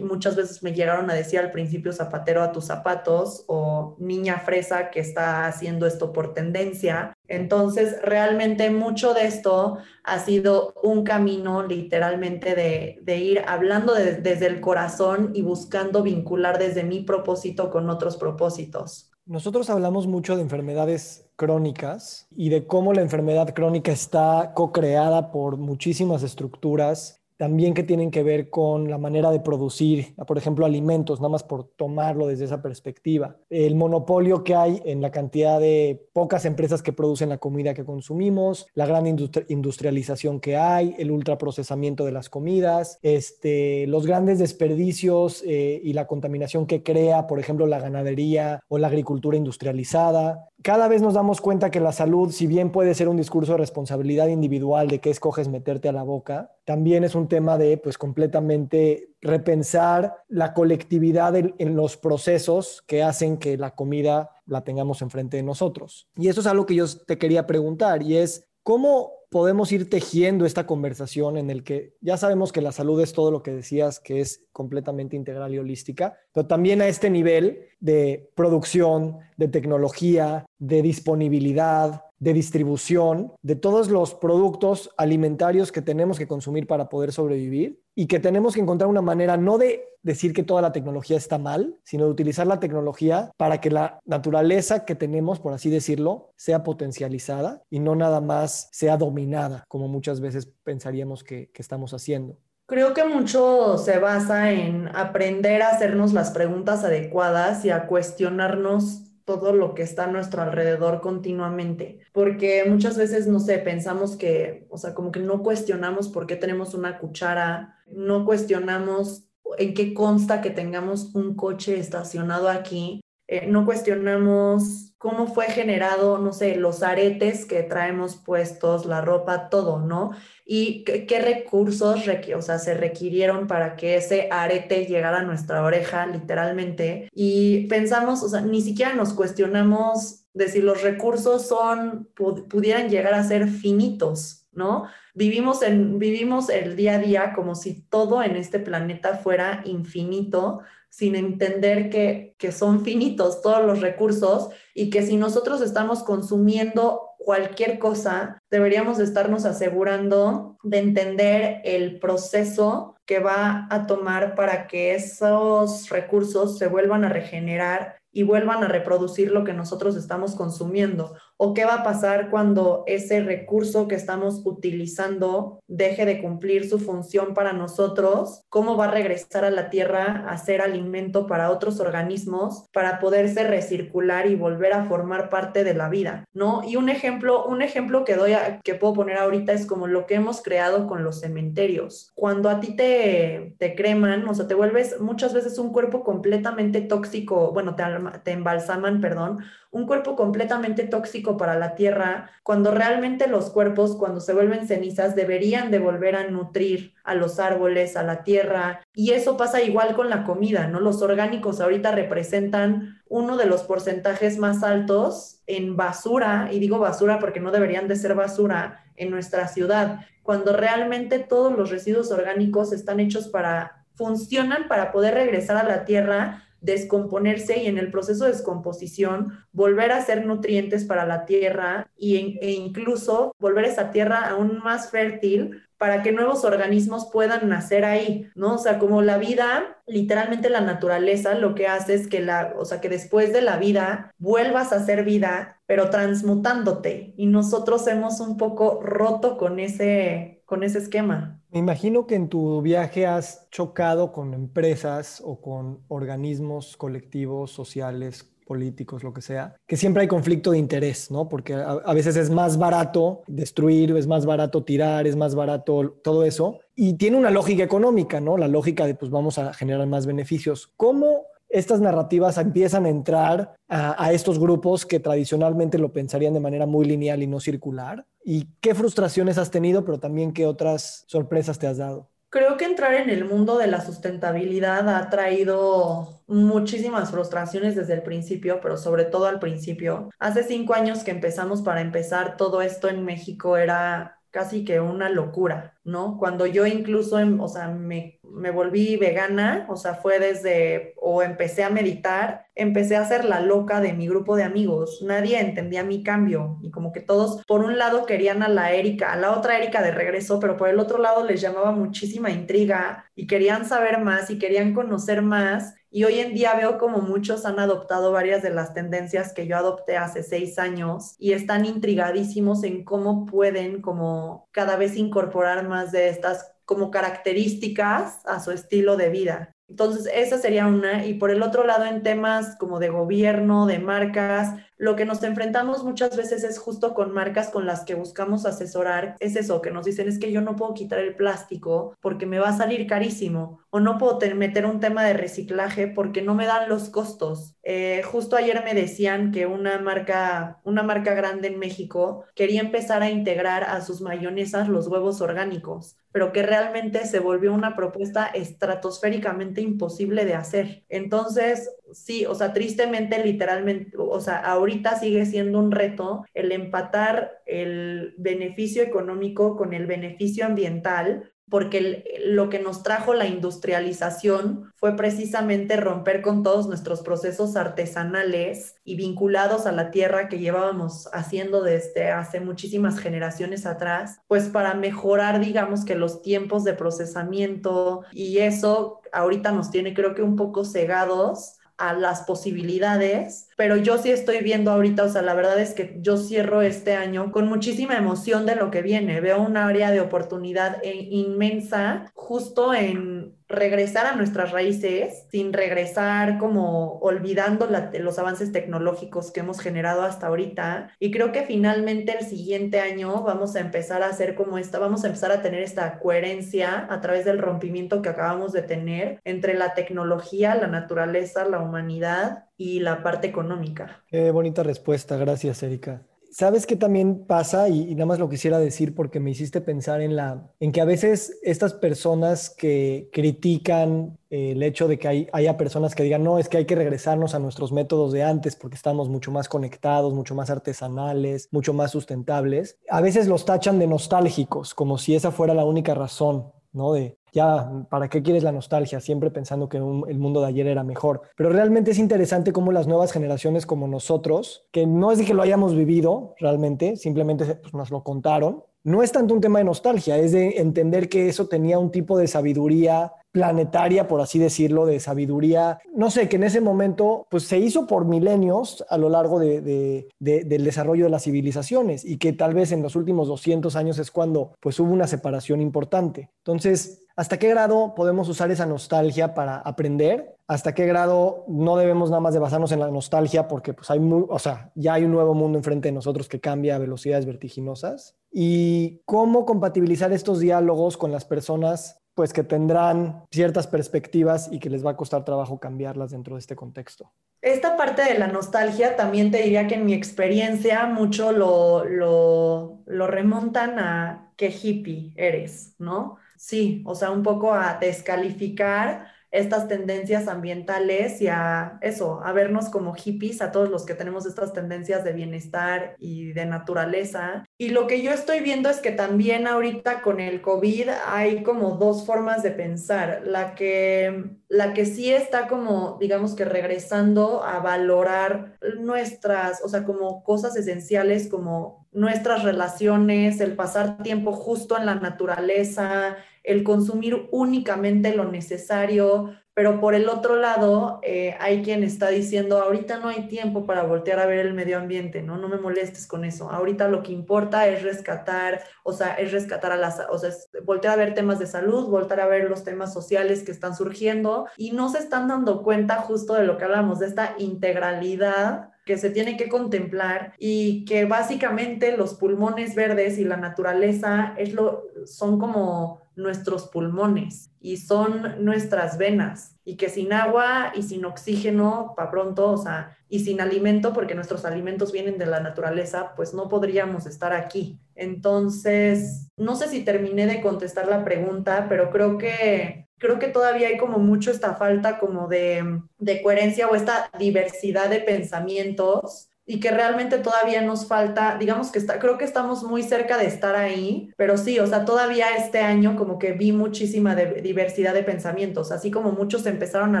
muchas 0.02 0.36
veces 0.36 0.62
me 0.62 0.74
llegaron 0.74 1.10
a 1.10 1.14
decir 1.14 1.38
al 1.38 1.50
principio 1.50 1.92
zapatero 1.92 2.42
a 2.42 2.52
tus 2.52 2.66
zapatos 2.66 3.44
o 3.48 3.96
niña 3.98 4.38
fresa 4.38 4.90
que 4.90 5.00
está 5.00 5.46
haciendo 5.46 5.86
esto 5.86 6.12
por 6.12 6.34
tendencia. 6.34 7.16
Entonces, 7.26 7.96
realmente 8.02 8.70
mucho 8.70 9.14
de 9.14 9.26
esto 9.26 9.78
ha 10.04 10.18
sido 10.18 10.74
un 10.82 11.04
camino 11.04 11.66
literalmente 11.66 12.54
de, 12.54 13.16
ir 13.16 13.42
hablando 13.46 13.94
desde 13.94 14.46
el 14.46 14.60
corazón 14.60 15.30
y 15.34 15.42
buscando 15.42 16.02
vincular 16.02 16.58
desde 16.58 16.84
mi 16.84 17.00
propósito 17.00 17.70
con 17.70 17.88
otros 17.88 18.16
propósitos. 18.16 19.10
Nosotros 19.30 19.70
hablamos 19.70 20.08
mucho 20.08 20.34
de 20.34 20.42
enfermedades 20.42 21.30
crónicas 21.36 22.26
y 22.34 22.48
de 22.48 22.66
cómo 22.66 22.92
la 22.92 23.02
enfermedad 23.02 23.54
crónica 23.54 23.92
está 23.92 24.54
co-creada 24.56 25.30
por 25.30 25.56
muchísimas 25.56 26.24
estructuras 26.24 27.19
también 27.40 27.72
que 27.72 27.84
tienen 27.84 28.10
que 28.10 28.22
ver 28.22 28.50
con 28.50 28.90
la 28.90 28.98
manera 28.98 29.30
de 29.30 29.40
producir, 29.40 30.14
por 30.26 30.36
ejemplo, 30.36 30.66
alimentos, 30.66 31.20
nada 31.20 31.30
más 31.30 31.42
por 31.42 31.64
tomarlo 31.64 32.26
desde 32.26 32.44
esa 32.44 32.60
perspectiva. 32.60 33.38
El 33.48 33.76
monopolio 33.76 34.44
que 34.44 34.54
hay 34.54 34.82
en 34.84 35.00
la 35.00 35.10
cantidad 35.10 35.58
de 35.58 36.06
pocas 36.12 36.44
empresas 36.44 36.82
que 36.82 36.92
producen 36.92 37.30
la 37.30 37.38
comida 37.38 37.72
que 37.72 37.86
consumimos, 37.86 38.66
la 38.74 38.84
gran 38.84 39.06
industrialización 39.06 40.38
que 40.38 40.58
hay, 40.58 40.94
el 40.98 41.10
ultraprocesamiento 41.10 42.04
de 42.04 42.12
las 42.12 42.28
comidas, 42.28 42.98
este, 43.00 43.86
los 43.86 44.06
grandes 44.06 44.38
desperdicios 44.38 45.42
eh, 45.46 45.80
y 45.82 45.94
la 45.94 46.06
contaminación 46.06 46.66
que 46.66 46.82
crea, 46.82 47.26
por 47.26 47.40
ejemplo, 47.40 47.66
la 47.66 47.80
ganadería 47.80 48.60
o 48.68 48.76
la 48.76 48.88
agricultura 48.88 49.38
industrializada, 49.38 50.49
cada 50.62 50.88
vez 50.88 51.00
nos 51.00 51.14
damos 51.14 51.40
cuenta 51.40 51.70
que 51.70 51.80
la 51.80 51.92
salud, 51.92 52.30
si 52.30 52.46
bien 52.46 52.70
puede 52.70 52.94
ser 52.94 53.08
un 53.08 53.16
discurso 53.16 53.52
de 53.52 53.58
responsabilidad 53.58 54.28
individual 54.28 54.88
de 54.88 54.98
qué 55.00 55.10
escoges 55.10 55.48
meterte 55.48 55.88
a 55.88 55.92
la 55.92 56.02
boca, 56.02 56.52
también 56.64 57.04
es 57.04 57.14
un 57.14 57.28
tema 57.28 57.56
de 57.56 57.78
pues 57.78 57.96
completamente 57.96 59.10
repensar 59.20 60.22
la 60.28 60.52
colectividad 60.52 61.34
en, 61.36 61.76
los 61.76 61.96
procesos 61.96 62.82
que 62.86 63.02
hacen 63.02 63.38
que 63.38 63.56
la 63.56 63.74
comida 63.74 64.30
la 64.46 64.62
tengamos 64.62 65.02
enfrente 65.02 65.36
de 65.36 65.42
nosotros. 65.42 66.08
Y 66.16 66.28
eso 66.28 66.40
es 66.40 66.46
algo 66.46 66.66
que 66.66 66.74
yo 66.74 66.84
te 67.06 67.16
quería 67.16 67.46
preguntar 67.46 68.02
y 68.02 68.16
es 68.16 68.48
cómo 68.62 69.12
podemos 69.30 69.70
ir 69.72 69.88
tejiendo 69.88 70.44
esta 70.44 70.66
conversación 70.66 71.36
en 71.36 71.50
el 71.50 71.62
que 71.62 71.94
ya 72.00 72.16
sabemos 72.16 72.52
que 72.52 72.60
la 72.60 72.72
salud 72.72 73.00
es 73.00 73.12
todo 73.12 73.30
lo 73.30 73.42
que 73.42 73.52
decías, 73.52 74.00
que 74.00 74.20
es 74.20 74.44
completamente 74.52 75.16
integral 75.16 75.54
y 75.54 75.58
holística, 75.58 76.18
pero 76.32 76.46
también 76.46 76.82
a 76.82 76.88
este 76.88 77.08
nivel 77.08 77.68
de 77.78 78.30
producción, 78.34 79.18
de 79.36 79.48
tecnología, 79.48 80.44
de 80.58 80.82
disponibilidad, 80.82 82.02
de 82.18 82.34
distribución 82.34 83.32
de 83.40 83.56
todos 83.56 83.88
los 83.88 84.14
productos 84.14 84.90
alimentarios 84.98 85.72
que 85.72 85.80
tenemos 85.80 86.18
que 86.18 86.28
consumir 86.28 86.66
para 86.66 86.88
poder 86.88 87.12
sobrevivir 87.12 87.80
y 88.00 88.06
que 88.06 88.18
tenemos 88.18 88.54
que 88.54 88.62
encontrar 88.62 88.88
una 88.88 89.02
manera 89.02 89.36
no 89.36 89.58
de 89.58 89.84
decir 90.02 90.32
que 90.32 90.42
toda 90.42 90.62
la 90.62 90.72
tecnología 90.72 91.18
está 91.18 91.36
mal, 91.36 91.76
sino 91.84 92.06
de 92.06 92.10
utilizar 92.12 92.46
la 92.46 92.58
tecnología 92.58 93.30
para 93.36 93.60
que 93.60 93.70
la 93.70 94.00
naturaleza 94.06 94.86
que 94.86 94.94
tenemos, 94.94 95.38
por 95.38 95.52
así 95.52 95.68
decirlo, 95.68 96.32
sea 96.34 96.62
potencializada 96.62 97.62
y 97.68 97.78
no 97.78 97.94
nada 97.96 98.22
más 98.22 98.70
sea 98.72 98.96
dominada, 98.96 99.64
como 99.68 99.86
muchas 99.86 100.22
veces 100.22 100.50
pensaríamos 100.64 101.22
que, 101.22 101.50
estamos 101.54 101.92
haciendo. 101.92 102.38
Creo 102.64 102.94
que 102.94 103.04
mucho 103.04 103.76
se 103.76 103.98
basa 103.98 104.50
en 104.50 104.88
aprender 104.96 105.60
a 105.60 105.68
hacernos 105.68 106.14
las 106.14 106.30
preguntas 106.30 106.84
adecuadas 106.84 107.66
y 107.66 107.70
a 107.70 107.86
cuestionarnos 107.86 109.09
todo 109.38 109.52
lo 109.52 109.74
que 109.74 109.82
está 109.82 110.04
a 110.04 110.10
nuestro 110.10 110.42
alrededor 110.42 111.00
continuamente, 111.00 112.00
porque 112.12 112.64
muchas 112.66 112.96
veces, 112.96 113.26
no 113.26 113.40
sé, 113.40 113.58
pensamos 113.58 114.16
que, 114.16 114.66
o 114.70 114.78
sea, 114.78 114.94
como 114.94 115.12
que 115.12 115.20
no 115.20 115.42
cuestionamos 115.42 116.08
por 116.08 116.26
qué 116.26 116.36
tenemos 116.36 116.74
una 116.74 116.98
cuchara, 116.98 117.76
no 117.86 118.24
cuestionamos 118.24 119.24
en 119.58 119.74
qué 119.74 119.94
consta 119.94 120.40
que 120.40 120.50
tengamos 120.50 121.14
un 121.14 121.34
coche 121.34 121.78
estacionado 121.78 122.48
aquí, 122.48 123.00
eh, 123.28 123.46
no 123.46 123.64
cuestionamos 123.64 124.89
cómo 125.00 125.28
fue 125.28 125.46
generado, 125.46 126.18
no 126.18 126.34
sé, 126.34 126.56
los 126.56 126.82
aretes 126.82 127.46
que 127.46 127.62
traemos 127.62 128.16
puestos, 128.16 128.84
la 128.84 129.00
ropa, 129.00 129.48
todo, 129.48 129.78
¿no? 129.78 130.10
Y 130.44 130.84
qué, 130.84 131.20
recursos 131.20 132.02
o 132.36 132.42
sea, 132.42 132.58
se 132.58 132.74
requirieron 132.74 133.46
para 133.46 133.76
que 133.76 133.96
ese 133.96 134.28
arete 134.30 134.84
llegara 134.84 135.20
a 135.20 135.22
nuestra 135.22 135.62
oreja, 135.62 136.04
literalmente. 136.04 137.08
Y 137.14 137.66
pensamos, 137.68 138.22
o 138.22 138.28
sea, 138.28 138.42
ni 138.42 138.60
siquiera 138.60 138.92
nos 138.92 139.14
cuestionamos 139.14 140.26
de 140.34 140.48
si 140.48 140.60
los 140.60 140.82
recursos 140.82 141.48
son, 141.48 142.10
pudieran 142.14 142.90
llegar 142.90 143.14
a 143.14 143.24
ser 143.24 143.48
finitos, 143.48 144.48
¿no? 144.52 144.84
Vivimos, 145.14 145.62
en, 145.62 145.98
vivimos 145.98 146.50
el 146.50 146.76
día 146.76 146.96
a 146.96 146.98
día 146.98 147.32
como 147.32 147.54
si 147.54 147.80
todo 147.88 148.22
en 148.22 148.36
este 148.36 148.58
planeta 148.58 149.16
fuera 149.16 149.62
infinito, 149.64 150.60
sin 150.90 151.14
entender 151.14 151.88
que, 151.88 152.34
que 152.36 152.52
son 152.52 152.84
finitos 152.84 153.40
todos 153.40 153.64
los 153.64 153.80
recursos 153.80 154.50
y 154.74 154.90
que 154.90 155.02
si 155.02 155.16
nosotros 155.16 155.62
estamos 155.62 156.02
consumiendo 156.02 157.10
cualquier 157.18 157.78
cosa, 157.78 158.42
deberíamos 158.50 158.98
estarnos 158.98 159.44
asegurando 159.44 160.58
de 160.62 160.78
entender 160.78 161.60
el 161.64 161.98
proceso 162.00 162.96
que 163.06 163.18
va 163.18 163.66
a 163.70 163.86
tomar 163.86 164.34
para 164.34 164.66
que 164.66 164.94
esos 164.94 165.88
recursos 165.90 166.58
se 166.58 166.66
vuelvan 166.66 167.04
a 167.04 167.08
regenerar 167.08 167.96
y 168.12 168.22
vuelvan 168.22 168.64
a 168.64 168.68
reproducir 168.68 169.30
lo 169.30 169.44
que 169.44 169.52
nosotros 169.52 169.96
estamos 169.96 170.34
consumiendo? 170.34 171.14
¿O 171.42 171.54
qué 171.54 171.64
va 171.64 171.76
a 171.76 171.82
pasar 171.82 172.28
cuando 172.28 172.84
ese 172.86 173.20
recurso 173.20 173.88
que 173.88 173.94
estamos 173.94 174.42
utilizando 174.44 175.62
deje 175.68 176.04
de 176.04 176.20
cumplir 176.20 176.68
su 176.68 176.78
función 176.78 177.32
para 177.32 177.54
nosotros? 177.54 178.42
¿Cómo 178.50 178.76
va 178.76 178.84
a 178.84 178.90
regresar 178.90 179.46
a 179.46 179.50
la 179.50 179.70
tierra 179.70 180.26
a 180.28 180.36
ser 180.36 180.60
alimento 180.60 181.26
para 181.26 181.50
otros 181.50 181.80
organismos 181.80 182.66
para 182.74 182.98
poderse 182.98 183.44
recircular 183.44 184.26
y 184.26 184.34
volver 184.34 184.74
a 184.74 184.84
formar 184.84 185.30
parte 185.30 185.64
de 185.64 185.72
la 185.72 185.88
vida? 185.88 186.26
¿No? 186.34 186.60
Y 186.62 186.76
un 186.76 186.90
ejemplo, 186.90 187.46
un 187.46 187.62
ejemplo 187.62 188.04
que 188.04 188.16
doy 188.16 188.32
que 188.62 188.74
puedo 188.74 188.92
poner 188.92 189.16
ahorita 189.16 189.54
es 189.54 189.64
como 189.64 189.86
lo 189.86 190.04
que 190.04 190.16
hemos 190.16 190.42
creado 190.42 190.86
con 190.86 191.04
los 191.04 191.20
cementerios. 191.20 192.12
Cuando 192.16 192.50
a 192.50 192.60
ti 192.60 192.76
te, 192.76 193.54
te 193.58 193.74
creman, 193.74 194.28
o 194.28 194.34
sea, 194.34 194.46
te 194.46 194.52
vuelves 194.52 195.00
muchas 195.00 195.32
veces 195.32 195.58
un 195.58 195.72
cuerpo 195.72 196.04
completamente 196.04 196.82
tóxico, 196.82 197.50
bueno, 197.54 197.76
te 198.24 198.30
embalsaman, 198.30 199.00
perdón, 199.00 199.38
un 199.72 199.86
cuerpo 199.86 200.16
completamente 200.16 200.84
tóxico 200.84 201.29
para 201.36 201.58
la 201.58 201.74
tierra, 201.74 202.30
cuando 202.42 202.70
realmente 202.70 203.26
los 203.26 203.50
cuerpos, 203.50 203.96
cuando 203.96 204.20
se 204.20 204.32
vuelven 204.32 204.66
cenizas, 204.66 205.14
deberían 205.14 205.70
de 205.70 205.78
volver 205.78 206.16
a 206.16 206.28
nutrir 206.28 206.94
a 207.04 207.14
los 207.14 207.38
árboles, 207.38 207.96
a 207.96 208.02
la 208.02 208.22
tierra. 208.24 208.80
Y 208.94 209.12
eso 209.12 209.36
pasa 209.36 209.62
igual 209.62 209.94
con 209.94 210.10
la 210.10 210.24
comida, 210.24 210.66
¿no? 210.66 210.80
Los 210.80 211.02
orgánicos 211.02 211.60
ahorita 211.60 211.92
representan 211.92 213.00
uno 213.08 213.36
de 213.36 213.46
los 213.46 213.62
porcentajes 213.62 214.38
más 214.38 214.62
altos 214.62 215.42
en 215.46 215.76
basura, 215.76 216.48
y 216.52 216.60
digo 216.60 216.78
basura 216.78 217.18
porque 217.18 217.40
no 217.40 217.50
deberían 217.50 217.88
de 217.88 217.96
ser 217.96 218.14
basura 218.14 218.84
en 218.96 219.10
nuestra 219.10 219.48
ciudad, 219.48 220.06
cuando 220.22 220.52
realmente 220.52 221.18
todos 221.18 221.56
los 221.56 221.70
residuos 221.70 222.10
orgánicos 222.12 222.72
están 222.72 223.00
hechos 223.00 223.28
para, 223.28 223.84
funcionan 223.94 224.68
para 224.68 224.92
poder 224.92 225.14
regresar 225.14 225.56
a 225.56 225.64
la 225.64 225.84
tierra 225.84 226.44
descomponerse 226.60 227.62
y 227.62 227.66
en 227.66 227.78
el 227.78 227.90
proceso 227.90 228.24
de 228.24 228.32
descomposición 228.32 229.44
volver 229.52 229.92
a 229.92 230.04
ser 230.04 230.26
nutrientes 230.26 230.84
para 230.84 231.06
la 231.06 231.24
tierra 231.24 231.90
y, 231.96 232.38
e 232.40 232.52
incluso 232.52 233.34
volver 233.38 233.64
esa 233.64 233.90
tierra 233.90 234.28
aún 234.28 234.60
más 234.62 234.90
fértil 234.90 235.62
para 235.80 236.02
que 236.02 236.12
nuevos 236.12 236.44
organismos 236.44 237.08
puedan 237.10 237.48
nacer 237.48 237.86
ahí, 237.86 238.28
¿no? 238.34 238.56
O 238.56 238.58
sea, 238.58 238.78
como 238.78 239.00
la 239.00 239.16
vida, 239.16 239.78
literalmente 239.86 240.50
la 240.50 240.60
naturaleza 240.60 241.34
lo 241.34 241.54
que 241.54 241.68
hace 241.68 241.94
es 241.94 242.06
que 242.06 242.20
la, 242.20 242.52
o 242.58 242.66
sea, 242.66 242.82
que 242.82 242.90
después 242.90 243.32
de 243.32 243.40
la 243.40 243.56
vida 243.56 244.12
vuelvas 244.18 244.74
a 244.74 244.84
ser 244.84 245.04
vida, 245.04 245.62
pero 245.64 245.88
transmutándote 245.88 247.14
y 247.16 247.24
nosotros 247.24 247.86
hemos 247.86 248.20
un 248.20 248.36
poco 248.36 248.82
roto 248.82 249.38
con 249.38 249.58
ese 249.58 250.39
con 250.50 250.64
ese 250.64 250.78
esquema. 250.78 251.40
Me 251.52 251.60
imagino 251.60 252.08
que 252.08 252.16
en 252.16 252.28
tu 252.28 252.60
viaje 252.60 253.06
has 253.06 253.48
chocado 253.52 254.10
con 254.10 254.34
empresas 254.34 255.22
o 255.24 255.40
con 255.40 255.84
organismos 255.86 256.76
colectivos, 256.76 257.52
sociales, 257.52 258.28
políticos, 258.48 259.04
lo 259.04 259.14
que 259.14 259.22
sea, 259.22 259.54
que 259.64 259.76
siempre 259.76 260.02
hay 260.02 260.08
conflicto 260.08 260.50
de 260.50 260.58
interés, 260.58 261.08
¿no? 261.08 261.28
Porque 261.28 261.54
a, 261.54 261.94
veces 261.94 262.16
es 262.16 262.30
más 262.30 262.58
barato 262.58 263.22
destruir, 263.28 263.96
es 263.96 264.08
más 264.08 264.26
barato 264.26 264.64
tirar, 264.64 265.06
es 265.06 265.14
más 265.14 265.36
barato 265.36 266.00
todo 266.02 266.24
eso. 266.24 266.58
Y 266.74 266.94
tiene 266.94 267.16
una 267.16 267.30
lógica 267.30 267.62
económica, 267.62 268.20
¿no? 268.20 268.36
La 268.36 268.48
lógica 268.48 268.86
de, 268.86 268.96
pues 268.96 269.12
vamos 269.12 269.38
a 269.38 269.54
generar 269.54 269.86
más 269.86 270.04
beneficios. 270.04 270.72
¿Cómo 270.76 271.26
estas 271.50 271.80
narrativas 271.80 272.38
empiezan 272.38 272.86
a 272.86 272.88
entrar 272.88 273.54
a, 273.68 274.12
estos 274.12 274.38
grupos 274.38 274.86
que 274.86 275.00
tradicionalmente 275.00 275.78
lo 275.78 275.92
pensarían 275.92 276.32
de 276.32 276.40
manera 276.40 276.66
muy 276.66 276.86
lineal 276.86 277.22
y 277.22 277.26
no 277.26 277.40
circular? 277.40 278.06
¿Y 278.24 278.48
qué 278.60 278.74
frustraciones 278.74 279.36
has 279.36 279.50
tenido, 279.50 279.84
pero 279.84 279.98
también 279.98 280.32
qué 280.32 280.46
otras 280.46 281.04
sorpresas 281.06 281.58
te 281.58 281.66
has 281.66 281.78
dado? 281.78 282.08
Creo 282.28 282.56
que 282.56 282.64
entrar 282.64 282.94
en 282.94 283.10
el 283.10 283.24
mundo 283.24 283.58
de 283.58 283.66
la 283.66 283.80
sustentabilidad 283.80 284.88
ha 284.88 285.10
traído 285.10 286.22
muchísimas 286.28 287.10
frustraciones 287.10 287.74
desde 287.74 287.94
el 287.94 288.02
principio, 288.04 288.60
pero 288.62 288.76
sobre 288.76 289.04
todo 289.04 289.26
al 289.26 289.40
principio. 289.40 290.10
Hace 290.20 290.44
cinco 290.44 290.74
años 290.74 291.02
que 291.02 291.10
empezamos 291.10 291.62
para 291.62 291.80
empezar 291.80 292.36
todo 292.36 292.62
esto 292.62 292.88
en 292.88 293.04
México 293.04 293.56
era 293.56 294.20
casi 294.30 294.64
que 294.64 294.78
una 294.78 295.08
locura, 295.08 295.74
¿no? 295.82 296.18
Cuando 296.18 296.46
yo 296.46 296.66
incluso, 296.66 297.18
em, 297.18 297.40
o 297.40 297.48
sea, 297.48 297.68
me, 297.68 298.19
me, 298.30 298.50
volví 298.50 298.96
vegana, 298.96 299.66
o 299.68 299.76
sea, 299.76 299.94
fue 299.94 300.18
desde, 300.18 300.94
o 300.96 301.22
empecé 301.22 301.64
a 301.64 301.70
meditar, 301.70 302.46
empecé 302.54 302.96
a 302.96 303.04
ser 303.04 303.24
la 303.24 303.40
loca 303.40 303.80
de 303.80 303.92
mi 303.92 304.08
grupo 304.08 304.36
de 304.36 304.44
amigos, 304.44 305.00
nadie 305.02 305.40
entendía 305.40 305.82
mi 305.84 306.02
cambio 306.02 306.58
y 306.62 306.70
como 306.70 306.92
que 306.92 307.00
todos, 307.00 307.44
por 307.46 307.62
un 307.62 307.78
lado 307.78 308.06
querían 308.06 308.42
a 308.42 308.48
la 308.48 308.72
Erika, 308.72 309.12
a 309.12 309.16
la 309.16 309.32
otra 309.32 309.58
Erika 309.58 309.82
de 309.82 309.92
regreso, 309.92 310.40
pero 310.40 310.56
por 310.56 310.68
el 310.68 310.78
otro 310.78 310.98
lado 310.98 311.24
les 311.24 311.40
llamaba 311.40 311.72
muchísima 311.72 312.30
intriga 312.30 313.04
y 313.14 313.26
querían 313.26 313.64
saber 313.66 314.00
más 314.00 314.30
y 314.30 314.38
querían 314.38 314.74
conocer 314.74 315.22
más. 315.22 315.74
Y 315.92 316.04
hoy 316.04 316.20
en 316.20 316.34
día 316.34 316.54
veo 316.54 316.78
como 316.78 316.98
muchos 316.98 317.44
han 317.44 317.58
adoptado 317.58 318.12
varias 318.12 318.42
de 318.42 318.50
las 318.50 318.74
tendencias 318.74 319.32
que 319.32 319.48
yo 319.48 319.56
adopté 319.56 319.96
hace 319.96 320.22
seis 320.22 320.56
años 320.58 321.16
y 321.18 321.32
están 321.32 321.64
intrigadísimos 321.64 322.62
en 322.62 322.84
cómo 322.84 323.26
pueden 323.26 323.82
como 323.82 324.48
cada 324.52 324.76
vez 324.76 324.96
incorporar 324.96 325.66
más 325.66 325.90
de 325.90 326.08
estas 326.08 326.52
como 326.70 326.92
características 326.92 328.24
a 328.26 328.38
su 328.38 328.52
estilo 328.52 328.96
de 328.96 329.08
vida. 329.08 329.56
Entonces, 329.68 330.08
esa 330.14 330.38
sería 330.38 330.68
una. 330.68 331.04
Y 331.04 331.14
por 331.14 331.32
el 331.32 331.42
otro 331.42 331.64
lado, 331.64 331.84
en 331.84 332.04
temas 332.04 332.54
como 332.60 332.78
de 332.78 332.90
gobierno, 332.90 333.66
de 333.66 333.80
marcas, 333.80 334.54
lo 334.80 334.96
que 334.96 335.04
nos 335.04 335.22
enfrentamos 335.22 335.84
muchas 335.84 336.16
veces 336.16 336.42
es 336.42 336.58
justo 336.58 336.94
con 336.94 337.12
marcas 337.12 337.50
con 337.50 337.66
las 337.66 337.84
que 337.84 337.94
buscamos 337.94 338.46
asesorar. 338.46 339.14
Es 339.20 339.36
eso, 339.36 339.60
que 339.60 339.70
nos 339.70 339.84
dicen, 339.84 340.08
es 340.08 340.18
que 340.18 340.32
yo 340.32 340.40
no 340.40 340.56
puedo 340.56 340.72
quitar 340.72 341.00
el 341.00 341.14
plástico 341.14 341.98
porque 342.00 342.24
me 342.24 342.38
va 342.38 342.48
a 342.48 342.56
salir 342.56 342.86
carísimo. 342.86 343.60
O 343.68 343.78
no 343.78 343.98
puedo 343.98 344.18
meter 344.34 344.64
un 344.64 344.80
tema 344.80 345.04
de 345.04 345.12
reciclaje 345.12 345.86
porque 345.86 346.22
no 346.22 346.34
me 346.34 346.46
dan 346.46 346.70
los 346.70 346.88
costos. 346.88 347.56
Eh, 347.62 348.00
justo 348.04 348.36
ayer 348.36 348.64
me 348.64 348.72
decían 348.72 349.32
que 349.32 349.44
una 349.44 349.78
marca, 349.80 350.60
una 350.64 350.82
marca 350.82 351.12
grande 351.12 351.48
en 351.48 351.58
México 351.58 352.24
quería 352.34 352.62
empezar 352.62 353.02
a 353.02 353.10
integrar 353.10 353.64
a 353.64 353.82
sus 353.82 354.00
mayonesas 354.00 354.70
los 354.70 354.88
huevos 354.88 355.20
orgánicos 355.20 355.98
pero 356.12 356.32
que 356.32 356.42
realmente 356.42 357.06
se 357.06 357.20
volvió 357.20 357.52
una 357.52 357.76
propuesta 357.76 358.26
estratosféricamente 358.26 359.60
imposible 359.60 360.24
de 360.24 360.34
hacer. 360.34 360.84
Entonces, 360.88 361.70
sí, 361.92 362.26
o 362.26 362.34
sea, 362.34 362.52
tristemente, 362.52 363.22
literalmente, 363.24 363.96
o 363.98 364.20
sea, 364.20 364.38
ahorita 364.38 364.98
sigue 364.98 365.26
siendo 365.26 365.58
un 365.58 365.70
reto 365.70 366.24
el 366.34 366.52
empatar 366.52 367.42
el 367.46 368.14
beneficio 368.18 368.82
económico 368.82 369.56
con 369.56 369.74
el 369.74 369.86
beneficio 369.86 370.46
ambiental, 370.46 371.32
porque 371.50 372.04
lo 372.24 372.48
que 372.48 372.60
nos 372.60 372.82
trajo 372.82 373.12
la 373.12 373.26
industrialización 373.26 374.72
fue 374.76 374.96
precisamente 374.96 375.76
romper 375.76 376.22
con 376.22 376.42
todos 376.44 376.68
nuestros 376.68 377.02
procesos 377.02 377.56
artesanales 377.56 378.76
y 378.84 378.94
vinculados 378.94 379.66
a 379.66 379.72
la 379.72 379.90
tierra 379.90 380.28
que 380.28 380.38
llevábamos 380.38 381.08
haciendo 381.12 381.62
desde 381.62 382.10
hace 382.10 382.40
muchísimas 382.40 383.00
generaciones 383.00 383.66
atrás, 383.66 384.20
pues 384.28 384.48
para 384.48 384.74
mejorar, 384.74 385.40
digamos 385.40 385.84
que 385.84 385.96
los 385.96 386.22
tiempos 386.22 386.62
de 386.62 386.74
procesamiento 386.74 388.04
y 388.12 388.38
eso 388.38 389.00
ahorita 389.12 389.50
nos 389.50 389.72
tiene 389.72 389.92
creo 389.92 390.14
que 390.14 390.22
un 390.22 390.36
poco 390.36 390.64
cegados 390.64 391.56
a 391.80 391.94
las 391.94 392.22
posibilidades, 392.22 393.48
pero 393.56 393.76
yo 393.76 393.98
sí 393.98 394.10
estoy 394.10 394.40
viendo 394.42 394.70
ahorita, 394.70 395.04
o 395.04 395.08
sea, 395.08 395.22
la 395.22 395.34
verdad 395.34 395.58
es 395.58 395.72
que 395.72 395.96
yo 396.00 396.18
cierro 396.18 396.62
este 396.62 396.94
año 396.94 397.32
con 397.32 397.48
muchísima 397.48 397.96
emoción 397.96 398.46
de 398.46 398.54
lo 398.54 398.70
que 398.70 398.82
viene. 398.82 399.20
Veo 399.20 399.40
un 399.40 399.56
área 399.56 399.90
de 399.90 400.00
oportunidad 400.00 400.78
e 400.84 400.94
inmensa 401.10 402.10
justo 402.14 402.74
en 402.74 403.39
regresar 403.50 404.06
a 404.06 404.14
nuestras 404.14 404.52
raíces 404.52 405.26
sin 405.30 405.52
regresar 405.52 406.38
como 406.38 406.98
olvidando 407.00 407.68
los 407.98 408.18
avances 408.18 408.52
tecnológicos 408.52 409.32
que 409.32 409.40
hemos 409.40 409.60
generado 409.60 410.02
hasta 410.02 410.28
ahorita. 410.28 410.90
Y 410.98 411.10
creo 411.10 411.32
que 411.32 411.42
finalmente 411.42 412.16
el 412.18 412.24
siguiente 412.24 412.80
año 412.80 413.22
vamos 413.22 413.56
a 413.56 413.60
empezar 413.60 414.02
a 414.02 414.08
hacer 414.08 414.34
como 414.34 414.56
esta, 414.56 414.78
vamos 414.78 415.04
a 415.04 415.08
empezar 415.08 415.32
a 415.32 415.42
tener 415.42 415.62
esta 415.62 415.98
coherencia 415.98 416.86
a 416.88 417.00
través 417.00 417.24
del 417.24 417.38
rompimiento 417.38 418.02
que 418.02 418.08
acabamos 418.08 418.52
de 418.52 418.62
tener 418.62 419.20
entre 419.24 419.54
la 419.54 419.74
tecnología, 419.74 420.54
la 420.54 420.68
naturaleza, 420.68 421.44
la 421.44 421.60
humanidad 421.60 422.44
y 422.56 422.80
la 422.80 423.02
parte 423.02 423.26
económica. 423.26 424.02
Qué 424.06 424.30
bonita 424.30 424.62
respuesta, 424.62 425.16
gracias 425.16 425.62
Erika. 425.62 426.02
¿Sabes 426.32 426.64
qué 426.64 426.76
también 426.76 427.26
pasa? 427.26 427.68
Y, 427.68 427.92
nada 427.94 428.06
más 428.06 428.20
lo 428.20 428.28
quisiera 428.28 428.58
decir 428.60 428.94
porque 428.94 429.18
me 429.18 429.32
hiciste 429.32 429.60
pensar 429.60 430.00
en, 430.00 430.14
la, 430.14 430.52
en 430.60 430.70
que 430.70 430.80
a 430.80 430.84
veces 430.84 431.38
estas 431.42 431.74
personas 431.74 432.50
que 432.50 433.10
critican 433.12 434.16
eh, 434.30 434.52
el 434.52 434.62
hecho 434.62 434.86
de 434.86 434.96
que 434.96 435.08
hay, 435.08 435.28
haya 435.32 435.56
personas 435.56 435.96
que 435.96 436.04
digan, 436.04 436.22
no, 436.22 436.38
es 436.38 436.48
que 436.48 436.58
hay 436.58 436.66
que 436.66 436.76
regresarnos 436.76 437.34
a 437.34 437.40
nuestros 437.40 437.72
métodos 437.72 438.12
de 438.12 438.22
antes 438.22 438.54
porque 438.54 438.76
estamos 438.76 439.08
mucho 439.08 439.32
más 439.32 439.48
conectados, 439.48 440.14
mucho 440.14 440.36
más 440.36 440.50
artesanales, 440.50 441.48
mucho 441.50 441.74
más 441.74 441.90
sustentables, 441.90 442.78
a 442.88 443.00
veces 443.00 443.26
los 443.26 443.44
tachan 443.44 443.80
de 443.80 443.88
nostálgicos, 443.88 444.72
como 444.72 444.98
si 444.98 445.16
esa 445.16 445.32
fuera 445.32 445.52
la 445.52 445.64
única 445.64 445.94
razón, 445.94 446.52
¿no? 446.72 446.92
De, 446.92 447.18
ya, 447.32 447.70
¿para 447.88 448.08
qué 448.08 448.22
quieres 448.22 448.42
la 448.42 448.52
nostalgia? 448.52 449.00
Siempre 449.00 449.30
pensando 449.30 449.68
que 449.68 449.76
el 449.76 450.18
mundo 450.18 450.40
de 450.40 450.48
ayer 450.48 450.66
era 450.66 450.84
mejor. 450.84 451.22
Pero 451.36 451.50
realmente 451.50 451.90
es 451.90 451.98
interesante 451.98 452.52
cómo 452.52 452.72
las 452.72 452.86
nuevas 452.86 453.12
generaciones 453.12 453.66
como 453.66 453.88
nosotros, 453.88 454.66
que 454.70 454.86
no 454.86 455.12
es 455.12 455.18
de 455.18 455.24
que 455.24 455.34
lo 455.34 455.42
hayamos 455.42 455.74
vivido 455.74 456.34
realmente, 456.38 456.96
simplemente 456.96 457.56
pues, 457.56 457.74
nos 457.74 457.90
lo 457.90 458.02
contaron, 458.02 458.64
no 458.82 459.02
es 459.02 459.12
tanto 459.12 459.34
un 459.34 459.40
tema 459.40 459.58
de 459.58 459.66
nostalgia, 459.66 460.16
es 460.16 460.32
de 460.32 460.58
entender 460.58 461.08
que 461.08 461.28
eso 461.28 461.48
tenía 461.48 461.78
un 461.78 461.90
tipo 461.90 462.16
de 462.16 462.26
sabiduría 462.26 463.12
planetaria, 463.32 464.08
por 464.08 464.20
así 464.20 464.38
decirlo, 464.38 464.86
de 464.86 465.00
sabiduría, 465.00 465.78
no 465.94 466.10
sé, 466.10 466.28
que 466.28 466.36
en 466.36 466.44
ese 466.44 466.60
momento 466.60 467.26
pues 467.30 467.44
se 467.44 467.58
hizo 467.58 467.86
por 467.86 468.04
milenios 468.04 468.84
a 468.88 468.98
lo 468.98 469.08
largo 469.08 469.38
de, 469.38 470.08
del 470.18 470.64
desarrollo 470.64 471.04
de 471.04 471.10
las 471.10 471.24
civilizaciones 471.24 472.04
y 472.04 472.18
que 472.18 472.32
tal 472.32 472.54
vez 472.54 472.72
en 472.72 472.82
los 472.82 472.96
últimos 472.96 473.28
200 473.28 473.76
años 473.76 473.98
es 473.98 474.10
cuando 474.10 474.52
pues 474.60 474.80
hubo 474.80 474.92
una 474.92 475.06
separación 475.06 475.60
importante. 475.60 476.30
Entonces, 476.38 477.06
¿hasta 477.16 477.38
qué 477.38 477.48
grado 477.48 477.94
podemos 477.94 478.28
usar 478.28 478.50
esa 478.50 478.66
nostalgia 478.66 479.34
para 479.34 479.56
aprender? 479.56 480.36
¿Hasta 480.48 480.74
qué 480.74 480.86
grado 480.86 481.44
no 481.46 481.76
debemos 481.76 482.10
nada 482.10 482.20
más 482.20 482.34
de 482.34 482.40
basarnos 482.40 482.72
en 482.72 482.80
la 482.80 482.90
nostalgia 482.90 483.46
porque 483.46 483.72
pues 483.72 483.88
hay, 483.90 484.00
o 484.00 484.38
sea, 484.40 484.72
ya 484.74 484.94
hay 484.94 485.04
un 485.04 485.12
nuevo 485.12 485.34
mundo 485.34 485.56
enfrente 485.58 485.88
de 485.88 485.92
nosotros 485.92 486.28
que 486.28 486.40
cambia 486.40 486.74
a 486.74 486.78
velocidades 486.78 487.26
vertiginosas? 487.26 488.16
¿Y 488.32 489.00
cómo 489.04 489.44
compatibilizar 489.44 490.12
estos 490.12 490.40
diálogos 490.40 490.96
con 490.96 491.12
las 491.12 491.24
personas 491.24 492.00
pues 492.14 492.32
que 492.32 492.42
tendrán 492.42 493.24
ciertas 493.30 493.66
perspectivas 493.66 494.48
y 494.52 494.58
que 494.58 494.70
les 494.70 494.84
va 494.84 494.92
a 494.92 494.96
costar 494.96 495.24
trabajo 495.24 495.58
cambiarlas 495.58 496.10
dentro 496.10 496.36
de 496.36 496.40
este 496.40 496.56
contexto. 496.56 497.12
Esta 497.42 497.76
parte 497.76 498.02
de 498.02 498.18
la 498.18 498.26
nostalgia 498.26 498.96
también 498.96 499.30
te 499.30 499.42
diría 499.42 499.66
que 499.66 499.76
en 499.76 499.86
mi 499.86 499.94
experiencia 499.94 500.84
mucho 500.86 501.32
lo, 501.32 501.84
lo, 501.84 503.06
remontan 503.06 503.78
a 503.78 504.32
qué 504.36 504.48
hippie 504.50 505.14
eres, 505.16 505.74
¿no? 505.78 506.18
Sí, 506.36 506.82
o 506.86 506.94
sea, 506.94 507.10
un 507.10 507.22
poco 507.22 507.54
a 507.54 507.78
descalificar 507.80 509.06
estas 509.30 509.68
tendencias 509.68 510.28
ambientales 510.28 511.20
y 511.20 511.28
a 511.28 511.78
eso, 511.82 512.20
a 512.24 512.32
vernos 512.32 512.68
como 512.68 512.94
hippies, 512.94 513.42
a 513.42 513.52
todos 513.52 513.70
los 513.70 513.86
que 513.86 513.94
tenemos 513.94 514.26
estas 514.26 514.52
tendencias 514.52 515.04
de 515.04 515.12
bienestar 515.12 515.94
y 515.98 516.32
de 516.32 516.46
naturaleza. 516.46 517.44
Y 517.56 517.68
lo 517.68 517.86
que 517.86 518.02
yo 518.02 518.12
estoy 518.12 518.40
viendo 518.40 518.68
es 518.68 518.78
que 518.78 518.90
también 518.90 519.46
ahorita 519.46 520.02
con 520.02 520.20
el 520.20 520.40
COVID 520.42 520.88
hay 521.06 521.42
como 521.42 521.76
dos 521.76 522.04
formas 522.04 522.42
de 522.42 522.50
pensar. 522.50 523.22
La 523.24 523.54
que, 523.54 524.24
la 524.48 524.72
que 524.74 524.84
sí 524.84 525.12
está 525.12 525.46
como, 525.46 525.96
digamos 526.00 526.34
que 526.34 526.44
regresando 526.44 527.44
a 527.44 527.60
valorar 527.60 528.56
nuestras, 528.78 529.62
o 529.64 529.68
sea, 529.68 529.84
como 529.84 530.24
cosas 530.24 530.56
esenciales 530.56 531.28
como 531.28 531.79
nuestras 531.92 532.44
relaciones, 532.44 533.40
el 533.40 533.56
pasar 533.56 534.02
tiempo 534.02 534.32
justo 534.32 534.76
en 534.78 534.86
la 534.86 534.94
naturaleza, 534.94 536.16
el 536.44 536.62
consumir 536.62 537.28
únicamente 537.32 538.14
lo 538.14 538.24
necesario, 538.24 539.34
pero 539.52 539.80
por 539.80 539.94
el 539.94 540.08
otro 540.08 540.36
lado 540.36 541.00
eh, 541.02 541.36
hay 541.40 541.62
quien 541.62 541.82
está 541.82 542.08
diciendo, 542.08 542.62
ahorita 542.62 542.98
no 542.98 543.08
hay 543.08 543.28
tiempo 543.28 543.66
para 543.66 543.82
voltear 543.82 544.20
a 544.20 544.26
ver 544.26 544.38
el 544.38 544.54
medio 544.54 544.78
ambiente, 544.78 545.22
¿no? 545.22 545.36
No 545.36 545.48
me 545.48 545.58
molestes 545.58 546.06
con 546.06 546.24
eso. 546.24 546.50
Ahorita 546.50 546.88
lo 546.88 547.02
que 547.02 547.12
importa 547.12 547.66
es 547.66 547.82
rescatar, 547.82 548.62
o 548.84 548.92
sea, 548.92 549.14
es 549.14 549.32
rescatar 549.32 549.72
a 549.72 549.76
las, 549.76 550.00
o 550.08 550.18
sea, 550.18 550.30
voltear 550.64 550.94
a 550.94 550.96
ver 550.96 551.14
temas 551.14 551.38
de 551.40 551.46
salud, 551.46 551.90
voltear 551.90 552.20
a 552.20 552.26
ver 552.26 552.48
los 552.48 552.64
temas 552.64 552.94
sociales 552.94 553.42
que 553.42 553.52
están 553.52 553.76
surgiendo 553.76 554.46
y 554.56 554.70
no 554.70 554.88
se 554.88 554.98
están 554.98 555.28
dando 555.28 555.62
cuenta 555.62 555.96
justo 555.96 556.34
de 556.34 556.44
lo 556.44 556.56
que 556.56 556.64
hablamos, 556.64 557.00
de 557.00 557.06
esta 557.06 557.34
integralidad 557.38 558.69
que 558.84 558.98
se 558.98 559.10
tiene 559.10 559.36
que 559.36 559.48
contemplar 559.48 560.34
y 560.38 560.84
que 560.84 561.04
básicamente 561.04 561.96
los 561.96 562.14
pulmones 562.14 562.74
verdes 562.74 563.18
y 563.18 563.24
la 563.24 563.36
naturaleza 563.36 564.34
es 564.36 564.52
lo, 564.52 564.84
son 565.06 565.38
como 565.38 566.00
nuestros 566.16 566.68
pulmones 566.68 567.50
y 567.60 567.76
son 567.76 568.44
nuestras 568.44 568.98
venas 568.98 569.56
y 569.64 569.76
que 569.76 569.88
sin 569.88 570.12
agua 570.12 570.72
y 570.74 570.82
sin 570.82 571.04
oxígeno 571.04 571.94
para 571.96 572.10
pronto, 572.10 572.50
o 572.50 572.56
sea, 572.56 572.96
y 573.08 573.20
sin 573.20 573.40
alimento, 573.40 573.92
porque 573.92 574.14
nuestros 574.14 574.44
alimentos 574.44 574.92
vienen 574.92 575.18
de 575.18 575.26
la 575.26 575.40
naturaleza, 575.40 576.14
pues 576.16 576.32
no 576.32 576.48
podríamos 576.48 577.06
estar 577.06 577.32
aquí. 577.32 577.78
Entonces, 577.94 579.28
no 579.36 579.56
sé 579.56 579.68
si 579.68 579.84
terminé 579.84 580.26
de 580.26 580.40
contestar 580.40 580.88
la 580.88 581.04
pregunta, 581.04 581.66
pero 581.68 581.90
creo 581.90 582.18
que 582.18 582.88
creo 583.00 583.18
que 583.18 583.28
todavía 583.28 583.68
hay 583.68 583.78
como 583.78 583.98
mucho 583.98 584.30
esta 584.30 584.54
falta 584.54 584.98
como 584.98 585.26
de, 585.26 585.80
de 585.98 586.22
coherencia 586.22 586.68
o 586.68 586.76
esta 586.76 587.10
diversidad 587.18 587.90
de 587.90 588.00
pensamientos 588.00 589.30
y 589.50 589.58
que 589.58 589.72
realmente 589.72 590.18
todavía 590.18 590.62
nos 590.62 590.86
falta, 590.86 591.36
digamos 591.36 591.72
que 591.72 591.80
está, 591.80 591.98
creo 591.98 592.18
que 592.18 592.24
estamos 592.24 592.62
muy 592.62 592.84
cerca 592.84 593.18
de 593.18 593.26
estar 593.26 593.56
ahí, 593.56 594.12
pero 594.16 594.36
sí, 594.36 594.60
o 594.60 594.66
sea, 594.68 594.84
todavía 594.84 595.34
este 595.36 595.58
año 595.58 595.96
como 595.96 596.20
que 596.20 596.32
vi 596.34 596.52
muchísima 596.52 597.16
diversidad 597.16 597.92
de 597.92 598.04
pensamientos, 598.04 598.70
así 598.70 598.92
como 598.92 599.10
muchos 599.10 599.46
empezaron 599.46 599.96
a 599.96 600.00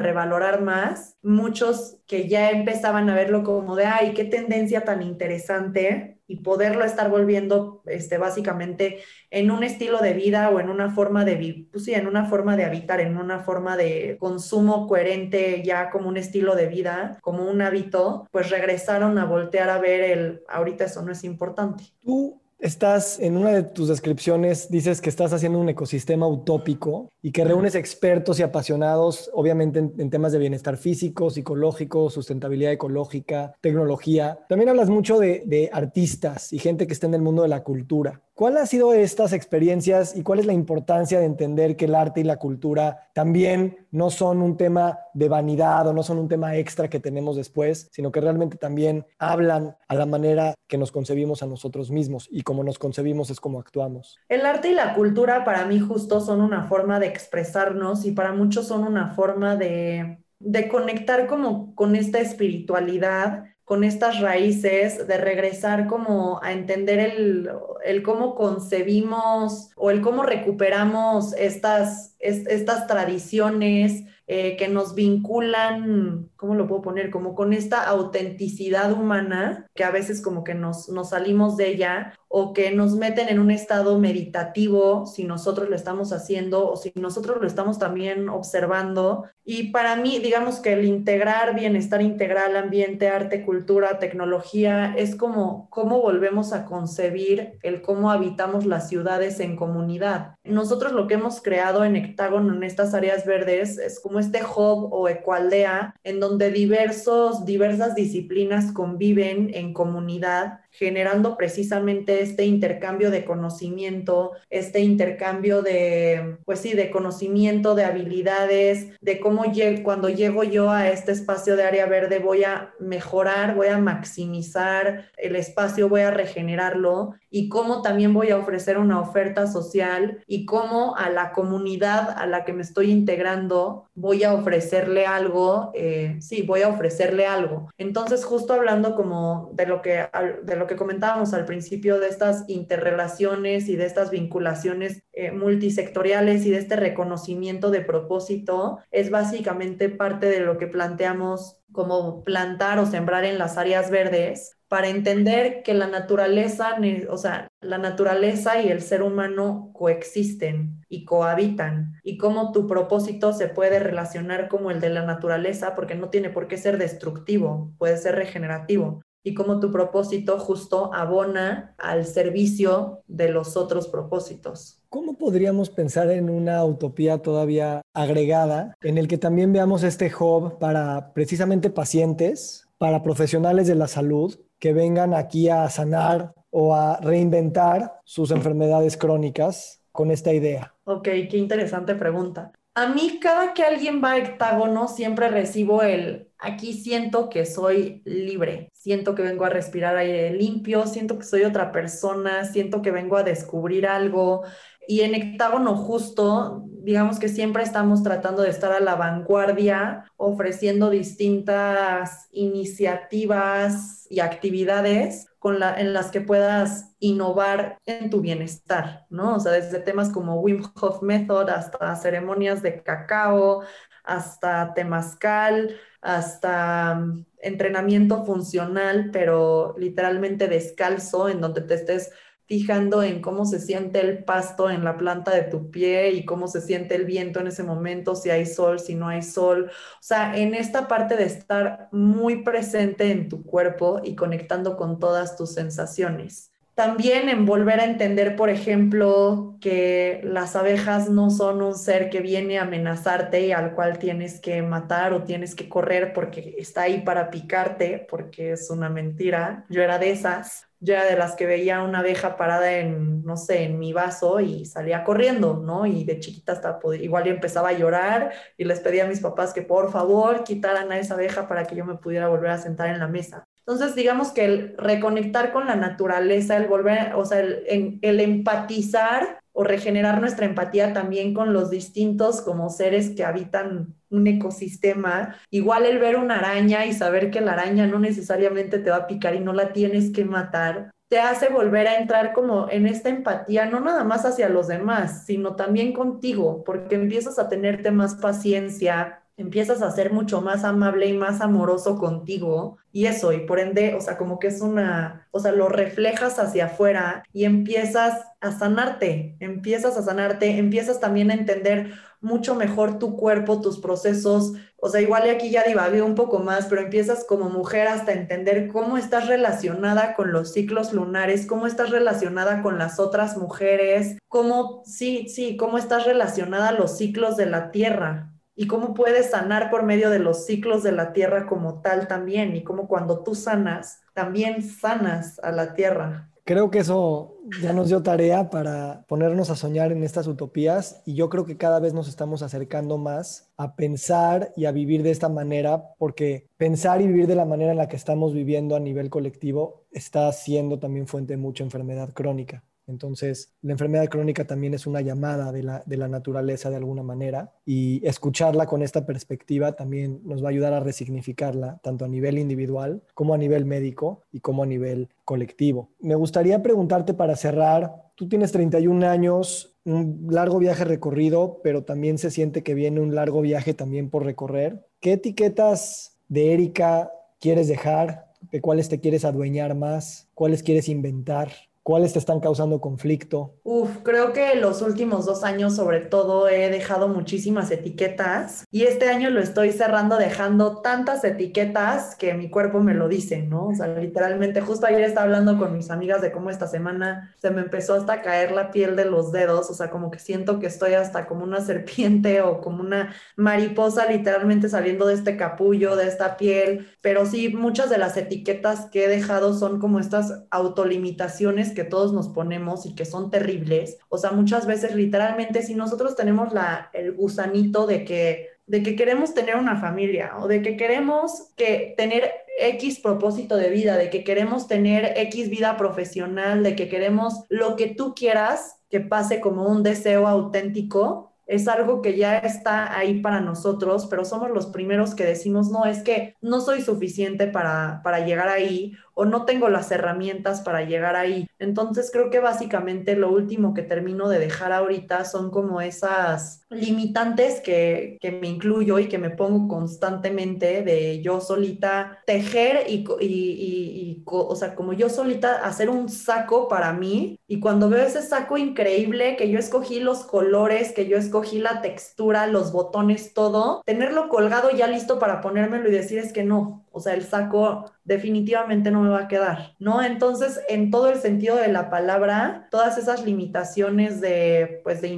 revalorar 0.00 0.60
más, 0.60 1.16
muchos 1.22 1.96
que 2.06 2.28
ya 2.28 2.50
empezaban 2.50 3.08
a 3.08 3.14
verlo 3.14 3.42
como 3.42 3.74
de, 3.74 3.86
ay, 3.86 4.12
qué 4.12 4.24
tendencia 4.24 4.84
tan 4.84 5.00
interesante 5.00 6.17
y 6.28 6.36
poderlo 6.36 6.84
estar 6.84 7.10
volviendo 7.10 7.82
este, 7.86 8.18
básicamente 8.18 9.00
en 9.30 9.50
un 9.50 9.64
estilo 9.64 9.98
de 9.98 10.12
vida 10.12 10.50
o 10.50 10.60
en 10.60 10.68
una 10.68 10.90
forma 10.90 11.24
de 11.24 11.66
pues 11.72 11.84
sí, 11.84 11.94
en 11.94 12.06
una 12.06 12.26
forma 12.26 12.56
de 12.56 12.64
habitar, 12.64 13.00
en 13.00 13.16
una 13.16 13.40
forma 13.40 13.76
de 13.76 14.18
consumo 14.20 14.86
coherente 14.86 15.62
ya 15.64 15.90
como 15.90 16.08
un 16.08 16.18
estilo 16.18 16.54
de 16.54 16.66
vida, 16.66 17.18
como 17.22 17.44
un 17.44 17.62
hábito, 17.62 18.28
pues 18.30 18.50
regresaron 18.50 19.18
a 19.18 19.24
voltear 19.24 19.70
a 19.70 19.78
ver 19.78 20.02
el 20.02 20.42
ahorita 20.48 20.84
eso 20.84 21.02
no 21.02 21.12
es 21.12 21.24
importante. 21.24 21.84
Tú 22.04 22.40
Estás 22.60 23.20
en 23.20 23.36
una 23.36 23.52
de 23.52 23.62
tus 23.62 23.86
descripciones, 23.86 24.68
dices 24.68 25.00
que 25.00 25.10
estás 25.10 25.32
haciendo 25.32 25.60
un 25.60 25.68
ecosistema 25.68 26.26
utópico 26.26 27.08
y 27.22 27.30
que 27.30 27.44
reúnes 27.44 27.76
expertos 27.76 28.40
y 28.40 28.42
apasionados, 28.42 29.30
obviamente 29.32 29.78
en, 29.78 30.10
temas 30.10 30.32
de 30.32 30.38
bienestar 30.38 30.76
físico, 30.76 31.30
psicológico, 31.30 32.10
sustentabilidad 32.10 32.72
ecológica, 32.72 33.54
tecnología. 33.60 34.40
También 34.48 34.70
hablas 34.70 34.90
mucho 34.90 35.20
de, 35.20 35.44
de 35.46 35.70
artistas 35.72 36.52
y 36.52 36.58
gente 36.58 36.88
que 36.88 36.94
está 36.94 37.06
en 37.06 37.14
el 37.14 37.22
mundo 37.22 37.42
de 37.42 37.48
la 37.48 37.62
cultura. 37.62 38.22
¿Cuál 38.38 38.56
ha 38.56 38.66
sido 38.66 38.94
estas 38.94 39.32
experiencias 39.32 40.14
y 40.14 40.22
cuál 40.22 40.38
es 40.38 40.46
la 40.46 40.52
importancia 40.52 41.18
de 41.18 41.24
entender 41.24 41.74
que 41.74 41.86
el 41.86 41.96
arte 41.96 42.20
y 42.20 42.22
la 42.22 42.36
cultura 42.36 43.10
también 43.12 43.88
no 43.90 44.10
son 44.10 44.42
un 44.42 44.56
tema 44.56 44.96
de 45.12 45.28
vanidad 45.28 45.88
o 45.88 45.92
no 45.92 46.04
son 46.04 46.20
un 46.20 46.28
tema 46.28 46.54
extra 46.54 46.88
que 46.88 47.00
tenemos 47.00 47.34
después, 47.34 47.88
sino 47.90 48.12
que 48.12 48.20
realmente 48.20 48.56
también 48.56 49.04
hablan 49.18 49.76
a 49.88 49.94
la 49.96 50.06
manera 50.06 50.54
que 50.68 50.78
nos 50.78 50.92
concebimos 50.92 51.42
a 51.42 51.46
nosotros 51.46 51.90
mismos 51.90 52.28
y 52.30 52.42
como 52.42 52.62
nos 52.62 52.78
concebimos 52.78 53.28
es 53.30 53.40
como 53.40 53.58
actuamos? 53.58 54.20
El 54.28 54.46
arte 54.46 54.70
y 54.70 54.74
la 54.74 54.94
cultura 54.94 55.44
para 55.44 55.64
mí 55.64 55.80
justo 55.80 56.20
son 56.20 56.40
una 56.40 56.68
forma 56.68 57.00
de 57.00 57.08
expresarnos 57.08 58.04
y 58.04 58.12
para 58.12 58.32
muchos 58.32 58.68
son 58.68 58.84
una 58.84 59.16
forma 59.16 59.56
de, 59.56 60.20
de 60.38 60.68
conectar 60.68 61.26
como 61.26 61.74
con 61.74 61.96
esta 61.96 62.20
espiritualidad 62.20 63.46
con 63.68 63.84
estas 63.84 64.20
raíces, 64.20 65.06
de 65.06 65.18
regresar 65.18 65.88
como 65.88 66.40
a 66.42 66.52
entender 66.52 66.98
el, 66.98 67.50
el 67.84 68.02
cómo 68.02 68.34
concebimos 68.34 69.68
o 69.76 69.90
el 69.90 70.00
cómo 70.00 70.22
recuperamos 70.22 71.34
estas, 71.34 72.16
estas 72.18 72.86
tradiciones, 72.86 74.04
eh, 74.30 74.56
que 74.56 74.68
nos 74.68 74.94
vinculan, 74.94 76.28
¿cómo 76.36 76.54
lo 76.54 76.66
puedo 76.66 76.80
poner? 76.80 77.10
Como 77.10 77.34
con 77.34 77.54
esta 77.54 77.86
autenticidad 77.86 78.92
humana, 78.92 79.66
que 79.74 79.84
a 79.84 79.90
veces 79.90 80.20
como 80.20 80.44
que 80.44 80.54
nos, 80.54 80.90
nos 80.90 81.10
salimos 81.10 81.56
de 81.56 81.68
ella 81.68 82.14
o 82.28 82.52
que 82.52 82.70
nos 82.70 82.94
meten 82.94 83.28
en 83.28 83.38
un 83.38 83.50
estado 83.50 83.98
meditativo 83.98 85.06
si 85.06 85.24
nosotros 85.24 85.68
lo 85.70 85.76
estamos 85.76 86.12
haciendo 86.12 86.70
o 86.70 86.76
si 86.76 86.92
nosotros 86.94 87.38
lo 87.40 87.46
estamos 87.46 87.78
también 87.78 88.28
observando. 88.28 89.24
Y 89.44 89.70
para 89.70 89.96
mí, 89.96 90.18
digamos 90.18 90.60
que 90.60 90.74
el 90.74 90.84
integrar 90.84 91.54
bienestar 91.54 92.02
integral, 92.02 92.54
ambiente, 92.54 93.08
arte, 93.08 93.44
cultura, 93.46 93.98
tecnología, 93.98 94.94
es 94.96 95.16
como 95.16 95.70
cómo 95.70 96.02
volvemos 96.02 96.52
a 96.52 96.66
concebir 96.66 97.58
el 97.62 97.80
cómo 97.80 98.10
habitamos 98.10 98.66
las 98.66 98.90
ciudades 98.90 99.40
en 99.40 99.56
comunidad. 99.56 100.34
Nosotros 100.44 100.92
lo 100.92 101.06
que 101.06 101.14
hemos 101.14 101.40
creado 101.40 101.82
en 101.84 101.96
Hectágono, 101.96 102.54
en 102.54 102.62
estas 102.62 102.92
áreas 102.92 103.24
verdes, 103.24 103.78
es 103.78 104.00
como 104.00 104.18
este 104.18 104.42
hub 104.42 104.92
o 104.92 105.08
ecualdea 105.08 105.94
en 106.04 106.20
donde 106.20 106.50
diversos, 106.50 107.46
diversas 107.46 107.94
disciplinas 107.94 108.72
conviven 108.72 109.50
en 109.54 109.72
comunidad 109.72 110.60
generando 110.78 111.36
precisamente 111.36 112.22
este 112.22 112.44
intercambio 112.44 113.10
de 113.10 113.24
conocimiento, 113.24 114.32
este 114.48 114.80
intercambio 114.80 115.62
de, 115.62 116.36
pues 116.44 116.60
sí, 116.60 116.74
de 116.74 116.90
conocimiento, 116.90 117.74
de 117.74 117.84
habilidades, 117.84 118.88
de 119.00 119.18
cómo 119.18 119.42
cuando 119.82 120.08
llego 120.08 120.44
yo 120.44 120.70
a 120.70 120.88
este 120.88 121.12
espacio 121.12 121.56
de 121.56 121.64
área 121.64 121.86
verde 121.86 122.20
voy 122.20 122.44
a 122.44 122.74
mejorar, 122.78 123.54
voy 123.54 123.68
a 123.68 123.78
maximizar 123.78 125.10
el 125.16 125.36
espacio, 125.36 125.88
voy 125.88 126.02
a 126.02 126.10
regenerarlo 126.10 127.14
y 127.30 127.48
cómo 127.48 127.82
también 127.82 128.14
voy 128.14 128.30
a 128.30 128.38
ofrecer 128.38 128.78
una 128.78 129.00
oferta 129.00 129.46
social 129.46 130.22
y 130.26 130.46
cómo 130.46 130.96
a 130.96 131.10
la 131.10 131.32
comunidad 131.32 132.10
a 132.16 132.26
la 132.26 132.44
que 132.44 132.52
me 132.52 132.62
estoy 132.62 132.90
integrando 132.90 133.88
voy 133.94 134.22
a 134.22 134.32
ofrecerle 134.32 135.06
algo, 135.06 135.72
eh, 135.74 136.18
sí, 136.20 136.42
voy 136.42 136.62
a 136.62 136.68
ofrecerle 136.68 137.26
algo. 137.26 137.68
Entonces, 137.78 138.24
justo 138.24 138.54
hablando 138.54 138.94
como 138.94 139.50
de 139.54 139.66
lo 139.66 139.82
que, 139.82 140.08
de 140.44 140.56
lo 140.56 140.67
que 140.68 140.76
comentábamos 140.76 141.34
al 141.34 141.44
principio 141.44 141.98
de 141.98 142.06
estas 142.08 142.44
interrelaciones 142.46 143.68
y 143.68 143.74
de 143.74 143.86
estas 143.86 144.10
vinculaciones 144.12 145.02
eh, 145.12 145.32
multisectoriales 145.32 146.46
y 146.46 146.50
de 146.50 146.58
este 146.58 146.76
reconocimiento 146.76 147.72
de 147.72 147.80
propósito, 147.80 148.78
es 148.92 149.10
básicamente 149.10 149.88
parte 149.88 150.26
de 150.26 150.40
lo 150.40 150.58
que 150.58 150.68
planteamos 150.68 151.56
como 151.72 152.22
plantar 152.22 152.78
o 152.78 152.86
sembrar 152.86 153.24
en 153.24 153.38
las 153.38 153.58
áreas 153.58 153.90
verdes 153.90 154.56
para 154.68 154.88
entender 154.88 155.62
que 155.62 155.74
la 155.74 155.86
naturaleza, 155.86 156.76
o 157.08 157.16
sea, 157.16 157.48
la 157.60 157.78
naturaleza 157.78 158.60
y 158.60 158.68
el 158.68 158.82
ser 158.82 159.02
humano 159.02 159.70
coexisten 159.72 160.84
y 160.88 161.04
cohabitan 161.04 161.94
y 162.02 162.18
cómo 162.18 162.52
tu 162.52 162.66
propósito 162.66 163.32
se 163.32 163.48
puede 163.48 163.80
relacionar 163.80 164.48
como 164.48 164.70
el 164.70 164.80
de 164.80 164.90
la 164.90 165.04
naturaleza 165.04 165.74
porque 165.74 165.94
no 165.94 166.10
tiene 166.10 166.30
por 166.30 166.48
qué 166.48 166.58
ser 166.58 166.78
destructivo, 166.78 167.72
puede 167.78 167.96
ser 167.96 168.14
regenerativo 168.14 169.02
y 169.22 169.34
cómo 169.34 169.60
tu 169.60 169.70
propósito 169.70 170.38
justo 170.38 170.92
abona 170.94 171.74
al 171.78 172.06
servicio 172.06 173.02
de 173.06 173.30
los 173.30 173.56
otros 173.56 173.88
propósitos. 173.88 174.80
¿Cómo 174.88 175.18
podríamos 175.18 175.70
pensar 175.70 176.10
en 176.10 176.30
una 176.30 176.64
utopía 176.64 177.18
todavía 177.18 177.82
agregada 177.92 178.74
en 178.80 178.96
el 178.96 179.08
que 179.08 179.18
también 179.18 179.52
veamos 179.52 179.82
este 179.82 180.10
hub 180.18 180.58
para 180.58 181.12
precisamente 181.12 181.70
pacientes, 181.70 182.68
para 182.78 183.02
profesionales 183.02 183.66
de 183.66 183.74
la 183.74 183.88
salud 183.88 184.38
que 184.58 184.72
vengan 184.72 185.14
aquí 185.14 185.48
a 185.48 185.68
sanar 185.68 186.32
o 186.50 186.74
a 186.74 186.98
reinventar 187.00 188.00
sus 188.04 188.30
enfermedades 188.30 188.96
crónicas 188.96 189.82
con 189.92 190.10
esta 190.10 190.32
idea? 190.32 190.74
Ok, 190.84 191.04
qué 191.30 191.36
interesante 191.36 191.94
pregunta. 191.94 192.52
A 192.78 192.86
mí 192.86 193.18
cada 193.20 193.54
que 193.54 193.64
alguien 193.64 194.00
va 194.00 194.12
a 194.12 194.18
hectágono 194.18 194.86
siempre 194.86 195.28
recibo 195.28 195.82
el, 195.82 196.30
aquí 196.38 196.74
siento 196.74 197.28
que 197.28 197.44
soy 197.44 198.02
libre, 198.04 198.70
siento 198.72 199.16
que 199.16 199.22
vengo 199.22 199.44
a 199.44 199.48
respirar 199.48 199.96
aire 199.96 200.30
limpio, 200.30 200.86
siento 200.86 201.18
que 201.18 201.24
soy 201.24 201.42
otra 201.42 201.72
persona, 201.72 202.44
siento 202.44 202.80
que 202.80 202.92
vengo 202.92 203.16
a 203.16 203.24
descubrir 203.24 203.84
algo. 203.84 204.44
Y 204.86 205.00
en 205.00 205.16
hectágono 205.16 205.74
justo, 205.74 206.66
digamos 206.68 207.18
que 207.18 207.28
siempre 207.28 207.64
estamos 207.64 208.04
tratando 208.04 208.42
de 208.42 208.50
estar 208.50 208.70
a 208.70 208.78
la 208.78 208.94
vanguardia, 208.94 210.04
ofreciendo 210.16 210.88
distintas 210.88 212.28
iniciativas 212.30 214.06
y 214.08 214.20
actividades 214.20 215.27
con 215.38 215.60
la, 215.60 215.80
en 215.80 215.92
las 215.92 216.10
que 216.10 216.20
puedas 216.20 216.94
innovar 216.98 217.78
en 217.86 218.10
tu 218.10 218.20
bienestar, 218.20 219.06
¿no? 219.10 219.36
O 219.36 219.40
sea, 219.40 219.52
desde 219.52 219.80
temas 219.80 220.10
como 220.10 220.40
Wim 220.40 220.64
Hof 220.80 221.02
Method 221.02 221.48
hasta 221.48 221.94
ceremonias 221.96 222.62
de 222.62 222.82
cacao, 222.82 223.62
hasta 224.04 224.74
temazcal, 224.74 225.76
hasta 226.00 226.94
mm, 226.94 227.26
entrenamiento 227.38 228.24
funcional, 228.24 229.10
pero 229.12 229.74
literalmente 229.78 230.48
descalzo, 230.48 231.28
en 231.28 231.40
donde 231.40 231.60
te 231.62 231.74
estés 231.74 232.10
fijando 232.48 233.02
en 233.02 233.20
cómo 233.20 233.44
se 233.44 233.60
siente 233.60 234.00
el 234.00 234.24
pasto 234.24 234.70
en 234.70 234.82
la 234.82 234.96
planta 234.96 235.32
de 235.32 235.42
tu 235.42 235.70
pie 235.70 236.12
y 236.12 236.24
cómo 236.24 236.48
se 236.48 236.62
siente 236.62 236.94
el 236.94 237.04
viento 237.04 237.40
en 237.40 237.48
ese 237.48 237.62
momento, 237.62 238.16
si 238.16 238.30
hay 238.30 238.46
sol, 238.46 238.80
si 238.80 238.94
no 238.94 239.08
hay 239.08 239.22
sol. 239.22 239.70
O 239.70 240.02
sea, 240.02 240.34
en 240.34 240.54
esta 240.54 240.88
parte 240.88 241.16
de 241.16 241.24
estar 241.24 241.88
muy 241.92 242.42
presente 242.42 243.12
en 243.12 243.28
tu 243.28 243.44
cuerpo 243.44 244.00
y 244.02 244.16
conectando 244.16 244.78
con 244.78 244.98
todas 244.98 245.36
tus 245.36 245.52
sensaciones. 245.52 246.50
También 246.74 247.28
en 247.28 247.44
volver 247.44 247.80
a 247.80 247.84
entender, 247.84 248.36
por 248.36 248.48
ejemplo, 248.50 249.56
que 249.60 250.20
las 250.22 250.54
abejas 250.56 251.10
no 251.10 251.28
son 251.28 251.60
un 251.60 251.74
ser 251.74 252.08
que 252.08 252.20
viene 252.20 252.58
a 252.58 252.62
amenazarte 252.62 253.46
y 253.46 253.52
al 253.52 253.74
cual 253.74 253.98
tienes 253.98 254.40
que 254.40 254.62
matar 254.62 255.12
o 255.12 255.24
tienes 255.24 255.54
que 255.56 255.68
correr 255.68 256.12
porque 256.12 256.54
está 256.56 256.82
ahí 256.82 257.02
para 257.02 257.30
picarte, 257.30 258.06
porque 258.08 258.52
es 258.52 258.70
una 258.70 258.88
mentira. 258.88 259.66
Yo 259.68 259.82
era 259.82 259.98
de 259.98 260.12
esas 260.12 260.67
yo 260.80 260.94
era 260.94 261.04
de 261.04 261.16
las 261.16 261.34
que 261.34 261.46
veía 261.46 261.82
una 261.82 262.00
abeja 262.00 262.36
parada 262.36 262.72
en, 262.72 263.24
no 263.24 263.36
sé, 263.36 263.64
en 263.64 263.78
mi 263.78 263.92
vaso 263.92 264.40
y 264.40 264.64
salía 264.64 265.04
corriendo, 265.04 265.54
¿no? 265.64 265.86
Y 265.86 266.04
de 266.04 266.20
chiquita 266.20 266.52
hasta 266.52 266.78
igual 267.00 267.24
yo 267.24 267.30
empezaba 267.32 267.70
a 267.70 267.72
llorar 267.72 268.32
y 268.56 268.64
les 268.64 268.80
pedía 268.80 269.04
a 269.04 269.08
mis 269.08 269.20
papás 269.20 269.52
que 269.52 269.62
por 269.62 269.90
favor 269.90 270.44
quitaran 270.44 270.92
a 270.92 270.98
esa 270.98 271.14
abeja 271.14 271.48
para 271.48 271.64
que 271.64 271.76
yo 271.76 271.84
me 271.84 271.96
pudiera 271.96 272.28
volver 272.28 272.50
a 272.50 272.58
sentar 272.58 272.88
en 272.88 273.00
la 273.00 273.08
mesa. 273.08 273.44
Entonces, 273.60 273.94
digamos 273.94 274.30
que 274.30 274.44
el 274.44 274.74
reconectar 274.78 275.52
con 275.52 275.66
la 275.66 275.76
naturaleza, 275.76 276.56
el 276.56 276.68
volver, 276.68 277.14
o 277.14 277.24
sea, 277.24 277.40
el, 277.40 277.98
el 278.00 278.20
empatizar 278.20 279.40
o 279.58 279.64
regenerar 279.64 280.20
nuestra 280.20 280.46
empatía 280.46 280.92
también 280.92 281.34
con 281.34 281.52
los 281.52 281.68
distintos 281.68 282.42
como 282.42 282.70
seres 282.70 283.10
que 283.16 283.24
habitan 283.24 283.92
un 284.08 284.26
ecosistema. 284.28 285.34
Igual 285.50 285.84
el 285.84 285.98
ver 285.98 286.14
una 286.14 286.38
araña 286.38 286.86
y 286.86 286.92
saber 286.92 287.32
que 287.32 287.40
la 287.40 287.54
araña 287.54 287.88
no 287.88 287.98
necesariamente 287.98 288.78
te 288.78 288.90
va 288.90 288.98
a 288.98 289.06
picar 289.08 289.34
y 289.34 289.40
no 289.40 289.52
la 289.52 289.72
tienes 289.72 290.12
que 290.12 290.24
matar, 290.24 290.92
te 291.08 291.18
hace 291.18 291.48
volver 291.48 291.88
a 291.88 291.98
entrar 291.98 292.34
como 292.34 292.68
en 292.70 292.86
esta 292.86 293.08
empatía, 293.08 293.66
no 293.66 293.80
nada 293.80 294.04
más 294.04 294.24
hacia 294.24 294.48
los 294.48 294.68
demás, 294.68 295.24
sino 295.26 295.56
también 295.56 295.92
contigo, 295.92 296.62
porque 296.64 296.94
empiezas 296.94 297.40
a 297.40 297.48
tenerte 297.48 297.90
más 297.90 298.14
paciencia, 298.14 299.17
empiezas 299.38 299.80
a 299.82 299.90
ser 299.92 300.12
mucho 300.12 300.42
más 300.42 300.64
amable 300.64 301.06
y 301.06 301.12
más 301.14 301.40
amoroso 301.40 301.96
contigo 301.96 302.76
y 302.92 303.06
eso, 303.06 303.32
y 303.32 303.46
por 303.46 303.60
ende, 303.60 303.94
o 303.94 304.00
sea, 304.00 304.18
como 304.18 304.38
que 304.38 304.48
es 304.48 304.60
una, 304.60 305.28
o 305.30 305.38
sea, 305.38 305.52
lo 305.52 305.68
reflejas 305.68 306.38
hacia 306.38 306.66
afuera 306.66 307.22
y 307.32 307.44
empiezas 307.44 308.24
a 308.40 308.50
sanarte, 308.50 309.36
empiezas 309.40 309.96
a 309.96 310.02
sanarte, 310.02 310.58
empiezas 310.58 310.98
también 310.98 311.30
a 311.30 311.34
entender 311.34 311.92
mucho 312.20 312.56
mejor 312.56 312.98
tu 312.98 313.16
cuerpo, 313.16 313.60
tus 313.60 313.78
procesos, 313.78 314.54
o 314.76 314.88
sea, 314.88 315.00
igual 315.00 315.30
aquí 315.30 315.50
ya 315.50 315.62
divagué 315.62 316.02
un 316.02 316.16
poco 316.16 316.40
más, 316.40 316.66
pero 316.66 316.82
empiezas 316.82 317.24
como 317.24 317.48
mujer 317.48 317.86
hasta 317.86 318.12
entender 318.12 318.68
cómo 318.68 318.98
estás 318.98 319.28
relacionada 319.28 320.14
con 320.14 320.32
los 320.32 320.52
ciclos 320.52 320.92
lunares, 320.92 321.46
cómo 321.46 321.68
estás 321.68 321.90
relacionada 321.90 322.62
con 322.62 322.78
las 322.78 322.98
otras 322.98 323.36
mujeres, 323.36 324.18
cómo, 324.26 324.82
sí, 324.84 325.28
sí, 325.28 325.56
cómo 325.56 325.78
estás 325.78 326.06
relacionada 326.06 326.70
a 326.70 326.72
los 326.72 326.96
ciclos 326.96 327.36
de 327.36 327.46
la 327.46 327.70
tierra, 327.70 328.32
y 328.60 328.66
cómo 328.66 328.92
puedes 328.92 329.30
sanar 329.30 329.70
por 329.70 329.84
medio 329.84 330.10
de 330.10 330.18
los 330.18 330.44
ciclos 330.44 330.82
de 330.82 330.90
la 330.90 331.12
tierra 331.12 331.46
como 331.46 331.80
tal 331.80 332.08
también, 332.08 332.56
y 332.56 332.64
cómo 332.64 332.88
cuando 332.88 333.22
tú 333.22 333.36
sanas, 333.36 334.00
también 334.14 334.62
sanas 334.62 335.38
a 335.44 335.52
la 335.52 335.74
tierra. 335.74 336.32
Creo 336.42 336.68
que 336.68 336.80
eso 336.80 337.36
ya 337.62 337.72
nos 337.72 337.86
dio 337.88 338.02
tarea 338.02 338.50
para 338.50 339.04
ponernos 339.06 339.50
a 339.50 339.54
soñar 339.54 339.92
en 339.92 340.02
estas 340.02 340.26
utopías 340.26 341.02
y 341.06 341.14
yo 341.14 341.28
creo 341.28 341.44
que 341.44 341.56
cada 341.56 341.78
vez 341.78 341.94
nos 341.94 342.08
estamos 342.08 342.42
acercando 342.42 342.98
más 342.98 343.52
a 343.56 343.76
pensar 343.76 344.52
y 344.56 344.64
a 344.64 344.72
vivir 344.72 345.04
de 345.04 345.12
esta 345.12 345.28
manera 345.28 345.94
porque 345.96 346.48
pensar 346.56 347.00
y 347.00 347.06
vivir 347.06 347.28
de 347.28 347.36
la 347.36 347.44
manera 347.44 347.70
en 347.70 347.78
la 347.78 347.86
que 347.86 347.96
estamos 347.96 348.32
viviendo 348.32 348.74
a 348.74 348.80
nivel 348.80 349.08
colectivo 349.08 349.84
está 349.92 350.32
siendo 350.32 350.80
también 350.80 351.06
fuente 351.06 351.34
de 351.34 351.36
mucha 351.36 351.62
enfermedad 351.62 352.12
crónica. 352.12 352.64
Entonces, 352.88 353.52
la 353.62 353.72
enfermedad 353.72 354.08
crónica 354.08 354.46
también 354.46 354.74
es 354.74 354.86
una 354.86 355.00
llamada 355.02 355.52
de 355.52 355.62
la, 355.62 356.08
naturaleza 356.08 356.70
de 356.70 356.76
alguna 356.76 357.02
manera 357.02 357.52
y 357.66 358.04
escucharla 358.06 358.66
con 358.66 358.82
esta 358.82 359.04
perspectiva 359.04 359.72
también 359.72 360.20
nos 360.24 360.42
va 360.42 360.48
a 360.48 360.50
ayudar 360.50 360.72
a 360.72 360.80
resignificarla, 360.80 361.78
tanto 361.82 362.06
a 362.06 362.08
nivel 362.08 362.38
individual 362.38 363.02
como 363.14 363.34
a 363.34 363.38
nivel 363.38 363.66
médico 363.66 364.22
y 364.32 364.40
como 364.40 364.62
a 364.62 364.66
nivel 364.66 365.10
colectivo. 365.24 365.90
Me 366.00 366.14
gustaría 366.14 366.62
preguntarte 366.62 367.12
para 367.12 367.36
cerrar, 367.36 368.10
tú 368.14 368.28
tienes 368.28 368.52
31 368.52 369.06
años, 369.06 369.76
un 369.84 370.28
largo 370.30 370.58
viaje 370.58 370.84
recorrido, 370.84 371.60
pero 371.62 371.84
también 371.84 372.18
se 372.18 372.30
siente 372.30 372.62
que 372.62 372.74
viene 372.74 373.00
un 373.00 373.14
largo 373.14 373.42
viaje 373.42 373.74
también 373.74 374.08
por 374.08 374.24
recorrer. 374.24 374.86
¿Qué 375.00 375.12
etiquetas 375.12 376.16
de 376.28 376.54
Erika 376.54 377.12
quieres 377.38 377.68
dejar? 377.68 378.32
¿De 378.50 378.60
cuáles 378.60 378.88
te 378.88 379.00
quieres 379.00 379.24
adueñar 379.24 379.74
más? 379.74 380.28
¿Cuáles 380.34 380.62
quieres 380.62 380.88
inventar? 380.88 381.50
¿Cuáles 381.88 382.12
te 382.12 382.18
están 382.18 382.40
causando 382.40 382.82
conflicto? 382.82 383.54
Uf, 383.62 383.88
creo 384.02 384.34
que 384.34 384.56
los 384.56 384.82
últimos 384.82 385.24
dos 385.24 385.42
años 385.42 385.74
sobre 385.74 386.00
todo 386.00 386.46
he 386.46 386.68
dejado 386.68 387.08
muchísimas 387.08 387.70
etiquetas 387.70 388.66
y 388.70 388.82
este 388.82 389.08
año 389.08 389.30
lo 389.30 389.40
estoy 389.40 389.72
cerrando 389.72 390.18
dejando 390.18 390.82
tantas 390.82 391.24
etiquetas 391.24 392.14
que 392.14 392.34
mi 392.34 392.50
cuerpo 392.50 392.80
me 392.80 392.92
lo 392.92 393.08
dice, 393.08 393.40
¿no? 393.40 393.68
O 393.68 393.74
sea, 393.74 393.86
literalmente 393.86 394.60
justo 394.60 394.84
ayer 394.84 395.00
estaba 395.00 395.24
hablando 395.24 395.56
con 395.56 395.72
mis 395.72 395.90
amigas 395.90 396.20
de 396.20 396.30
cómo 396.30 396.50
esta 396.50 396.66
semana 396.66 397.34
se 397.40 397.50
me 397.50 397.62
empezó 397.62 397.94
hasta 397.94 398.12
a 398.12 398.20
caer 398.20 398.52
la 398.52 398.70
piel 398.70 398.94
de 398.94 399.06
los 399.06 399.32
dedos, 399.32 399.70
o 399.70 399.72
sea, 399.72 399.88
como 399.88 400.10
que 400.10 400.18
siento 400.18 400.58
que 400.58 400.66
estoy 400.66 400.92
hasta 400.92 401.24
como 401.24 401.42
una 401.42 401.60
serpiente 401.64 402.42
o 402.42 402.60
como 402.60 402.82
una 402.82 403.14
mariposa 403.34 404.04
literalmente 404.04 404.68
saliendo 404.68 405.06
de 405.06 405.14
este 405.14 405.38
capullo, 405.38 405.96
de 405.96 406.06
esta 406.06 406.36
piel, 406.36 406.86
pero 407.00 407.24
sí, 407.24 407.48
muchas 407.48 407.88
de 407.88 407.96
las 407.96 408.14
etiquetas 408.18 408.90
que 408.90 409.06
he 409.06 409.08
dejado 409.08 409.54
son 409.54 409.80
como 409.80 409.98
estas 410.00 410.44
autolimitaciones 410.50 411.77
que 411.78 411.84
todos 411.84 412.12
nos 412.12 412.28
ponemos 412.28 412.86
y 412.86 412.96
que 412.96 413.04
son 413.04 413.30
terribles. 413.30 413.98
O 414.08 414.18
sea, 414.18 414.32
muchas 414.32 414.66
veces 414.66 414.96
literalmente 414.96 415.62
si 415.62 415.76
nosotros 415.76 416.16
tenemos 416.16 416.52
la, 416.52 416.90
el 416.92 417.12
gusanito 417.12 417.86
de 417.86 418.04
que, 418.04 418.48
de 418.66 418.82
que 418.82 418.96
queremos 418.96 419.32
tener 419.32 419.54
una 419.54 419.76
familia 419.76 420.32
o 420.40 420.48
de 420.48 420.60
que 420.60 420.76
queremos 420.76 421.52
que 421.56 421.94
tener 421.96 422.32
X 422.58 422.98
propósito 422.98 423.54
de 423.54 423.70
vida, 423.70 423.96
de 423.96 424.10
que 424.10 424.24
queremos 424.24 424.66
tener 424.66 425.12
X 425.16 425.50
vida 425.50 425.76
profesional, 425.76 426.64
de 426.64 426.74
que 426.74 426.88
queremos 426.88 427.44
lo 427.48 427.76
que 427.76 427.86
tú 427.86 428.12
quieras 428.12 428.80
que 428.90 428.98
pase 428.98 429.40
como 429.40 429.68
un 429.68 429.84
deseo 429.84 430.26
auténtico, 430.26 431.28
es 431.48 431.66
algo 431.66 432.02
que 432.02 432.16
ya 432.16 432.38
está 432.38 432.98
ahí 432.98 433.20
para 433.20 433.40
nosotros, 433.40 434.06
pero 434.10 434.24
somos 434.24 434.50
los 434.50 434.66
primeros 434.66 435.14
que 435.14 435.24
decimos, 435.24 435.70
no, 435.70 435.86
es 435.86 436.02
que 436.02 436.36
no 436.42 436.60
soy 436.60 436.82
suficiente 436.82 437.46
para, 437.46 438.02
para 438.02 438.26
llegar 438.26 438.48
ahí 438.48 438.92
o 439.18 439.24
no 439.24 439.44
tengo 439.44 439.68
las 439.68 439.90
herramientas 439.90 440.60
para 440.60 440.84
llegar 440.84 441.16
ahí. 441.16 441.48
Entonces 441.58 442.10
creo 442.12 442.30
que 442.30 442.38
básicamente 442.38 443.16
lo 443.16 443.32
último 443.32 443.74
que 443.74 443.82
termino 443.82 444.28
de 444.28 444.38
dejar 444.38 444.72
ahorita 444.72 445.24
son 445.24 445.50
como 445.50 445.80
esas 445.80 446.62
limitantes 446.70 447.60
que, 447.60 448.16
que 448.20 448.30
me 448.30 448.46
incluyo 448.46 449.00
y 449.00 449.08
que 449.08 449.18
me 449.18 449.30
pongo 449.30 449.66
constantemente 449.66 450.82
de 450.84 451.20
yo 451.20 451.40
solita 451.40 452.20
tejer 452.26 452.84
y, 452.88 453.04
y, 453.20 453.26
y, 453.26 454.22
o 454.24 454.54
sea, 454.54 454.76
como 454.76 454.92
yo 454.92 455.08
solita 455.08 455.64
hacer 455.64 455.90
un 455.90 456.08
saco 456.08 456.68
para 456.68 456.92
mí 456.92 457.40
y 457.48 457.58
cuando 457.58 457.88
veo 457.88 458.06
ese 458.06 458.22
saco 458.22 458.56
increíble 458.56 459.36
que 459.36 459.50
yo 459.50 459.58
escogí 459.58 459.98
los 459.98 460.18
colores, 460.26 460.92
que 460.92 461.08
yo 461.08 461.16
escogí 461.16 461.58
la 461.58 461.82
textura, 461.82 462.46
los 462.46 462.70
botones, 462.70 463.34
todo, 463.34 463.82
tenerlo 463.84 464.28
colgado 464.28 464.70
ya 464.70 464.86
listo 464.86 465.18
para 465.18 465.40
ponérmelo 465.40 465.88
y 465.88 465.92
decir 465.92 466.18
es 466.18 466.32
que 466.32 466.44
no, 466.44 466.84
o 466.92 467.00
sea, 467.00 467.14
el 467.14 467.24
saco 467.24 467.90
definitivamente 468.08 468.90
no 468.90 469.02
me 469.02 469.10
va 469.10 469.20
a 469.20 469.28
quedar, 469.28 469.76
¿no? 469.78 470.02
Entonces, 470.02 470.60
en 470.68 470.90
todo 470.90 471.10
el 471.10 471.20
sentido 471.20 471.56
de 471.56 471.68
la 471.68 471.90
palabra, 471.90 472.66
todas 472.70 472.96
esas 472.96 473.24
limitaciones 473.24 474.22
de, 474.22 474.80
pues, 474.82 475.02
de, 475.02 475.08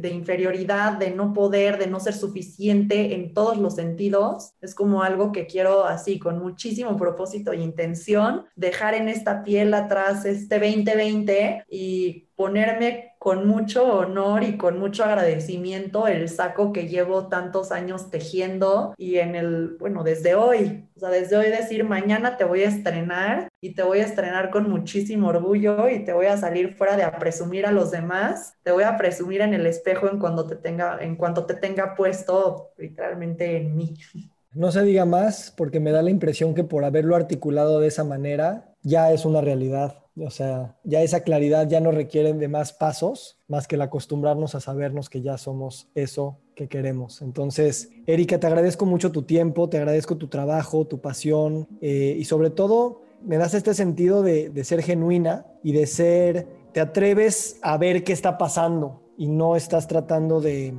de 0.00 0.08
inferioridad, 0.10 0.92
de 0.92 1.10
no 1.10 1.32
poder, 1.32 1.76
de 1.78 1.88
no 1.88 1.98
ser 1.98 2.14
suficiente 2.14 3.14
en 3.14 3.34
todos 3.34 3.58
los 3.58 3.74
sentidos, 3.74 4.52
es 4.60 4.76
como 4.76 5.02
algo 5.02 5.32
que 5.32 5.46
quiero 5.46 5.84
así, 5.84 6.20
con 6.20 6.38
muchísimo 6.38 6.96
propósito 6.96 7.52
e 7.52 7.56
intención, 7.56 8.46
dejar 8.54 8.94
en 8.94 9.08
esta 9.08 9.42
piel 9.42 9.74
atrás 9.74 10.24
este 10.24 10.60
2020 10.60 11.64
y 11.68 12.28
ponerme 12.36 13.09
con 13.20 13.46
mucho 13.46 13.98
honor 13.98 14.44
y 14.44 14.56
con 14.56 14.78
mucho 14.78 15.04
agradecimiento 15.04 16.08
el 16.08 16.26
saco 16.30 16.72
que 16.72 16.88
llevo 16.88 17.28
tantos 17.28 17.70
años 17.70 18.08
tejiendo 18.10 18.94
y 18.96 19.16
en 19.18 19.34
el, 19.34 19.76
bueno, 19.78 20.02
desde 20.02 20.34
hoy, 20.34 20.88
o 20.96 21.00
sea, 21.00 21.10
desde 21.10 21.36
hoy 21.36 21.50
decir, 21.50 21.84
mañana 21.84 22.38
te 22.38 22.44
voy 22.44 22.62
a 22.62 22.68
estrenar 22.68 23.48
y 23.60 23.74
te 23.74 23.82
voy 23.82 23.98
a 23.98 24.06
estrenar 24.06 24.48
con 24.48 24.70
muchísimo 24.70 25.28
orgullo 25.28 25.90
y 25.90 26.02
te 26.02 26.14
voy 26.14 26.26
a 26.26 26.38
salir 26.38 26.72
fuera 26.72 26.96
de 26.96 27.02
a 27.02 27.18
presumir 27.18 27.66
a 27.66 27.72
los 27.72 27.90
demás, 27.90 28.54
te 28.62 28.72
voy 28.72 28.84
a 28.84 28.96
presumir 28.96 29.42
en 29.42 29.52
el 29.52 29.66
espejo 29.66 30.08
en 30.08 30.18
cuando 30.18 30.46
te 30.46 30.56
tenga, 30.56 30.96
en 31.02 31.16
cuanto 31.16 31.44
te 31.44 31.52
tenga 31.52 31.94
puesto 31.94 32.70
literalmente 32.78 33.58
en 33.58 33.76
mí. 33.76 33.98
No 34.52 34.72
se 34.72 34.82
diga 34.82 35.04
más 35.04 35.54
porque 35.56 35.78
me 35.78 35.92
da 35.92 36.02
la 36.02 36.10
impresión 36.10 36.56
que 36.56 36.64
por 36.64 36.84
haberlo 36.84 37.14
articulado 37.14 37.78
de 37.78 37.86
esa 37.86 38.02
manera 38.02 38.74
ya 38.82 39.12
es 39.12 39.24
una 39.24 39.40
realidad. 39.40 39.94
O 40.24 40.30
sea, 40.30 40.76
ya 40.84 41.02
esa 41.02 41.20
claridad 41.20 41.68
ya 41.68 41.80
no 41.80 41.90
requiere 41.90 42.32
de 42.32 42.48
más 42.48 42.72
pasos, 42.72 43.38
más 43.48 43.66
que 43.66 43.76
el 43.76 43.82
acostumbrarnos 43.82 44.54
a 44.54 44.60
sabernos 44.60 45.08
que 45.08 45.22
ya 45.22 45.38
somos 45.38 45.88
eso 45.94 46.38
que 46.54 46.68
queremos. 46.68 47.22
Entonces, 47.22 47.90
Erika, 48.06 48.38
te 48.38 48.46
agradezco 48.46 48.86
mucho 48.86 49.12
tu 49.12 49.22
tiempo, 49.22 49.68
te 49.68 49.78
agradezco 49.78 50.16
tu 50.16 50.28
trabajo, 50.28 50.86
tu 50.86 51.00
pasión 51.00 51.68
eh, 51.80 52.16
y 52.18 52.24
sobre 52.24 52.50
todo 52.50 53.02
me 53.22 53.36
das 53.36 53.54
este 53.54 53.74
sentido 53.74 54.22
de, 54.22 54.52
ser 54.64 54.82
genuina 54.82 55.46
y 55.62 55.72
de 55.72 55.86
ser, 55.86 56.46
te 56.72 56.80
atreves 56.80 57.58
a 57.62 57.76
ver 57.76 58.04
qué 58.04 58.12
está 58.12 58.38
pasando 58.38 59.02
y 59.16 59.28
no 59.28 59.56
estás 59.56 59.86
tratando 59.88 60.40
de 60.40 60.74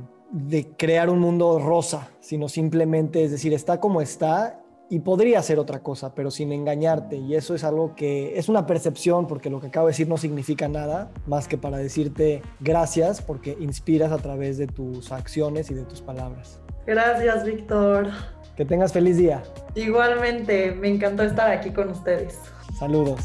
crear 0.76 1.10
un 1.10 1.20
mundo 1.20 1.58
rosa, 1.58 2.10
sino 2.20 2.48
simplemente, 2.48 3.24
es 3.24 3.30
decir, 3.30 3.54
está 3.54 3.78
como 3.78 4.00
está 4.00 4.61
y 4.92 4.98
podría 4.98 5.40
ser 5.40 5.58
otra 5.58 5.78
cosa, 5.78 6.14
pero 6.14 6.30
sin 6.30 6.52
engañarte. 6.52 7.16
Y 7.16 7.34
eso 7.34 7.54
es 7.54 7.64
algo 7.64 7.94
que 7.96 8.38
es 8.38 8.50
una 8.50 8.66
percepción, 8.66 9.26
porque 9.26 9.48
lo 9.48 9.58
que 9.58 9.68
acabo 9.68 9.86
de 9.86 9.92
decir 9.92 10.06
no 10.06 10.18
significa 10.18 10.68
nada 10.68 11.10
más 11.26 11.48
que 11.48 11.56
para 11.56 11.78
decirte 11.78 12.42
gracias, 12.60 13.22
porque 13.22 13.56
inspiras 13.58 14.12
a 14.12 14.18
través 14.18 14.58
de 14.58 14.66
tus 14.66 15.10
acciones 15.10 15.70
y 15.70 15.74
de 15.74 15.84
tus 15.84 16.02
palabras. 16.02 16.60
Gracias, 16.86 17.42
Víctor. 17.46 18.08
Que 18.54 18.66
tengas 18.66 18.92
feliz 18.92 19.16
día. 19.16 19.42
Igualmente, 19.74 20.72
me 20.72 20.88
encantó 20.88 21.22
estar 21.22 21.50
aquí 21.50 21.70
con 21.70 21.88
ustedes. 21.88 22.38
Saludos. 22.78 23.24